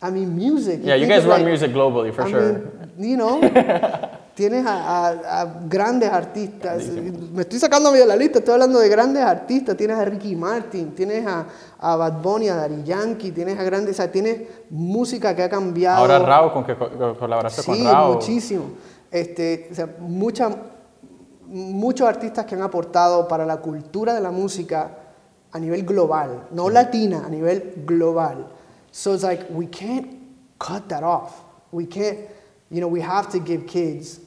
I 0.00 0.10
mean, 0.10 0.36
music. 0.36 0.80
Yeah, 0.84 0.94
you 0.94 1.08
guys 1.08 1.24
run 1.24 1.40
like, 1.40 1.46
music 1.46 1.72
globally 1.72 2.14
for 2.14 2.22
I 2.22 2.30
sure. 2.30 2.52
mean, 2.96 3.10
you 3.10 3.16
know, 3.16 3.40
tienes 4.38 4.64
a, 4.64 5.08
a- 5.08 5.40
a 5.40 5.44
grandes 5.68 6.08
artistas. 6.12 6.84
Me 6.86 7.42
estoy 7.42 7.58
sacando 7.58 7.90
de 7.90 8.06
la 8.06 8.14
lista, 8.14 8.38
estoy 8.38 8.54
hablando 8.54 8.78
de 8.78 8.88
grandes 8.88 9.20
artistas. 9.24 9.76
Tienes 9.76 9.98
a 9.98 10.04
Ricky 10.04 10.36
Martin, 10.36 10.94
tienes 10.94 11.26
a, 11.26 11.44
a 11.76 11.96
Bad 11.96 12.22
Bunny, 12.22 12.48
a 12.48 12.54
Daddy 12.54 12.84
Yankee, 12.84 13.32
tienes 13.32 13.58
a 13.58 13.64
grandes, 13.64 13.94
o 13.94 13.96
sea, 13.96 14.12
tienes 14.12 14.42
música 14.70 15.34
que 15.34 15.42
ha 15.42 15.48
cambiado. 15.50 15.98
Ahora 15.98 16.20
Rao, 16.20 16.52
con 16.52 16.62
que 16.64 16.76
co- 16.76 16.88
co- 16.88 17.18
colaboraste 17.18 17.62
Sí, 17.62 17.82
con 17.82 17.92
Rao. 17.92 18.12
muchísimo. 18.14 18.62
Este, 19.10 19.68
o 19.72 19.74
sea, 19.74 19.88
mucha- 19.98 20.56
muchos 21.46 22.06
artistas 22.08 22.44
que 22.46 22.54
han 22.54 22.62
aportado 22.62 23.26
para 23.26 23.44
la 23.44 23.56
cultura 23.56 24.14
de 24.14 24.20
la 24.20 24.30
música 24.30 24.90
a 25.50 25.58
nivel 25.58 25.82
global, 25.84 26.46
no 26.52 26.70
latina, 26.70 27.24
a 27.26 27.28
nivel 27.28 27.82
global. 27.84 28.46
So 28.92 29.14
it's 29.14 29.24
like 29.24 29.46
we 29.50 29.66
can't 29.66 30.06
cut 30.58 30.86
that 30.88 31.02
off. 31.02 31.42
We 31.72 31.86
can't, 31.86 32.18
you 32.70 32.80
know, 32.80 32.88
we 32.88 33.00
have 33.02 33.28
to 33.32 33.38
give 33.40 33.66
kids 33.66 34.20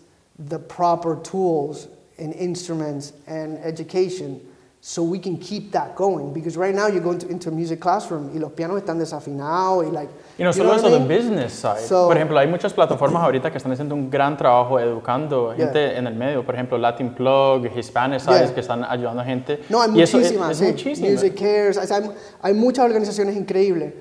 the 0.49 0.59
proper 0.59 1.15
tools 1.21 1.87
and 2.17 2.33
instruments 2.33 3.13
and 3.27 3.57
education 3.63 4.39
so 4.83 5.03
we 5.03 5.19
can 5.19 5.37
keep 5.37 5.71
that 5.71 5.95
going. 5.95 6.33
Because 6.33 6.57
right 6.57 6.73
now 6.73 6.87
you 6.87 6.99
go 6.99 7.11
into, 7.11 7.27
into 7.27 7.49
a 7.49 7.51
music 7.51 7.79
classroom 7.79 8.31
y 8.33 8.39
los 8.39 8.51
pianos 8.53 8.81
están 8.81 8.97
desafinados 8.97 9.85
y 9.85 9.91
like. 9.91 10.09
You 10.39 10.45
know 10.45 10.49
eso, 10.49 10.87
I 10.87 10.89
the 10.97 11.05
business 11.07 11.53
side. 11.53 11.81
So- 11.81 12.07
por 12.07 12.15
ejemplo, 12.17 12.39
hay 12.39 12.47
muchas 12.47 12.73
plataformas 12.73 13.21
ahorita 13.21 13.51
que 13.51 13.57
están 13.59 13.71
haciendo 13.73 13.93
un 13.93 14.09
gran 14.09 14.35
trabajo 14.37 14.79
educando 14.79 15.53
Yeah. 15.55 15.65
gente 15.65 15.97
en 15.97 16.07
el 16.07 16.15
medio. 16.15 16.43
Por 16.43 16.55
ejemplo, 16.55 16.79
Latin 16.79 17.13
Plug, 17.13 17.67
Hispanicize, 17.67 18.31
Yeah. 18.45 18.53
que 18.55 18.59
están 18.61 18.83
ayudando 18.83 19.21
a 19.21 19.25
gente. 19.25 19.59
No, 19.69 19.81
hay 19.81 19.91
y 19.95 20.01
eso 20.01 20.17
es- 20.17 20.23
muchísimas. 20.33 20.51
es, 20.51 20.61
eh, 20.61 20.65
sí. 20.65 20.71
muchísimas. 20.71 21.11
Music 21.11 21.35
Cares. 21.37 21.77
hay, 21.77 22.09
hay 22.41 22.53
muchas 22.55 22.83
organizaciones 22.85 23.35
increíbles. 23.35 23.93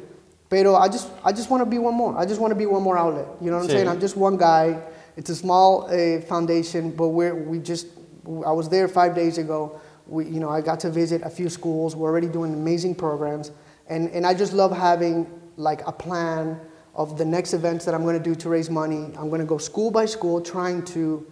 Pero 0.49 0.75
I 0.83 0.89
just, 0.91 1.09
I 1.25 1.33
just 1.33 1.51
want 1.51 1.63
to 1.63 1.69
be 1.69 1.79
one 1.79 1.95
more. 1.95 2.17
I 2.19 2.27
just 2.27 2.41
want 2.41 2.53
to 2.53 2.59
be 2.59 2.65
one 2.67 2.83
more 2.83 2.99
outlet. 2.99 3.27
You 3.41 3.49
know 3.51 3.59
what 3.59 3.65
I'm 3.65 3.69
Sí. 3.69 3.73
saying? 3.73 3.87
I'm 3.89 4.01
just 4.01 4.17
one 4.17 4.39
guy. 4.39 4.79
It's 5.21 5.29
a 5.29 5.37
small 5.37 5.85
uh, 5.85 6.23
foundation, 6.23 6.93
but 6.93 7.09
we're, 7.09 7.35
we 7.35 7.59
just, 7.59 7.89
I 8.25 8.53
was 8.53 8.71
there 8.71 8.89
five 8.89 9.15
days 9.15 9.37
ago. 9.37 9.79
We, 10.07 10.25
you 10.25 10.41
know, 10.41 10.49
I 10.49 10.63
got 10.63 10.81
to 10.81 10.91
visit 10.91 11.21
a 11.21 11.29
few 11.29 11.51
schools. 11.51 11.95
We're 11.95 12.09
already 12.09 12.27
doing 12.27 12.55
amazing 12.55 12.95
programs. 12.95 13.51
And, 13.87 14.09
and 14.13 14.27
I 14.27 14.33
just 14.33 14.55
love 14.55 14.75
having 14.75 15.27
like 15.59 15.87
a 15.87 15.93
plan 15.93 16.59
of 16.95 17.19
the 17.19 17.25
next 17.27 17.53
events 17.53 17.85
that 17.85 17.95
I'm 17.95 18.03
going 18.03 18.17
to 18.17 18.25
do 18.25 18.35
to 18.35 18.49
raise 18.49 18.71
money. 18.71 19.13
I'm 19.19 19.29
going 19.29 19.43
to 19.43 19.47
go 19.47 19.59
school 19.59 19.91
by 19.91 20.07
school 20.07 20.41
trying 20.41 20.87
to 20.97 21.31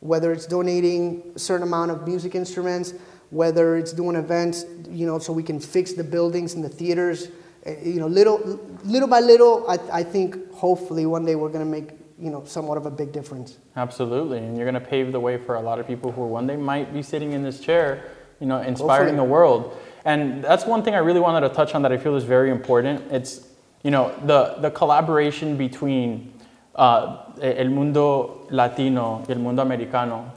whether 0.00 0.32
it's 0.32 0.44
donating 0.44 1.32
a 1.34 1.38
certain 1.38 1.66
amount 1.66 1.92
of 1.92 2.06
music 2.06 2.34
instruments, 2.34 2.92
whether 3.30 3.76
it's 3.78 3.94
doing 3.94 4.16
events, 4.16 4.66
you 4.90 5.06
know, 5.06 5.18
so 5.18 5.32
we 5.32 5.42
can 5.42 5.58
fix 5.58 5.94
the 5.94 6.04
buildings 6.04 6.52
and 6.52 6.62
the 6.62 6.68
theaters. 6.68 7.28
Uh, 7.66 7.70
You 7.82 8.00
know, 8.00 8.06
little, 8.06 8.38
little 8.84 9.08
by 9.08 9.20
little, 9.20 9.64
I, 9.66 10.00
I 10.00 10.02
think 10.02 10.52
hopefully 10.52 11.06
one 11.06 11.24
day 11.24 11.36
we're 11.36 11.48
going 11.48 11.64
to 11.64 11.70
make, 11.80 11.92
you 12.20 12.30
know, 12.30 12.42
somewhat 12.44 12.76
of 12.78 12.86
a 12.86 12.90
big 12.90 13.12
difference. 13.12 13.58
Absolutely, 13.76 14.38
and 14.38 14.56
you're 14.56 14.70
going 14.70 14.82
to 14.82 14.88
pave 14.88 15.12
the 15.12 15.20
way 15.20 15.36
for 15.38 15.54
a 15.56 15.60
lot 15.60 15.78
of 15.78 15.86
people 15.86 16.12
who 16.12 16.26
one 16.26 16.46
day 16.46 16.56
might 16.56 16.92
be 16.92 17.02
sitting 17.02 17.32
in 17.32 17.42
this 17.42 17.60
chair, 17.60 18.04
you 18.40 18.46
know, 18.46 18.60
inspiring 18.60 19.16
the 19.16 19.24
world. 19.24 19.76
And 20.04 20.42
that's 20.42 20.64
one 20.66 20.82
thing 20.82 20.94
I 20.94 20.98
really 20.98 21.20
wanted 21.20 21.46
to 21.48 21.54
touch 21.54 21.74
on 21.74 21.82
that 21.82 21.92
I 21.92 21.98
feel 21.98 22.16
is 22.16 22.24
very 22.24 22.50
important. 22.50 23.10
It's, 23.10 23.46
you 23.82 23.90
know, 23.90 24.12
the, 24.24 24.56
the 24.60 24.70
collaboration 24.70 25.56
between 25.56 26.32
uh, 26.74 27.24
el 27.42 27.68
mundo 27.68 28.46
latino 28.50 29.24
y 29.26 29.32
el 29.32 29.38
mundo 29.38 29.62
americano. 29.62 30.32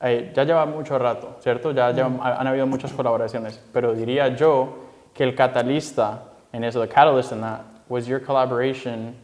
Eh, 0.00 0.30
ya 0.32 0.44
lleva 0.44 0.66
mucho 0.66 0.96
rato, 0.98 1.36
¿cierto? 1.42 1.74
Ya 1.74 1.92
lleva- 1.92 2.38
han 2.38 2.46
habido 2.46 2.66
muchas 2.68 2.92
colaboraciones, 2.92 3.58
pero 3.72 3.94
diría 3.94 4.28
yo 4.36 4.68
que 5.12 5.24
el 5.24 5.34
catalista 5.34 6.20
en 6.52 6.62
eso, 6.64 6.80
the 6.80 6.86
catalyst 6.86 7.32
in 7.32 7.40
that, 7.40 7.64
was 7.88 8.06
your 8.08 8.20
collaboration 8.20 9.14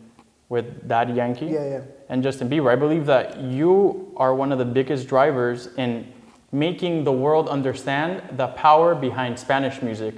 with 0.55 0.67
Daddy 0.89 1.13
Yankee 1.21 1.47
Yeah, 1.47 1.69
yeah. 1.75 1.81
and 2.11 2.23
Justin 2.23 2.49
Bieber. 2.49 2.71
I 2.71 2.77
believe 2.85 3.05
that 3.15 3.27
you 3.41 4.13
are 4.17 4.33
one 4.43 4.51
of 4.55 4.59
the 4.59 4.71
biggest 4.79 5.03
drivers 5.15 5.59
in 5.85 5.91
making 6.53 6.95
the 7.05 7.13
world 7.25 7.47
understand 7.59 8.11
the 8.39 8.47
power 8.65 8.95
behind 8.95 9.33
Spanish 9.47 9.83
music. 9.83 10.15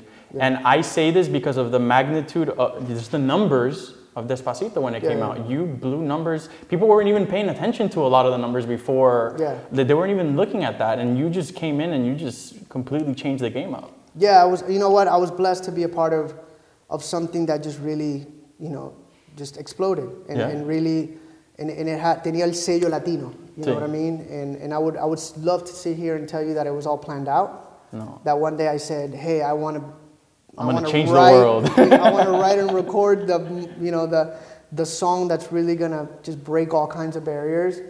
And 0.46 0.55
I 0.75 0.83
say 0.83 1.07
this 1.11 1.27
because 1.38 1.57
of 1.57 1.66
the 1.77 1.79
magnitude 1.94 2.51
of 2.51 2.87
just 2.87 3.11
the 3.11 3.18
numbers 3.33 3.94
of 4.16 4.27
Despacito 4.33 4.79
when 4.87 4.94
it 4.94 5.03
Yeah, 5.03 5.11
came 5.11 5.18
yeah. 5.18 5.29
out. 5.29 5.49
You 5.53 5.61
blew 5.85 6.01
numbers. 6.14 6.42
People 6.72 6.87
weren't 6.88 7.09
even 7.14 7.27
paying 7.35 7.49
attention 7.55 7.88
to 7.94 7.99
a 8.09 8.11
lot 8.14 8.25
of 8.27 8.33
the 8.37 8.40
numbers 8.44 8.66
before. 8.77 9.37
Yeah. 9.38 9.59
They, 9.72 9.85
they 9.85 9.94
weren't 9.94 10.12
even 10.18 10.37
looking 10.40 10.62
at 10.68 10.75
that. 10.83 10.99
And 10.99 11.09
you 11.20 11.27
just 11.40 11.51
came 11.62 11.77
in 11.85 11.90
and 11.96 12.03
you 12.09 12.14
just 12.29 12.68
completely 12.77 13.14
changed 13.22 13.42
the 13.46 13.51
game 13.59 13.72
up. 13.81 13.88
Yeah, 14.25 14.42
I 14.44 14.46
was. 14.53 14.61
You 14.75 14.79
know 14.85 14.90
what? 14.96 15.07
I 15.16 15.18
was 15.25 15.31
blessed 15.31 15.64
to 15.68 15.72
be 15.72 15.85
a 15.85 15.88
part 16.01 16.12
of, 16.20 16.35
of 16.94 17.03
something 17.14 17.42
that 17.46 17.59
just 17.62 17.79
really, 17.81 18.14
you 18.64 18.70
know, 18.75 18.87
just 19.37 19.57
exploded 19.57 20.09
and, 20.29 20.38
Yeah. 20.38 20.49
and 20.49 20.66
really, 20.66 21.18
and, 21.59 21.70
and 21.70 21.88
it 21.88 22.01
had 22.01 22.25
tenía 22.25 22.42
el 22.42 22.55
sello 22.55 22.88
latino. 22.90 23.33
You 23.57 23.64
know 23.64 23.75
what 23.75 23.83
I 23.85 23.87
mean? 23.87 24.27
And 24.31 24.57
and 24.57 24.75
I 24.75 24.79
would 24.79 24.96
I 24.96 25.05
would 25.05 25.20
love 25.38 25.64
to 25.64 25.72
sit 25.72 25.96
here 25.96 26.16
and 26.16 26.29
tell 26.29 26.42
you 26.44 26.55
that 26.55 26.66
it 26.66 26.75
was 26.75 26.87
all 26.87 26.99
planned 26.99 27.29
out. 27.29 27.51
No. 27.92 28.20
That 28.25 28.38
one 28.38 28.57
day 28.57 28.68
I 28.68 28.77
said, 28.77 29.14
hey, 29.14 29.40
I 29.42 29.53
want 29.53 29.77
to. 29.79 29.83
I'm 30.59 30.66
gonna 30.75 30.90
change 30.90 31.09
the 31.09 31.14
world. 31.14 31.64
I 31.77 32.11
want 32.11 32.25
to 32.27 32.33
write 32.33 32.59
and 32.59 32.72
record 32.72 33.27
the, 33.27 33.38
you 33.81 33.90
know, 33.90 34.07
the, 34.07 34.37
the 34.72 34.87
song 34.87 35.29
that's 35.29 35.53
really 35.53 35.77
gonna 35.77 36.09
just 36.22 36.42
break 36.42 36.72
all 36.75 36.87
kinds 36.87 37.14
of 37.16 37.25
barriers. 37.25 37.81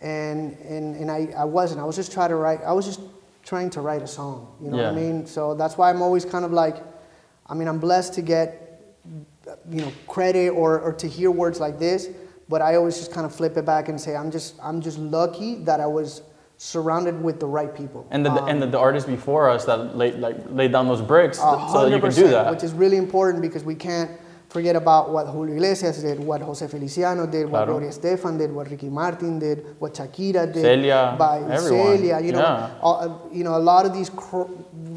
And, 0.00 0.56
and, 0.58 0.94
and 0.96 1.10
I, 1.10 1.32
I 1.36 1.44
wasn't. 1.44 1.80
I 1.80 1.84
was 1.84 1.96
just 1.96 2.12
trying 2.12 2.28
to 2.30 2.36
write. 2.36 2.60
I 2.62 2.72
was 2.72 2.84
just 2.84 3.00
trying 3.44 3.70
to 3.70 3.80
write 3.80 4.02
a 4.02 4.06
song. 4.06 4.54
You 4.60 4.70
know 4.70 4.76
what 4.76 4.86
I 4.86 4.92
mean? 4.92 5.24
So 5.26 5.54
that's 5.54 5.78
why 5.78 5.88
I'm 5.90 6.02
always 6.02 6.24
kind 6.24 6.44
of 6.44 6.52
like, 6.52 6.76
I 7.46 7.54
mean, 7.54 7.68
I'm 7.68 7.78
blessed 7.78 8.12
to 8.14 8.22
get, 8.22 8.65
you 9.70 9.80
know, 9.80 9.92
credit 10.06 10.50
or, 10.50 10.78
or 10.80 10.92
to 10.94 11.06
hear 11.08 11.30
words 11.30 11.60
like 11.60 11.78
this. 11.78 12.08
But 12.48 12.62
I 12.62 12.76
always 12.76 12.96
just 12.96 13.12
kind 13.12 13.26
of 13.26 13.34
flip 13.34 13.56
it 13.56 13.64
back 13.64 13.88
and 13.88 14.00
say, 14.00 14.14
I'm 14.14 14.30
just, 14.30 14.54
I'm 14.62 14.80
just 14.80 14.98
lucky 14.98 15.56
that 15.64 15.80
I 15.80 15.86
was 15.86 16.22
surrounded 16.58 17.20
with 17.22 17.40
the 17.40 17.46
right 17.46 17.74
people. 17.74 18.06
And 18.10 18.24
the, 18.24 18.30
Um, 18.30 18.48
and 18.48 18.62
the, 18.62 18.66
the 18.66 18.78
artists 18.78 19.08
before 19.08 19.50
us 19.50 19.64
that 19.64 19.96
laid, 19.96 20.14
like, 20.20 20.36
laid 20.50 20.72
down 20.72 20.86
those 20.86 21.02
bricks 21.02 21.38
so 21.38 21.56
that 21.82 21.90
you 21.90 22.00
can 22.00 22.12
do 22.12 22.28
that. 22.28 22.50
Which 22.50 22.62
is 22.62 22.72
really 22.72 22.96
important 22.96 23.42
because 23.42 23.64
we 23.64 23.74
can't 23.74 24.10
forget 24.48 24.76
about 24.76 25.10
what 25.10 25.26
Julio 25.26 25.54
Iglesias 25.54 26.00
did, 26.00 26.20
what 26.20 26.40
Jose 26.40 26.66
Feliciano 26.68 27.26
did, 27.26 27.50
what 27.50 27.66
Gloria 27.66 27.90
Estefan 27.90 28.38
did, 28.38 28.52
what 28.52 28.70
Ricky 28.70 28.88
Martin 28.88 29.38
did, 29.40 29.74
what 29.80 29.92
Shakira 29.94 30.50
did, 30.50 30.62
Celia, 30.62 31.16
by 31.18 31.40
everyone. 31.40 31.96
Celia, 31.98 32.20
you 32.20 32.32
know, 32.32 32.38
Yeah. 32.40 32.70
all- 32.80 33.28
you 33.32 33.42
know, 33.42 33.56
a 33.56 33.64
lot 33.72 33.84
of 33.84 33.92
these 33.92 34.08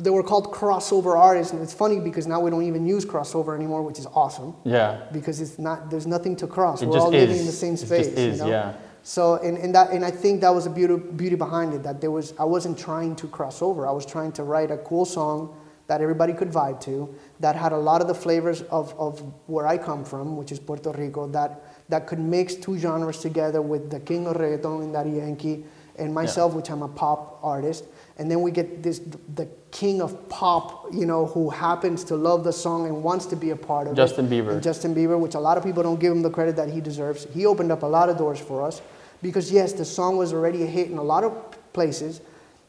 they 0.04 0.10
were 0.10 0.24
called 0.24 0.52
crossover 0.54 1.18
artists, 1.18 1.54
and 1.54 1.62
it's 1.62 1.74
funny 1.74 2.00
because 2.00 2.28
now 2.28 2.40
we 2.40 2.50
don't 2.50 2.64
even 2.64 2.86
use 2.86 3.06
crossover 3.06 3.56
anymore, 3.56 3.82
which 3.84 4.00
is 4.00 4.08
awesome 4.08 4.56
yeah. 4.64 5.02
because 5.12 5.42
it's 5.42 5.60
not 5.60 5.90
there's 5.90 6.08
nothing 6.08 6.36
to 6.38 6.48
cross. 6.48 6.82
It 6.82 6.88
We're 6.88 7.00
all 7.00 7.12
living 7.12 7.36
is. 7.36 7.42
in 7.42 7.46
the 7.46 7.52
same 7.52 7.74
It 7.74 7.78
just 7.78 7.88
space. 7.88 8.08
is, 8.08 8.40
you 8.40 8.46
know? 8.46 8.50
yeah. 8.50 8.74
So 9.04 9.36
and, 9.36 9.58
and 9.58 9.74
that 9.76 9.92
and 9.92 10.04
I 10.06 10.12
think 10.12 10.42
that 10.42 10.54
was 10.54 10.66
a 10.66 10.70
beauty 10.70 10.96
beauty 10.98 11.36
behind 11.36 11.74
it 11.74 11.84
that 11.84 12.02
there 12.02 12.12
was 12.12 12.34
I 12.38 12.46
wasn't 12.46 12.78
trying 12.78 13.16
to 13.18 13.28
cross 13.28 13.62
over. 13.62 13.88
I 13.88 13.92
was 13.92 14.06
trying 14.06 14.32
to 14.34 14.44
write 14.44 14.72
a 14.72 14.78
cool 14.78 15.06
song 15.06 15.56
that 15.88 16.02
everybody 16.02 16.34
could 16.34 16.52
vibe 16.52 16.80
to, 16.80 17.14
that 17.40 17.56
had 17.56 17.72
a 17.72 17.78
lot 17.78 18.00
of 18.00 18.08
the 18.08 18.14
flavors 18.14 18.62
of, 18.70 18.94
of 19.00 19.24
where 19.48 19.66
I 19.66 19.76
come 19.76 20.06
from, 20.06 20.38
which 20.38 20.52
is 20.52 20.60
Puerto 20.60 20.92
Rico, 20.92 21.28
that 21.30 21.64
that 21.90 22.06
could 22.06 22.20
mix 22.20 22.54
two 22.54 22.78
genres 22.78 23.18
together 23.20 23.60
with 23.62 23.90
the 23.90 24.00
king 24.00 24.28
of 24.28 24.38
reggaeton 24.38 24.84
and 24.84 24.94
Daddy 24.94 25.12
Yankee 25.12 25.66
and 25.98 26.14
myself, 26.14 26.54
which 26.54 26.70
I'm 26.70 26.84
a 26.84 26.88
pop 26.88 27.40
artist. 27.42 27.86
And 28.18 28.30
then 28.30 28.42
we 28.42 28.52
get 28.52 28.84
this 28.84 29.00
the 29.34 29.48
king 29.72 30.02
of 30.02 30.28
pop, 30.30 30.88
you 30.92 31.06
know, 31.06 31.28
who 31.28 31.50
happens 31.50 32.04
to 32.06 32.16
love 32.16 32.44
the 32.44 32.54
song 32.54 32.88
and 32.88 33.04
wants 33.04 33.26
to 33.28 33.36
be 33.36 33.52
a 33.52 33.56
part 33.56 33.88
of 33.88 33.96
Justin 33.96 34.26
it. 34.26 34.30
Bieber. 34.30 34.54
And 34.54 34.64
Justin 34.64 34.96
Bieber, 34.96 35.20
which 35.20 35.36
a 35.36 35.40
lot 35.40 35.58
of 35.58 35.64
people 35.64 35.84
don't 35.84 36.00
give 36.00 36.12
him 36.12 36.22
the 36.22 36.30
credit 36.30 36.56
that 36.56 36.70
he 36.70 36.82
deserves. 36.82 37.28
He 37.34 37.46
opened 37.46 37.72
up 37.72 37.84
a 37.84 37.88
lot 37.88 38.10
of 38.10 38.18
doors 38.18 38.40
for 38.40 38.64
us 38.64 38.82
because 39.22 39.52
yes, 39.52 39.74
the 39.74 39.86
song 39.86 40.18
was 40.18 40.34
already 40.34 40.64
a 40.64 40.66
hit 40.66 40.90
in 40.90 40.98
a 40.98 41.04
lot 41.04 41.24
of 41.24 41.34
places, 41.74 42.22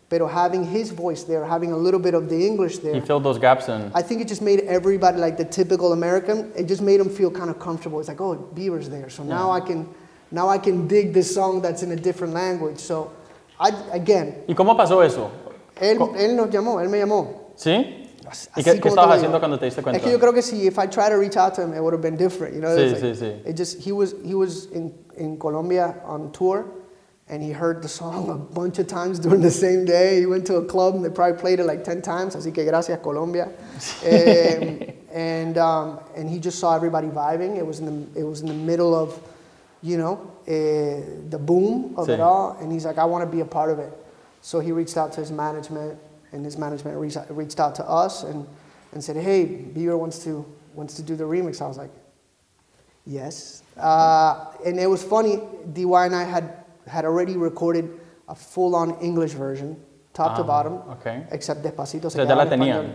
but 0.08 0.20
having 0.28 0.64
his 0.64 0.90
voice 0.90 1.22
there, 1.22 1.44
having 1.44 1.72
a 1.72 1.76
little 1.76 2.00
bit 2.00 2.14
of 2.14 2.28
the 2.28 2.46
English 2.46 2.78
there, 2.78 2.94
He 2.94 3.00
filled 3.00 3.22
those 3.22 3.38
gaps 3.38 3.68
in. 3.68 3.90
I 3.94 4.02
think 4.02 4.20
it 4.20 4.28
just 4.28 4.42
made 4.42 4.60
everybody 4.60 5.18
like 5.18 5.36
the 5.36 5.44
typical 5.44 5.92
American. 5.92 6.52
It 6.56 6.66
just 6.66 6.82
made 6.82 6.98
them 7.00 7.08
feel 7.08 7.30
kind 7.30 7.48
of 7.48 7.58
comfortable. 7.60 8.00
It's 8.00 8.08
like, 8.08 8.20
oh, 8.20 8.36
Bieber's 8.54 8.88
there, 8.88 9.08
so 9.08 9.22
now 9.22 9.52
I 9.52 9.60
can, 9.60 9.88
now 10.32 10.48
I 10.48 10.58
can 10.58 10.88
dig 10.88 11.12
this 11.14 11.32
song 11.32 11.62
that's 11.62 11.82
in 11.82 11.92
a 11.92 11.96
different 11.96 12.34
language. 12.34 12.78
So, 12.78 13.12
I 13.60 13.68
again, 13.92 14.42
¿Y 14.48 14.54
cómo 14.54 14.76
pasó 14.76 15.04
eso? 15.04 15.30
Él, 15.80 15.98
él 16.16 16.36
nos 16.36 16.50
llamó, 16.50 16.80
él 16.80 16.88
me 16.88 16.98
llamó. 16.98 17.52
¿Sí? 17.56 17.96
¿Y 18.56 18.62
qué, 18.62 18.78
qué 18.80 18.88
estabas 18.88 19.16
haciendo 19.16 19.38
cuando 19.40 19.58
te 19.58 19.64
diste 19.64 19.82
cuenta? 19.82 19.98
Es 19.98 20.04
que 20.04 20.12
yo 20.12 20.20
creo 20.20 20.32
que 20.32 20.42
si 20.42 20.66
if 20.66 20.78
I 20.78 20.86
tried 20.86 21.10
to 21.10 21.16
reach 21.18 21.36
out 21.36 21.54
to 21.54 21.62
him, 21.62 21.74
it 21.74 21.80
would 21.80 21.92
have 21.92 22.02
been 22.02 22.16
different. 22.16 22.54
You 22.54 22.60
know, 22.60 22.76
Sí, 22.76 22.92
like- 22.92 23.00
sí, 23.00 23.14
sí. 23.16 23.48
It 23.48 23.56
just 23.56 23.80
he 23.80 23.90
was 23.92 24.14
he 24.24 24.34
was 24.34 24.66
in 24.72 24.92
in 25.16 25.36
Colombia 25.36 25.96
on 26.04 26.30
tour, 26.30 26.66
and 27.28 27.42
he 27.42 27.50
heard 27.50 27.82
the 27.82 27.88
song 27.88 28.30
a 28.30 28.36
bunch 28.36 28.78
of 28.78 28.86
times 28.86 29.18
during 29.18 29.40
the 29.42 29.50
same 29.50 29.84
day. 29.84 30.20
He 30.20 30.26
went 30.26 30.46
to 30.46 30.56
a 30.58 30.64
club 30.64 30.94
and 30.94 31.04
they 31.04 31.10
probably 31.10 31.38
played 31.40 31.58
it 31.58 31.66
like 31.66 31.82
ten 31.82 32.02
times. 32.02 32.36
Así 32.36 32.52
que 32.54 32.64
gracias 32.64 33.00
Colombia. 33.02 33.46
um, 34.04 34.78
and 35.12 35.58
um, 35.58 35.98
and 36.14 36.30
he 36.30 36.38
just 36.38 36.60
saw 36.60 36.76
everybody 36.76 37.08
vibing. 37.08 37.56
It 37.56 37.66
was 37.66 37.80
in 37.80 37.86
the 38.14 38.20
it 38.20 38.24
was 38.24 38.42
in 38.42 38.46
the 38.46 38.54
middle 38.54 38.94
of, 38.94 39.18
you 39.82 39.96
know, 39.98 40.20
eh, 40.46 41.00
the 41.30 41.38
boom 41.38 41.94
of 41.96 42.06
Sí. 42.06 42.14
it 42.14 42.20
all, 42.20 42.56
and 42.60 42.70
he's 42.70 42.84
like, 42.84 42.98
I 42.98 43.04
want 43.06 43.28
to 43.28 43.36
be 43.36 43.40
a 43.40 43.44
part 43.46 43.70
of 43.70 43.80
it. 43.80 43.92
So 44.42 44.60
he 44.60 44.72
reached 44.72 44.96
out 44.96 45.12
to 45.14 45.20
his 45.20 45.30
management, 45.30 45.98
and 46.32 46.44
his 46.44 46.56
management 46.56 46.96
reached 46.98 47.16
out, 47.16 47.34
reached 47.36 47.60
out 47.60 47.74
to 47.76 47.84
us 47.88 48.22
and, 48.24 48.46
and 48.92 49.02
said, 49.04 49.16
Hey, 49.16 49.46
Bieber 49.46 49.98
wants 49.98 50.22
to 50.24 50.44
wants 50.74 50.94
to 50.94 51.02
do 51.02 51.16
the 51.16 51.24
remix. 51.24 51.60
I 51.60 51.66
was 51.66 51.76
like, 51.78 51.90
Yes. 53.06 53.62
Uh, 53.76 54.52
and 54.64 54.78
it 54.78 54.86
was 54.88 55.02
funny. 55.02 55.40
DY 55.72 56.06
and 56.06 56.14
I 56.14 56.24
had 56.24 56.54
had 56.86 57.04
already 57.04 57.36
recorded 57.36 57.88
a 58.28 58.34
full-on 58.34 58.98
English 59.00 59.32
version, 59.32 59.76
top 60.12 60.36
to 60.36 60.42
Ah, 60.42 60.46
bottom, 60.46 60.74
okay. 60.98 61.26
except 61.30 61.62
Despacito. 61.62 62.10
se 62.10 62.18
O 62.20 62.24
sea, 62.24 62.24
ya 62.24 62.34
la 62.34 62.42
en 62.44 62.48
tenían. 62.50 62.94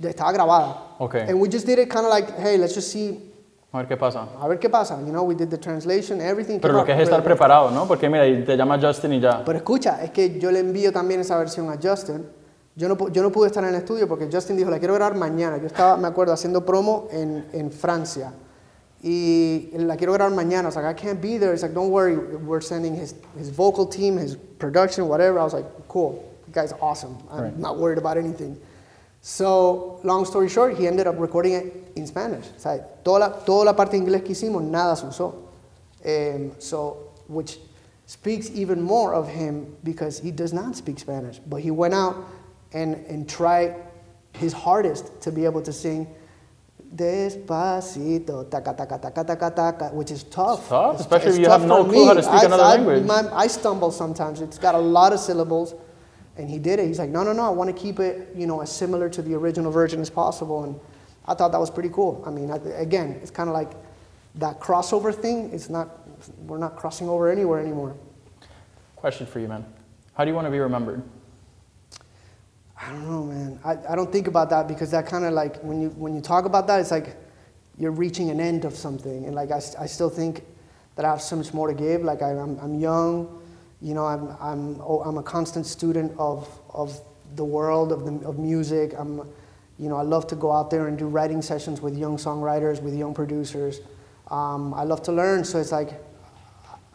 Estaba 0.00 0.32
grabada. 0.32 0.76
Okay. 1.00 1.26
And 1.28 1.40
we 1.40 1.48
just 1.48 1.66
did 1.66 1.78
it 1.78 1.88
kind 1.90 2.04
of 2.06 2.10
like, 2.10 2.36
hey, 2.38 2.56
let's 2.58 2.74
just 2.74 2.90
see, 2.92 3.20
A 3.76 3.80
ver 3.80 3.88
qué 3.88 3.96
pasa. 3.96 4.26
a 4.40 4.48
ver 4.48 4.58
qué 4.58 4.70
pasa. 4.70 4.98
You 5.02 5.10
know, 5.12 5.22
we 5.22 5.34
did 5.34 5.48
the 5.50 5.58
translation, 5.58 6.20
everything. 6.20 6.58
Pero 6.60 6.74
lo 6.74 6.84
que 6.84 6.92
es 6.92 6.98
estar 7.00 7.22
preparado, 7.22 7.70
¿no? 7.70 7.86
Porque 7.86 8.08
mira, 8.08 8.24
te 8.44 8.56
llama 8.56 8.78
Justin 8.80 9.12
y 9.12 9.20
ya. 9.20 9.44
Pero 9.44 9.58
escucha, 9.58 10.02
es 10.02 10.10
que 10.10 10.38
yo 10.38 10.50
le 10.50 10.60
envío 10.60 10.92
también 10.92 11.20
esa 11.20 11.36
versión 11.36 11.68
a 11.70 11.76
Justin. 11.82 12.26
Yo 12.74 12.88
no, 12.88 13.08
yo 13.08 13.22
no 13.22 13.30
pude 13.32 13.46
estar 13.48 13.62
en 13.64 13.70
el 13.70 13.76
estudio 13.76 14.06
porque 14.08 14.28
Justin 14.32 14.56
dijo, 14.56 14.70
la 14.70 14.78
quiero 14.78 14.94
grabar 14.94 15.16
mañana. 15.16 15.56
Yo 15.58 15.66
estaba, 15.66 15.96
me 15.96 16.08
acuerdo, 16.08 16.32
haciendo 16.32 16.64
promo 16.64 17.08
en, 17.10 17.46
en 17.52 17.70
Francia. 17.70 18.32
Y 19.02 19.70
la 19.76 19.96
quiero 19.96 20.12
grabar 20.14 20.34
mañana. 20.34 20.62
I 20.64 20.66
was 20.66 20.76
like, 20.76 20.86
I 20.86 20.94
can't 20.94 21.20
be 21.20 21.38
there. 21.38 21.52
He's 21.52 21.62
like, 21.62 21.74
don't 21.74 21.90
worry. 21.90 22.16
We're 22.16 22.60
sending 22.62 22.94
his, 22.94 23.14
his 23.38 23.50
vocal 23.50 23.86
team, 23.86 24.16
his 24.16 24.36
production, 24.58 25.06
whatever. 25.08 25.38
I 25.38 25.44
was 25.44 25.52
like, 25.54 25.66
cool. 25.88 26.22
The 26.46 26.52
guy's 26.52 26.72
awesome. 26.80 27.16
I'm 27.30 27.42
Right. 27.44 27.58
not 27.58 27.78
worried 27.78 27.98
about 27.98 28.16
anything. 28.16 28.56
So, 29.28 29.98
long 30.04 30.24
story 30.24 30.48
short, 30.48 30.78
he 30.78 30.86
ended 30.86 31.08
up 31.08 31.18
recording 31.18 31.54
it 31.54 31.90
in 31.96 32.06
Spanish. 32.06 32.46
O 32.46 32.58
sea, 32.60 32.78
toda 33.02 33.18
la, 33.18 33.28
toda 33.30 33.64
la 33.64 33.72
parte 33.72 33.94
inglés 33.96 34.24
que 34.24 34.36
hicimos, 34.36 34.62
nada 34.62 34.94
se 34.94 35.04
usó. 35.04 35.34
Um, 36.04 36.52
so, 36.60 37.10
which 37.26 37.58
speaks 38.06 38.48
even 38.50 38.80
more 38.80 39.14
of 39.14 39.26
him 39.26 39.74
because 39.82 40.20
he 40.20 40.30
does 40.30 40.52
not 40.52 40.76
speak 40.76 41.00
Spanish. 41.00 41.40
But 41.40 41.60
he 41.60 41.72
went 41.72 41.92
out 41.92 42.14
and, 42.72 43.04
and 43.08 43.28
tried 43.28 43.74
his 44.32 44.52
hardest 44.52 45.20
to 45.22 45.32
be 45.32 45.44
able 45.44 45.62
to 45.62 45.72
sing 45.72 46.06
Despacito, 46.94 48.48
taka, 48.48 48.74
taka, 48.74 48.96
taka, 48.96 49.24
taka, 49.24 49.50
taka, 49.50 49.84
which 49.88 50.12
is 50.12 50.22
tough. 50.22 50.60
It's 50.60 50.68
tough, 50.68 51.00
especially 51.00 51.28
it's 51.30 51.38
if 51.38 51.42
you 51.42 51.50
have 51.50 51.66
no 51.66 51.84
clue 51.84 52.06
how 52.06 52.14
to 52.14 52.22
speak 52.22 52.42
I, 52.42 52.44
another 52.44 52.62
I, 52.62 52.76
language. 52.76 53.04
my- 53.04 53.28
I 53.34 53.48
stumble 53.48 53.90
sometimes. 53.90 54.40
It's 54.40 54.56
got 54.56 54.76
a 54.76 54.78
lot 54.78 55.12
of 55.12 55.18
syllables. 55.18 55.74
And 56.38 56.48
he 56.50 56.58
did 56.58 56.78
it. 56.78 56.86
He's 56.86 56.98
like, 56.98 57.10
no, 57.10 57.22
no, 57.22 57.32
no, 57.32 57.44
I 57.44 57.50
want 57.50 57.74
to 57.74 57.82
keep 57.82 57.98
it, 57.98 58.28
you 58.34 58.46
know, 58.46 58.60
as 58.60 58.70
similar 58.70 59.08
to 59.08 59.22
the 59.22 59.34
original 59.34 59.72
version 59.72 60.00
as 60.00 60.10
possible. 60.10 60.64
And 60.64 60.78
I 61.26 61.34
thought 61.34 61.52
that 61.52 61.60
was 61.60 61.70
pretty 61.70 61.88
cool. 61.88 62.22
I 62.26 62.30
mean, 62.30 62.50
I, 62.50 62.56
again, 62.78 63.18
it's 63.22 63.30
kind 63.30 63.48
of 63.48 63.54
like 63.54 63.72
that 64.36 64.60
crossover 64.60 65.14
thing. 65.14 65.50
It's 65.52 65.70
not, 65.70 65.88
we're 66.46 66.58
not 66.58 66.76
crossing 66.76 67.08
over 67.08 67.30
anywhere 67.30 67.60
anymore. 67.60 67.96
Question 68.96 69.26
for 69.26 69.40
you, 69.40 69.48
man. 69.48 69.64
How 70.14 70.24
do 70.24 70.30
you 70.30 70.34
want 70.34 70.46
to 70.46 70.50
be 70.50 70.58
remembered? 70.58 71.02
I 72.80 72.90
don't 72.90 73.08
know, 73.08 73.24
man. 73.24 73.58
I, 73.64 73.92
I 73.92 73.96
don't 73.96 74.12
think 74.12 74.26
about 74.26 74.50
that 74.50 74.68
because 74.68 74.90
that 74.90 75.06
kind 75.06 75.24
of 75.24 75.32
like 75.32 75.60
when 75.62 75.80
you 75.80 75.88
when 75.90 76.14
you 76.14 76.20
talk 76.20 76.44
about 76.44 76.66
that, 76.66 76.80
it's 76.80 76.90
like 76.90 77.16
you're 77.78 77.90
reaching 77.90 78.30
an 78.30 78.40
end 78.40 78.64
of 78.64 78.74
something, 78.74 79.24
and 79.24 79.34
like 79.34 79.50
I, 79.50 79.60
I 79.78 79.86
still 79.86 80.10
think 80.10 80.44
that 80.94 81.04
I 81.04 81.10
have 81.10 81.22
so 81.22 81.36
much 81.36 81.54
more 81.54 81.68
to 81.68 81.74
give. 81.74 82.02
Like 82.02 82.22
I, 82.22 82.30
I'm 82.30 82.58
I'm 82.60 82.78
young, 82.78 83.42
you 83.80 83.94
know. 83.94 84.06
I'm 84.06 84.36
I'm 84.40 84.80
oh, 84.80 85.02
I'm 85.04 85.18
a 85.18 85.22
constant 85.22 85.66
student 85.66 86.12
of 86.18 86.48
of 86.70 87.00
the 87.34 87.44
world 87.44 87.92
of 87.92 88.04
the 88.04 88.26
of 88.26 88.38
music. 88.38 88.94
I'm, 88.96 89.18
you 89.78 89.88
know, 89.88 89.96
I 89.96 90.02
love 90.02 90.26
to 90.28 90.36
go 90.36 90.52
out 90.52 90.70
there 90.70 90.88
and 90.88 90.96
do 90.96 91.06
writing 91.06 91.42
sessions 91.42 91.80
with 91.80 91.96
young 91.96 92.16
songwriters, 92.16 92.82
with 92.82 92.94
young 92.94 93.12
producers. 93.12 93.80
Um, 94.30 94.72
I 94.74 94.84
love 94.84 95.02
to 95.04 95.12
learn, 95.12 95.44
so 95.44 95.58
it's 95.58 95.72
like 95.72 95.90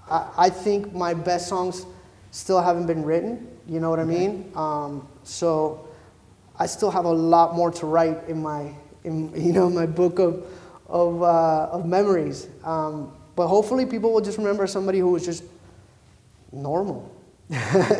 I, 0.09 0.29
I 0.37 0.49
think 0.49 0.93
my 0.93 1.13
best 1.13 1.47
songs 1.47 1.85
still 2.31 2.61
haven't 2.61 2.87
been 2.87 3.03
written. 3.03 3.47
You 3.67 3.79
know 3.79 3.89
what 3.89 3.99
I 3.99 4.03
mean? 4.03 4.51
Um, 4.55 5.07
so 5.23 5.87
I 6.59 6.65
still 6.65 6.91
have 6.91 7.05
a 7.05 7.11
lot 7.11 7.55
more 7.55 7.71
to 7.71 7.85
write 7.85 8.27
in 8.27 8.41
my, 8.41 8.73
in, 9.03 9.31
you 9.41 9.53
know, 9.53 9.69
my 9.69 9.85
book 9.85 10.19
of, 10.19 10.45
of, 10.87 11.21
uh, 11.21 11.69
of 11.71 11.85
memories. 11.85 12.47
Um, 12.63 13.13
but 13.35 13.47
hopefully 13.47 13.85
people 13.85 14.11
will 14.11 14.21
just 14.21 14.37
remember 14.37 14.67
somebody 14.67 14.99
who 14.99 15.11
was 15.11 15.25
just 15.25 15.43
normal. 16.51 17.09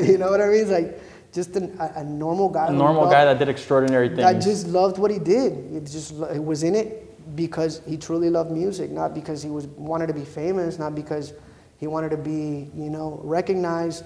you 0.02 0.18
know 0.18 0.30
what 0.32 0.42
I 0.42 0.48
mean? 0.48 0.62
It's 0.62 0.72
like 0.72 1.02
just 1.34 1.56
an, 1.56 1.76
a, 1.80 2.00
a 2.00 2.04
normal 2.04 2.50
guy. 2.50 2.68
A 2.68 2.72
normal 2.72 3.04
loved- 3.04 3.14
guy 3.14 3.26
that 3.26 3.40
did 3.40 3.50
extraordinary 3.50 4.10
things. 4.10 4.22
that 4.22 4.42
just 4.42 4.68
loved 4.68 4.98
what 4.98 5.12
he 5.12 5.20
did. 5.20 5.54
It 5.74 5.86
just 5.86 6.14
he 6.34 6.40
was 6.40 6.64
in 6.64 6.76
it 6.76 7.36
because 7.36 7.82
he 7.88 7.98
truly 7.98 8.30
loved 8.30 8.52
music, 8.52 8.92
not 8.92 9.14
because 9.14 9.42
he 9.42 9.50
was 9.50 9.68
wanted 9.68 10.08
to 10.08 10.14
be 10.14 10.26
famous, 10.26 10.80
not 10.80 10.96
because 10.96 11.34
he 11.78 11.88
wanted 11.88 12.10
to 12.12 12.18
be 12.18 12.70
you 12.76 12.90
know 12.90 13.20
recognized, 13.24 14.04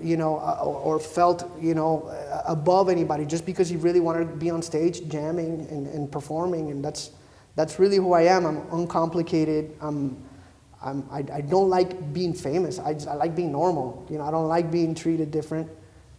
you 0.00 0.16
know, 0.16 0.38
uh, 0.38 0.60
or, 0.62 0.96
or 0.96 1.00
felt 1.00 1.50
you 1.60 1.74
know 1.74 2.02
uh, 2.04 2.42
above 2.46 2.88
anybody. 2.88 3.24
Just 3.24 3.44
because 3.46 3.68
he 3.68 3.76
really 3.76 4.00
wanted 4.00 4.28
to 4.28 4.36
be 4.36 4.50
on 4.50 4.62
stage 4.62 5.06
jamming 5.08 5.66
and, 5.70 5.86
and 5.86 6.10
performing, 6.10 6.70
and 6.70 6.84
that's 6.84 7.10
that's 7.56 7.78
really 7.78 7.96
who 7.96 8.12
I 8.12 8.22
am. 8.22 8.46
I'm 8.46 8.62
uncomplicated. 8.72 9.74
I'm, 9.80 10.16
I'm 10.82 11.04
I, 11.10 11.24
I 11.32 11.40
don't 11.40 11.68
like 11.68 12.12
being 12.12 12.32
famous. 12.34 12.78
I, 12.78 12.94
just, 12.94 13.08
I 13.08 13.14
like 13.14 13.34
being 13.34 13.52
normal. 13.52 14.06
You 14.10 14.18
know, 14.18 14.24
I 14.24 14.30
don't 14.30 14.48
like 14.48 14.70
being 14.70 14.94
treated 14.94 15.30
different. 15.30 15.68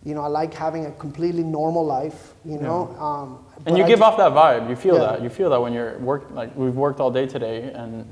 You 0.03 0.13
know, 0.15 0.21
I 0.21 0.27
like 0.27 0.53
having 0.53 0.85
a 0.85 0.91
completely 0.91 1.43
normal 1.43 1.85
life. 1.85 2.33
You 2.45 2.57
know, 2.57 2.95
um, 2.99 3.45
and 3.65 3.77
you 3.77 3.83
I 3.83 3.87
give 3.87 3.99
just- 3.99 4.11
off 4.11 4.17
that 4.17 4.31
vibe. 4.33 4.69
You 4.69 4.75
feel 4.75 4.95
Yeah. 4.95 5.11
that. 5.11 5.21
You 5.21 5.29
feel 5.29 5.49
that 5.49 5.61
when 5.61 5.73
you're 5.73 5.97
work. 5.99 6.29
Like 6.31 6.55
we've 6.55 6.75
worked 6.75 6.99
all 6.99 7.11
day 7.11 7.25
today, 7.27 7.71
and 7.73 8.05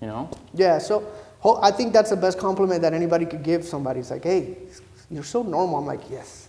you 0.00 0.06
know. 0.08 0.28
Yeah, 0.54 0.78
so 0.78 1.04
ho- 1.40 1.58
I 1.62 1.70
think 1.70 1.92
that's 1.92 2.10
the 2.10 2.16
best 2.16 2.38
compliment 2.38 2.82
that 2.82 2.92
anybody 2.94 3.26
could 3.26 3.42
give 3.42 3.64
somebody. 3.64 4.00
It's 4.00 4.10
like, 4.10 4.24
hey, 4.24 4.56
you're 5.10 5.24
so 5.24 5.42
normal. 5.42 5.78
I'm 5.78 5.86
like, 5.86 6.08
yes, 6.10 6.48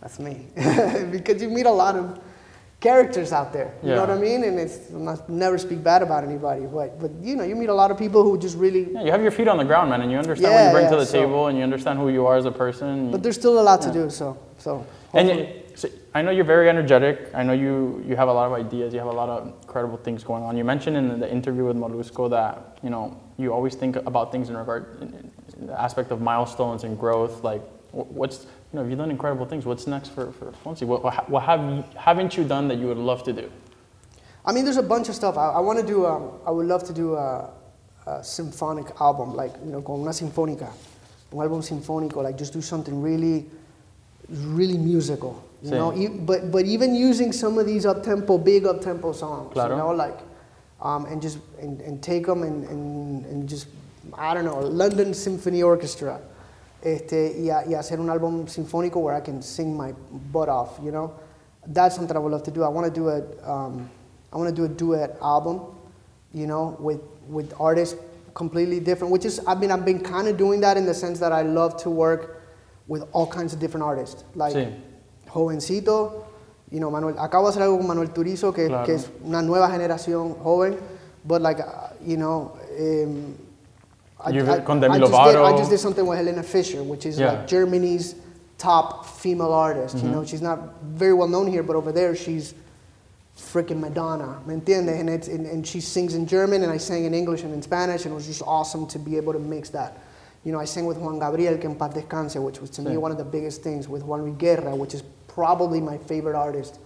that's 0.00 0.18
me. 0.20 0.46
because 1.10 1.40
you 1.42 1.48
meet 1.48 1.66
a 1.66 1.70
lot 1.72 1.96
of 1.96 2.18
characters 2.80 3.32
out 3.32 3.52
there. 3.52 3.74
You 3.82 3.90
know 3.90 4.00
what 4.00 4.10
I 4.10 4.18
mean? 4.18 4.44
And 4.44 4.58
it's 4.58 4.90
I'm 4.90 5.04
not 5.04 5.28
never 5.28 5.58
speak 5.58 5.82
bad 5.82 6.02
about 6.02 6.24
anybody, 6.24 6.66
but 6.66 6.98
but 7.00 7.10
you 7.20 7.36
know, 7.36 7.44
you 7.44 7.56
meet 7.56 7.68
a 7.68 7.74
lot 7.74 7.90
of 7.90 7.98
people 7.98 8.22
who 8.22 8.38
just 8.38 8.56
really. 8.58 8.92
Yeah, 8.92 9.04
you 9.04 9.10
have 9.10 9.22
your 9.22 9.30
feet 9.30 9.48
on 9.48 9.58
the 9.58 9.64
ground, 9.64 9.90
man, 9.90 10.02
and 10.02 10.10
you 10.10 10.18
understand 10.18 10.52
what 10.54 10.64
you 10.64 10.70
bring 10.72 10.84
yeah, 10.84 10.90
to 10.90 10.96
the 10.96 11.06
so- 11.06 11.20
table, 11.20 11.46
and 11.48 11.56
you 11.58 11.64
understand 11.64 11.98
who 11.98 12.08
you 12.08 12.26
are 12.26 12.36
as 12.36 12.44
a 12.44 12.52
person. 12.52 13.10
But 13.10 13.22
there's 13.22 13.36
still 13.36 13.58
a 13.60 13.66
lot 13.70 13.80
to 13.82 13.92
do. 13.92 14.10
So 14.10 14.38
so. 14.58 14.86
And 15.14 15.28
hopefully- 15.28 15.56
you, 15.56 15.76
so 15.76 15.88
I 16.14 16.22
know 16.22 16.30
you're 16.30 16.44
very 16.56 16.68
energetic. 16.70 17.30
I 17.34 17.42
know 17.42 17.52
you, 17.52 18.02
you 18.08 18.16
have 18.16 18.28
a 18.28 18.32
lot 18.32 18.46
of 18.46 18.54
ideas. 18.54 18.94
You 18.94 18.98
have 19.00 19.08
a 19.08 19.18
lot 19.22 19.28
of 19.28 19.46
incredible 19.46 19.98
things 19.98 20.24
going 20.24 20.42
on. 20.42 20.56
You 20.56 20.64
mentioned 20.64 20.96
in 20.96 21.20
the 21.20 21.30
interview 21.30 21.64
with 21.66 21.76
Molusco 21.76 22.30
that 22.30 22.78
you 22.82 22.90
know 22.90 23.20
you 23.36 23.52
always 23.52 23.74
think 23.74 23.96
about 23.96 24.32
things 24.32 24.48
in 24.48 24.56
regard 24.56 25.02
in, 25.02 25.30
in 25.58 25.66
the 25.66 25.78
aspect 25.80 26.10
of 26.12 26.20
milestones 26.20 26.84
and 26.84 26.98
growth. 26.98 27.44
Like 27.44 27.62
what's 27.92 28.46
you 28.76 28.82
know 28.82 28.88
you've 28.88 28.98
done 28.98 29.10
incredible 29.10 29.46
things. 29.46 29.64
What's 29.64 29.86
next 29.86 30.10
for 30.10 30.32
for 30.32 30.52
Fonsi? 30.64 30.86
What, 30.86 31.02
what, 31.30 31.42
have 31.44 31.60
you, 31.60 31.82
haven't 31.96 32.36
you 32.36 32.44
done 32.44 32.68
that 32.68 32.76
you 32.78 32.88
would 32.88 32.98
love 32.98 33.22
to 33.24 33.32
do? 33.32 33.50
I 34.44 34.52
mean, 34.52 34.64
there's 34.64 34.76
a 34.76 34.82
bunch 34.82 35.08
of 35.08 35.14
stuff. 35.14 35.38
I, 35.38 35.48
I 35.52 35.60
want 35.60 35.78
to 35.80 35.86
do. 35.86 36.04
Um, 36.04 36.32
I 36.46 36.50
would 36.50 36.66
love 36.66 36.84
to 36.84 36.92
do 36.92 37.14
a, 37.14 37.50
a 38.06 38.22
symphonic 38.22 38.86
album, 39.00 39.34
like 39.34 39.52
you 39.64 39.72
know, 39.72 39.80
con 39.80 40.00
una 40.02 40.10
sinfónica, 40.10 40.68
un 41.32 41.38
álbum 41.38 41.62
sinfónico. 41.62 42.22
Like 42.22 42.36
just 42.36 42.52
do 42.52 42.60
something 42.60 43.00
really, 43.00 43.46
really 44.28 44.76
musical. 44.78 45.42
You 45.62 45.70
Sí. 45.70 45.74
know, 45.78 45.94
E- 45.96 46.08
but 46.08 46.52
but 46.52 46.66
even 46.66 46.94
using 46.94 47.32
some 47.32 47.58
of 47.58 47.64
these 47.66 47.86
up 47.86 48.02
tempo, 48.02 48.36
big 48.36 48.66
up 48.66 48.82
tempo 48.82 49.12
songs. 49.12 49.52
Claro. 49.54 49.70
You 49.76 49.82
know, 49.82 49.90
like, 49.92 50.18
um, 50.82 51.06
and 51.06 51.22
just 51.22 51.38
and, 51.58 51.80
and 51.80 52.02
take 52.02 52.26
them 52.26 52.42
and, 52.42 52.64
and, 52.68 53.24
and 53.24 53.48
just 53.48 53.68
I 54.12 54.34
don't 54.34 54.44
know, 54.44 54.58
London 54.60 55.14
Symphony 55.14 55.62
Orchestra. 55.62 56.20
Este, 56.86 57.34
y, 57.40 57.50
a- 57.50 57.64
y 57.66 57.74
hacer 57.74 57.98
un 57.98 58.08
álbum 58.10 58.46
sinfónico 58.46 59.00
where 59.00 59.16
I 59.16 59.20
can 59.20 59.42
sing 59.42 59.76
my 59.76 59.92
butt 60.32 60.48
off, 60.48 60.78
you 60.80 60.92
know? 60.92 61.10
That's 61.66 61.96
something 61.96 62.16
I 62.16 62.20
would 62.20 62.30
love 62.30 62.44
to 62.44 62.52
do. 62.52 62.62
I 62.62 62.68
want 62.68 62.86
to 62.86 62.92
do 62.92 63.08
a, 63.08 63.22
um, 63.44 63.90
I 64.32 64.36
want 64.36 64.48
to 64.48 64.54
do 64.54 64.64
a 64.64 64.68
duet 64.68 65.16
album, 65.20 65.62
you 66.32 66.46
know, 66.46 66.76
with, 66.78 67.00
with 67.28 67.52
artists 67.58 67.96
completely 68.34 68.78
different, 68.78 69.10
which 69.12 69.24
is, 69.24 69.40
I 69.48 69.56
mean, 69.56 69.72
I've 69.72 69.84
been 69.84 69.98
kind 70.00 70.28
of 70.28 70.36
doing 70.36 70.60
that 70.60 70.76
in 70.76 70.86
the 70.86 70.94
sense 70.94 71.18
that 71.18 71.32
I 71.32 71.42
love 71.42 71.76
to 71.78 71.90
work 71.90 72.42
with 72.86 73.02
all 73.12 73.26
kinds 73.26 73.52
of 73.52 73.58
different 73.58 73.82
artists. 73.84 74.22
Like, 74.36 74.54
Sí. 74.54 74.72
Jovencito, 75.28 76.22
you 76.70 76.78
know, 76.78 76.90
Manuel, 76.90 77.14
acabo 77.18 77.46
de 77.50 77.50
hacer 77.58 77.62
algo 77.62 77.78
con 77.78 77.88
Manuel 77.88 78.10
Turizo, 78.12 78.54
que, 78.54 78.68
Claro. 78.68 78.86
que 78.86 78.94
es 78.94 79.08
una 79.24 79.42
nueva 79.42 79.68
generación 79.70 80.34
joven, 80.42 80.76
but 81.24 81.42
like, 81.42 81.58
uh, 81.58 81.88
you 82.00 82.16
know, 82.16 82.52
um, 82.78 83.34
I, 84.24 84.30
You've- 84.30 84.48
I- 84.50 84.60
con 84.60 84.80
Demi 84.80 84.94
I 84.96 84.98
just 84.98 85.12
did, 85.12 85.36
I 85.36 85.56
just 85.56 85.70
did 85.70 85.78
something 85.78 86.06
with 86.06 86.18
Helene 86.18 86.42
Fischer, 86.42 86.82
which 86.82 87.04
is 87.06 87.18
Yeah. 87.18 87.32
like 87.32 87.46
Germany's 87.46 88.14
top 88.58 89.04
female 89.06 89.52
artist. 89.52 89.96
You 89.98 90.08
know, 90.08 90.24
she's 90.24 90.40
not 90.42 90.58
very 90.82 91.12
well 91.12 91.28
known 91.28 91.46
here, 91.46 91.62
but 91.62 91.76
over 91.76 91.92
there 91.92 92.14
she's 92.16 92.54
freaking 93.36 93.78
Madonna. 93.80 94.38
¿Me 94.46 94.54
entiendes? 94.54 94.98
And, 94.98 95.10
it's, 95.10 95.28
and, 95.28 95.46
and 95.46 95.66
she 95.66 95.80
sings 95.80 96.14
in 96.14 96.26
German, 96.26 96.62
and 96.62 96.72
I 96.72 96.78
sang 96.78 97.04
in 97.04 97.12
English 97.12 97.42
and 97.42 97.52
in 97.52 97.60
Spanish, 97.60 98.04
and 98.06 98.12
it 98.12 98.14
was 98.16 98.26
just 98.26 98.42
awesome 98.46 98.86
to 98.88 98.98
be 98.98 99.16
able 99.18 99.34
to 99.34 99.38
mix 99.38 99.68
that. 99.70 99.98
You 100.44 100.52
know, 100.52 100.58
I 100.60 100.64
sang 100.64 100.86
with 100.86 100.96
Juan 100.96 101.18
Gabriel, 101.18 101.58
que 101.58 101.68
en 101.68 101.76
paz 101.76 101.92
descanse, 101.92 102.40
which 102.40 102.60
was 102.60 102.70
to 102.70 102.82
me 102.82 102.96
one 102.96 103.10
of 103.12 103.18
the 103.18 103.24
biggest 103.24 103.62
things, 103.62 103.88
with 103.88 104.02
Juan 104.04 104.22
Luis 104.22 104.36
Guerra, 104.38 104.74
which 104.74 104.94
is 104.94 105.02
probably 105.28 105.80
my 105.80 105.98
favorite 105.98 106.36
artist 106.36 106.78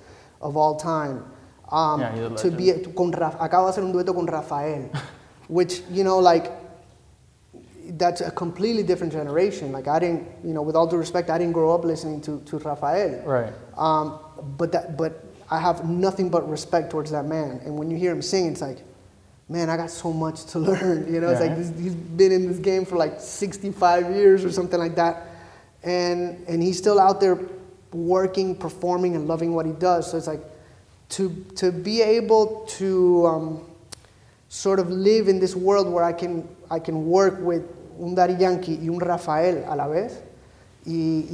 of 0.42 0.56
all 0.56 0.74
time. 0.74 1.24
Um, 1.70 2.00
Yeah, 2.00 2.28
to 2.30 2.50
be, 2.50 2.72
con 2.96 3.12
Ra- 3.12 3.36
acabo 3.38 3.66
de 3.66 3.72
hacer 3.80 3.84
un 3.84 3.92
dueto 3.92 4.12
con 4.12 4.26
Rafael, 4.26 4.90
which, 5.48 5.82
you 5.88 6.02
know, 6.02 6.18
like, 6.18 6.50
that's 8.00 8.20
a 8.22 8.30
completely 8.30 8.82
different 8.82 9.12
generation. 9.12 9.70
Like 9.70 9.86
I 9.86 10.00
didn't, 10.00 10.26
you 10.42 10.52
know, 10.52 10.62
with 10.62 10.74
all 10.74 10.86
due 10.86 10.96
respect, 10.96 11.30
I 11.30 11.38
didn't 11.38 11.52
grow 11.52 11.72
up 11.72 11.84
listening 11.84 12.20
to, 12.22 12.40
to 12.46 12.58
Rafael. 12.58 13.22
Right. 13.24 13.52
Um, 13.76 14.18
but 14.58 14.72
that, 14.72 14.96
but 14.96 15.24
I 15.50 15.60
have 15.60 15.88
nothing 15.88 16.30
but 16.30 16.48
respect 16.48 16.90
towards 16.90 17.10
that 17.12 17.26
man. 17.26 17.60
And 17.64 17.76
when 17.76 17.90
you 17.90 17.96
hear 17.96 18.10
him 18.10 18.22
sing, 18.22 18.46
it's 18.46 18.62
like, 18.62 18.78
man, 19.48 19.68
I 19.68 19.76
got 19.76 19.90
so 19.90 20.12
much 20.12 20.46
to 20.46 20.58
learn. 20.70 21.12
You 21.12 21.20
know, 21.20 21.28
it's 21.28 21.40
like 21.40 21.56
this, 21.56 21.72
he's 21.78 21.94
been 21.94 22.32
in 22.32 22.48
this 22.48 22.58
game 22.58 22.84
for 22.84 22.96
like 22.96 23.20
65 23.20 24.10
years 24.10 24.44
or 24.44 24.50
something 24.50 24.80
like 24.80 24.96
that, 24.96 25.28
and 25.84 26.42
and 26.48 26.62
he's 26.62 26.78
still 26.78 26.98
out 26.98 27.20
there 27.20 27.38
working, 27.92 28.56
performing, 28.56 29.14
and 29.14 29.28
loving 29.28 29.54
what 29.54 29.66
he 29.66 29.72
does. 29.72 30.10
So 30.10 30.16
it's 30.16 30.26
like 30.26 30.42
to 31.10 31.44
to 31.56 31.70
be 31.70 32.00
able 32.00 32.64
to 32.78 33.26
um, 33.26 33.64
sort 34.48 34.78
of 34.78 34.90
live 34.90 35.28
in 35.28 35.38
this 35.38 35.54
world 35.54 35.92
where 35.92 36.04
I 36.04 36.12
can 36.12 36.48
I 36.70 36.78
can 36.78 37.06
work 37.06 37.38
with 37.40 37.64
un 38.00 38.14
Daddy 38.14 38.36
Yankee 38.36 38.78
y 38.82 38.88
un 38.88 38.98
Rafael 39.00 39.64
a 39.68 39.76
la 39.76 39.86
vez. 39.86 40.22
Y, 40.86 41.26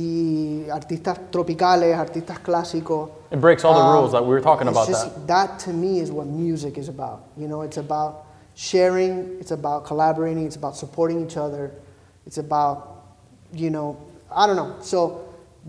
y 0.67 0.71
artistas 0.71 1.19
tropicales, 1.31 1.97
artistas 1.97 2.41
clásicos. 2.41 3.11
It 3.31 3.41
breaks 3.41 3.65
all 3.65 3.75
the 3.75 3.81
Um, 3.81 3.93
rules. 3.95 4.13
that 4.13 4.23
we 4.23 4.31
were 4.31 4.41
talking 4.41 4.67
about 4.69 4.89
just- 4.89 5.15
that. 5.27 5.27
That 5.29 5.59
to 5.61 5.73
me 5.73 6.01
is 6.01 6.11
what 6.11 6.27
music 6.27 6.77
is 6.79 6.89
about. 6.89 7.21
You 7.37 7.47
know, 7.47 7.63
it's 7.63 7.77
about 7.77 8.25
sharing, 8.55 9.37
it's 9.41 9.53
about 9.53 9.85
collaborating, 9.85 10.45
it's 10.47 10.57
about 10.57 10.77
supporting 10.77 11.23
each 11.25 11.37
other, 11.37 11.71
it's 12.27 12.39
about, 12.39 13.03
you 13.53 13.71
know, 13.71 13.97
I 14.35 14.47
don't 14.49 14.57
know. 14.57 14.73
So 14.81 15.21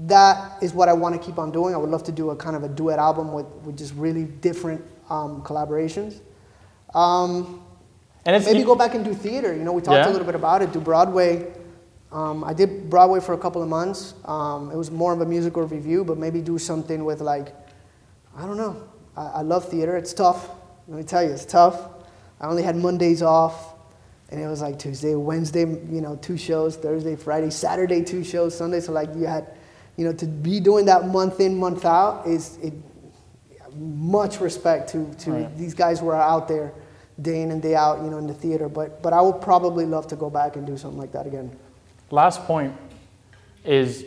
that 0.08 0.58
is 0.62 0.74
what 0.74 0.90
I 0.90 0.94
want 0.94 1.14
to 1.14 1.20
keep 1.22 1.38
on 1.38 1.52
doing. 1.52 1.76
I 1.76 1.78
would 1.78 1.90
love 1.92 2.04
to 2.06 2.12
do 2.12 2.32
a 2.32 2.36
kind 2.36 2.56
of 2.56 2.64
a 2.64 2.68
duet 2.70 2.98
album 2.98 3.32
with, 3.32 3.46
with 3.64 3.78
just 3.78 3.94
really 3.96 4.24
different 4.24 4.82
um, 5.10 5.42
collaborations. 5.44 6.16
Um, 6.96 7.62
And 8.28 8.36
it's 8.36 8.46
maybe 8.46 8.64
go 8.64 8.76
back 8.76 8.94
and 8.94 9.06
do 9.06 9.14
theater. 9.14 9.56
You 9.56 9.64
know, 9.64 9.72
we 9.72 9.82
talked 9.82 9.96
Yeah. 10.06 10.10
a 10.10 10.12
little 10.12 10.26
bit 10.26 10.36
about 10.36 10.62
it. 10.62 10.74
Do 10.74 10.82
Broadway. 10.82 11.48
Um, 12.12 12.44
I 12.44 12.54
did 12.54 12.90
Broadway 12.90 13.22
for 13.22 13.32
a 13.34 13.38
couple 13.38 13.64
of 13.64 13.70
months. 13.70 14.14
Um, 14.26 14.70
it 14.70 14.76
was 14.76 14.92
more 14.92 15.14
of 15.14 15.22
a 15.22 15.26
musical 15.26 15.64
revue, 15.64 16.04
but 16.04 16.18
maybe 16.18 16.42
do 16.42 16.58
something 16.58 17.06
with 17.06 17.22
like, 17.22 17.56
I 18.38 18.46
don't 18.46 18.58
know. 18.58 18.76
I, 19.16 19.26
I 19.36 19.42
love 19.44 19.70
theater. 19.70 19.96
It's 19.96 20.14
tough. 20.14 20.50
Let 20.90 20.98
me 20.98 21.04
tell 21.04 21.24
you, 21.24 21.30
it's 21.32 21.46
tough. 21.46 21.88
I 22.42 22.48
only 22.48 22.64
had 22.64 22.76
Mondays 22.76 23.22
off, 23.22 23.74
and 24.30 24.42
it 24.42 24.48
was 24.48 24.62
like 24.62 24.78
Tuesday, 24.78 25.16
Wednesday, 25.16 25.62
you 25.62 26.02
know, 26.02 26.18
two 26.18 26.38
shows. 26.38 26.76
Thursday, 26.76 27.16
Friday, 27.16 27.50
Saturday, 27.50 28.04
two 28.04 28.26
shows. 28.26 28.54
Sunday. 28.58 28.82
So 28.82 28.92
like 28.92 29.10
you 29.16 29.26
had, 29.26 29.48
you 29.96 30.04
know, 30.06 30.12
to 30.14 30.26
be 30.26 30.60
doing 30.60 30.86
that 30.88 31.08
month 31.08 31.40
in, 31.40 31.58
month 31.58 31.86
out 31.86 32.28
is 32.28 32.58
it. 32.62 32.74
Much 33.76 34.40
respect 34.42 34.90
to 34.92 35.06
to 35.20 35.32
Right. 35.32 35.58
these 35.58 35.74
guys 35.74 36.00
who 36.00 36.08
are 36.10 36.16
out 36.22 36.48
there 36.48 36.74
day 37.22 37.42
in 37.42 37.52
and 37.52 37.62
day 37.62 37.76
out, 37.76 38.04
you 38.04 38.10
know, 38.10 38.18
in 38.18 38.28
the 38.28 38.34
theater. 38.34 38.70
But 38.70 39.02
but 39.02 39.14
I 39.14 39.22
would 39.22 39.42
probably 39.42 39.86
love 39.86 40.08
to 40.08 40.16
go 40.16 40.30
back 40.30 40.56
and 40.56 40.66
do 40.66 40.78
something 40.78 41.00
like 41.00 41.12
that 41.12 41.28
again. 41.28 41.52
last 42.12 42.44
point 42.44 42.74
is 43.64 44.06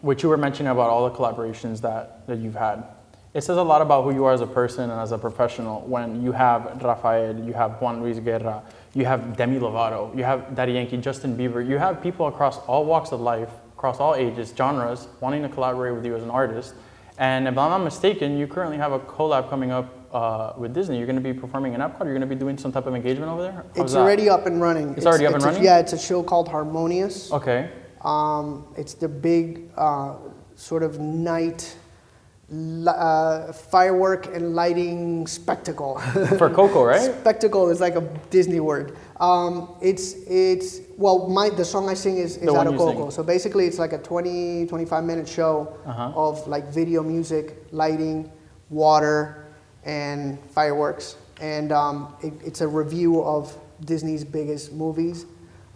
what 0.00 0.22
you 0.22 0.28
were 0.28 0.36
mentioning 0.36 0.72
about 0.72 0.88
all 0.88 1.08
the 1.08 1.14
collaborations 1.14 1.80
that, 1.82 2.26
that 2.26 2.38
you've 2.38 2.54
had, 2.54 2.84
it 3.34 3.42
says 3.42 3.58
a 3.58 3.62
lot 3.62 3.82
about 3.82 4.02
who 4.04 4.12
you 4.12 4.24
are 4.24 4.32
as 4.32 4.40
a 4.40 4.46
person 4.46 4.90
and 4.90 5.00
as 5.00 5.12
a 5.12 5.18
professional 5.18 5.82
when 5.82 6.22
you 6.22 6.32
have 6.32 6.82
Rafael, 6.82 7.38
you 7.38 7.52
have 7.52 7.80
Juan 7.80 8.02
Luis 8.02 8.18
Guerra, 8.18 8.62
you 8.94 9.04
have 9.04 9.36
Demi 9.36 9.58
Lovato, 9.60 10.16
you 10.16 10.24
have 10.24 10.54
Daddy 10.56 10.72
Yankee, 10.72 10.96
Justin 10.96 11.36
Bieber, 11.36 11.66
you 11.66 11.78
have 11.78 12.02
people 12.02 12.26
across 12.26 12.58
all 12.66 12.84
walks 12.84 13.12
of 13.12 13.20
life, 13.20 13.50
across 13.76 14.00
all 14.00 14.14
ages, 14.14 14.52
genres, 14.56 15.06
wanting 15.20 15.42
to 15.42 15.48
collaborate 15.48 15.94
with 15.94 16.04
you 16.04 16.16
as 16.16 16.22
an 16.22 16.30
artist. 16.30 16.74
And 17.18 17.46
if 17.46 17.56
I'm 17.56 17.70
not 17.70 17.84
mistaken, 17.84 18.36
you 18.36 18.46
currently 18.46 18.78
have 18.78 18.92
a 18.92 18.98
collab 18.98 19.48
coming 19.48 19.70
up 19.70 19.94
uh, 20.12 20.52
with 20.56 20.74
Disney. 20.74 20.96
You're 20.98 21.06
going 21.06 21.22
to 21.22 21.32
be 21.32 21.38
performing 21.38 21.74
in 21.74 21.80
Epcot. 21.80 22.00
You're 22.04 22.14
going 22.18 22.20
to 22.20 22.26
be 22.26 22.34
doing 22.34 22.58
some 22.58 22.72
type 22.72 22.86
of 22.86 22.94
engagement 22.94 23.30
over 23.30 23.42
there. 23.42 23.52
How's 23.76 23.84
It's 23.84 23.92
that? 23.92 24.00
already 24.00 24.28
up 24.28 24.46
and 24.46 24.60
running. 24.60 24.94
It's 24.96 25.06
already 25.06 25.26
up 25.26 25.34
and 25.34 25.42
a- 25.42 25.46
running? 25.46 25.64
yeah, 25.64 25.78
it's 25.78 25.92
a 25.92 25.98
show 25.98 26.22
called 26.22 26.48
Harmonious. 26.48 27.32
Okay. 27.32 27.70
Um, 28.02 28.66
it's 28.76 28.94
the 28.94 29.08
big 29.08 29.70
uh, 29.76 30.16
sort 30.54 30.82
of 30.82 30.98
night 30.98 31.76
uh, 32.52 33.52
firework 33.52 34.34
and 34.34 34.54
lighting 34.54 35.26
spectacle. 35.26 35.98
For 36.38 36.50
Coco, 36.50 36.82
right? 36.84 37.00
spectacle 37.20 37.68
is 37.70 37.80
like 37.80 37.94
a 37.94 38.00
Disney 38.30 38.58
word. 38.60 38.96
Um, 39.20 39.76
it's 39.80 40.14
it's 40.26 40.80
well, 40.96 41.28
my 41.28 41.50
the 41.50 41.64
song 41.64 41.88
I 41.88 41.94
sing 41.94 42.16
is, 42.16 42.36
is 42.38 42.48
out 42.48 42.66
of 42.66 42.76
Coco. 42.76 43.02
sing. 43.02 43.10
So 43.12 43.22
basically, 43.22 43.66
it's 43.66 43.78
like 43.78 43.92
a 43.92 43.98
20 43.98 44.66
25 44.66 45.04
minute 45.04 45.28
show 45.28 45.76
Uh-huh. 45.86 46.12
of 46.16 46.46
like 46.48 46.66
video 46.68 47.02
music, 47.02 47.56
lighting, 47.70 48.30
water, 48.68 49.39
and 49.84 50.38
fireworks. 50.50 51.16
And 51.40 51.72
um, 51.72 52.14
it, 52.22 52.34
it's 52.44 52.60
a 52.60 52.68
review 52.68 53.22
of 53.22 53.56
Disney's 53.84 54.24
biggest 54.24 54.72
movies. 54.72 55.26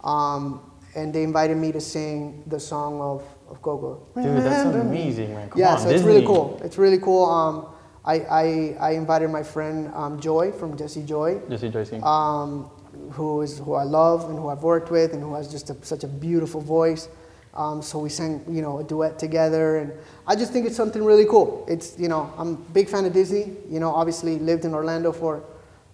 Um, 0.03 0.71
and 0.95 1.13
they 1.13 1.23
invited 1.23 1.57
me 1.57 1.71
to 1.71 1.81
sing 1.81 2.43
the 2.47 2.59
song 2.59 3.01
of, 3.01 3.23
of 3.49 3.61
Coco. 3.61 4.05
Dude, 4.15 4.37
that's 4.43 4.65
amazing, 4.75 5.33
man. 5.33 5.49
Come 5.49 5.59
yeah, 5.59 5.73
on, 5.73 5.79
so 5.79 5.89
it's 5.89 6.03
really 6.03 6.25
cool. 6.25 6.61
It's 6.63 6.77
really 6.77 6.99
cool. 6.99 7.25
Um, 7.25 7.67
I, 8.05 8.19
I, 8.19 8.77
I 8.79 8.91
invited 8.91 9.29
my 9.29 9.43
friend 9.43 9.91
um, 9.93 10.19
Joy 10.19 10.51
from 10.51 10.77
Jesse 10.77 11.03
Joy, 11.03 11.41
Jesse 11.49 11.71
Joycey. 11.71 12.03
um, 12.03 12.69
who 13.11 13.41
is 13.41 13.57
who 13.59 13.73
I 13.73 13.83
love 13.83 14.29
and 14.29 14.37
who 14.37 14.49
I've 14.49 14.63
worked 14.63 14.91
with 14.91 15.13
and 15.13 15.21
who 15.21 15.33
has 15.33 15.51
just 15.51 15.69
a, 15.69 15.75
such 15.83 16.03
a 16.03 16.07
beautiful 16.07 16.61
voice. 16.61 17.09
Um, 17.55 17.81
so 17.81 17.99
we 17.99 18.09
sang, 18.09 18.43
you 18.49 18.61
know, 18.61 18.79
a 18.79 18.83
duet 18.83 19.17
together, 19.17 19.77
and 19.77 19.93
I 20.27 20.35
just 20.35 20.51
think 20.51 20.65
it's 20.65 20.75
something 20.75 21.03
really 21.03 21.25
cool. 21.25 21.65
It's, 21.69 21.97
you 21.97 22.09
know, 22.09 22.33
I'm 22.37 22.49
a 22.49 22.55
big 22.73 22.89
fan 22.89 23.05
of 23.05 23.13
Disney. 23.13 23.53
You 23.69 23.79
know, 23.79 23.91
obviously 23.95 24.39
lived 24.39 24.65
in 24.65 24.73
Orlando 24.73 25.13
for, 25.13 25.43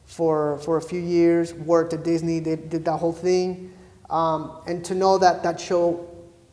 for, 0.05 0.57
for 0.59 0.77
a 0.77 0.81
few 0.81 0.99
years, 0.99 1.53
worked 1.53 1.93
at 1.93 2.03
Disney, 2.03 2.39
did, 2.39 2.69
did 2.69 2.83
that 2.85 2.97
whole 2.97 3.13
thing, 3.13 3.71
um, 4.09 4.57
and 4.65 4.83
to 4.85 4.95
know 4.95 5.19
that 5.19 5.43
that 5.43 5.59
show 5.59 6.07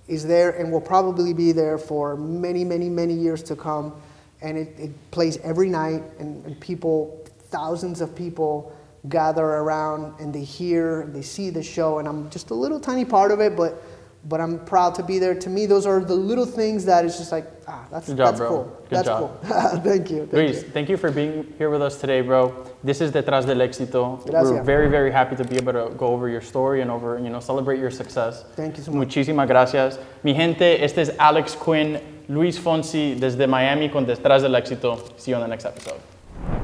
is 0.08 0.26
there 0.26 0.50
and 0.50 0.70
will 0.70 0.80
probably 0.80 1.32
be 1.32 1.52
there 1.52 1.78
for 1.78 2.16
many, 2.16 2.64
many, 2.64 2.90
many 2.90 3.14
years 3.14 3.42
to 3.44 3.56
come, 3.56 3.94
and 4.42 4.58
it, 4.58 4.74
it 4.78 5.10
plays 5.10 5.38
every 5.38 5.70
night, 5.70 6.02
and, 6.18 6.44
and 6.44 6.60
people, 6.60 7.26
thousands 7.50 8.02
of 8.02 8.14
people 8.14 8.74
gather 9.08 9.44
around 9.44 10.18
and 10.20 10.34
they 10.34 10.42
hear 10.42 11.02
and 11.02 11.14
they 11.14 11.22
see 11.22 11.50
the 11.50 11.62
show 11.62 11.98
and 11.98 12.08
i'm 12.08 12.28
just 12.30 12.50
a 12.50 12.54
little 12.54 12.80
tiny 12.80 13.04
part 13.04 13.30
of 13.30 13.40
it 13.40 13.56
but 13.56 13.80
but 14.28 14.40
i'm 14.40 14.58
proud 14.66 14.94
to 14.94 15.02
be 15.02 15.18
there 15.18 15.34
to 15.34 15.48
me 15.48 15.66
those 15.66 15.86
are 15.86 16.00
the 16.00 16.14
little 16.14 16.46
things 16.46 16.84
that 16.84 17.04
is 17.04 17.16
just 17.18 17.32
like 17.32 17.46
ah 17.66 17.84
that's, 17.90 18.06
Good 18.08 18.16
job, 18.18 18.26
that's 18.26 18.38
bro. 18.38 18.48
cool 18.48 18.64
Good 18.64 18.96
that's 18.98 19.08
job. 19.08 19.18
cool 19.42 19.80
thank 19.82 20.10
you 20.10 20.18
thank 20.20 20.32
Luis, 20.32 20.62
you. 20.62 20.68
thank 20.70 20.88
you 20.88 20.96
for 20.96 21.10
being 21.10 21.52
here 21.58 21.70
with 21.70 21.82
us 21.82 22.00
today, 22.00 22.20
bro. 22.22 22.52
This 22.84 23.00
is 23.00 23.10
Detrás 23.12 23.44
del 23.46 23.58
Éxito. 23.58 24.24
Gracias. 24.26 24.50
We're 24.52 24.62
very, 24.62 24.88
very 24.88 25.10
happy 25.10 25.36
to 25.36 25.44
be 25.44 25.56
able 25.56 25.72
to 25.72 25.94
go 25.96 26.06
over 26.08 26.28
your 26.28 26.40
story 26.40 26.80
and 26.80 26.90
over, 26.90 27.18
you 27.18 27.28
know, 27.28 27.40
celebrate 27.40 27.78
your 27.78 27.90
success. 27.90 28.44
Thank 28.56 28.76
you 28.78 28.84
so 28.84 28.92
much. 28.92 29.08
Muchísimas 29.08 29.46
gracias. 29.48 29.98
Mi 30.22 30.32
gente, 30.34 30.82
este 30.82 30.98
es 30.98 31.10
Alex 31.18 31.54
Quin, 31.56 32.00
Luis 32.28 32.58
Fonsi 32.58 33.14
desde 33.18 33.46
Miami 33.48 33.88
con 33.90 34.06
Detrás 34.06 34.42
del 34.42 34.54
Éxito. 34.54 34.98
See 35.18 35.32
you 35.32 35.36
on 35.36 35.42
the 35.42 35.48
next 35.48 35.66
episode. 35.66 36.00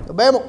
nos 0.07 0.17
vemos 0.17 0.43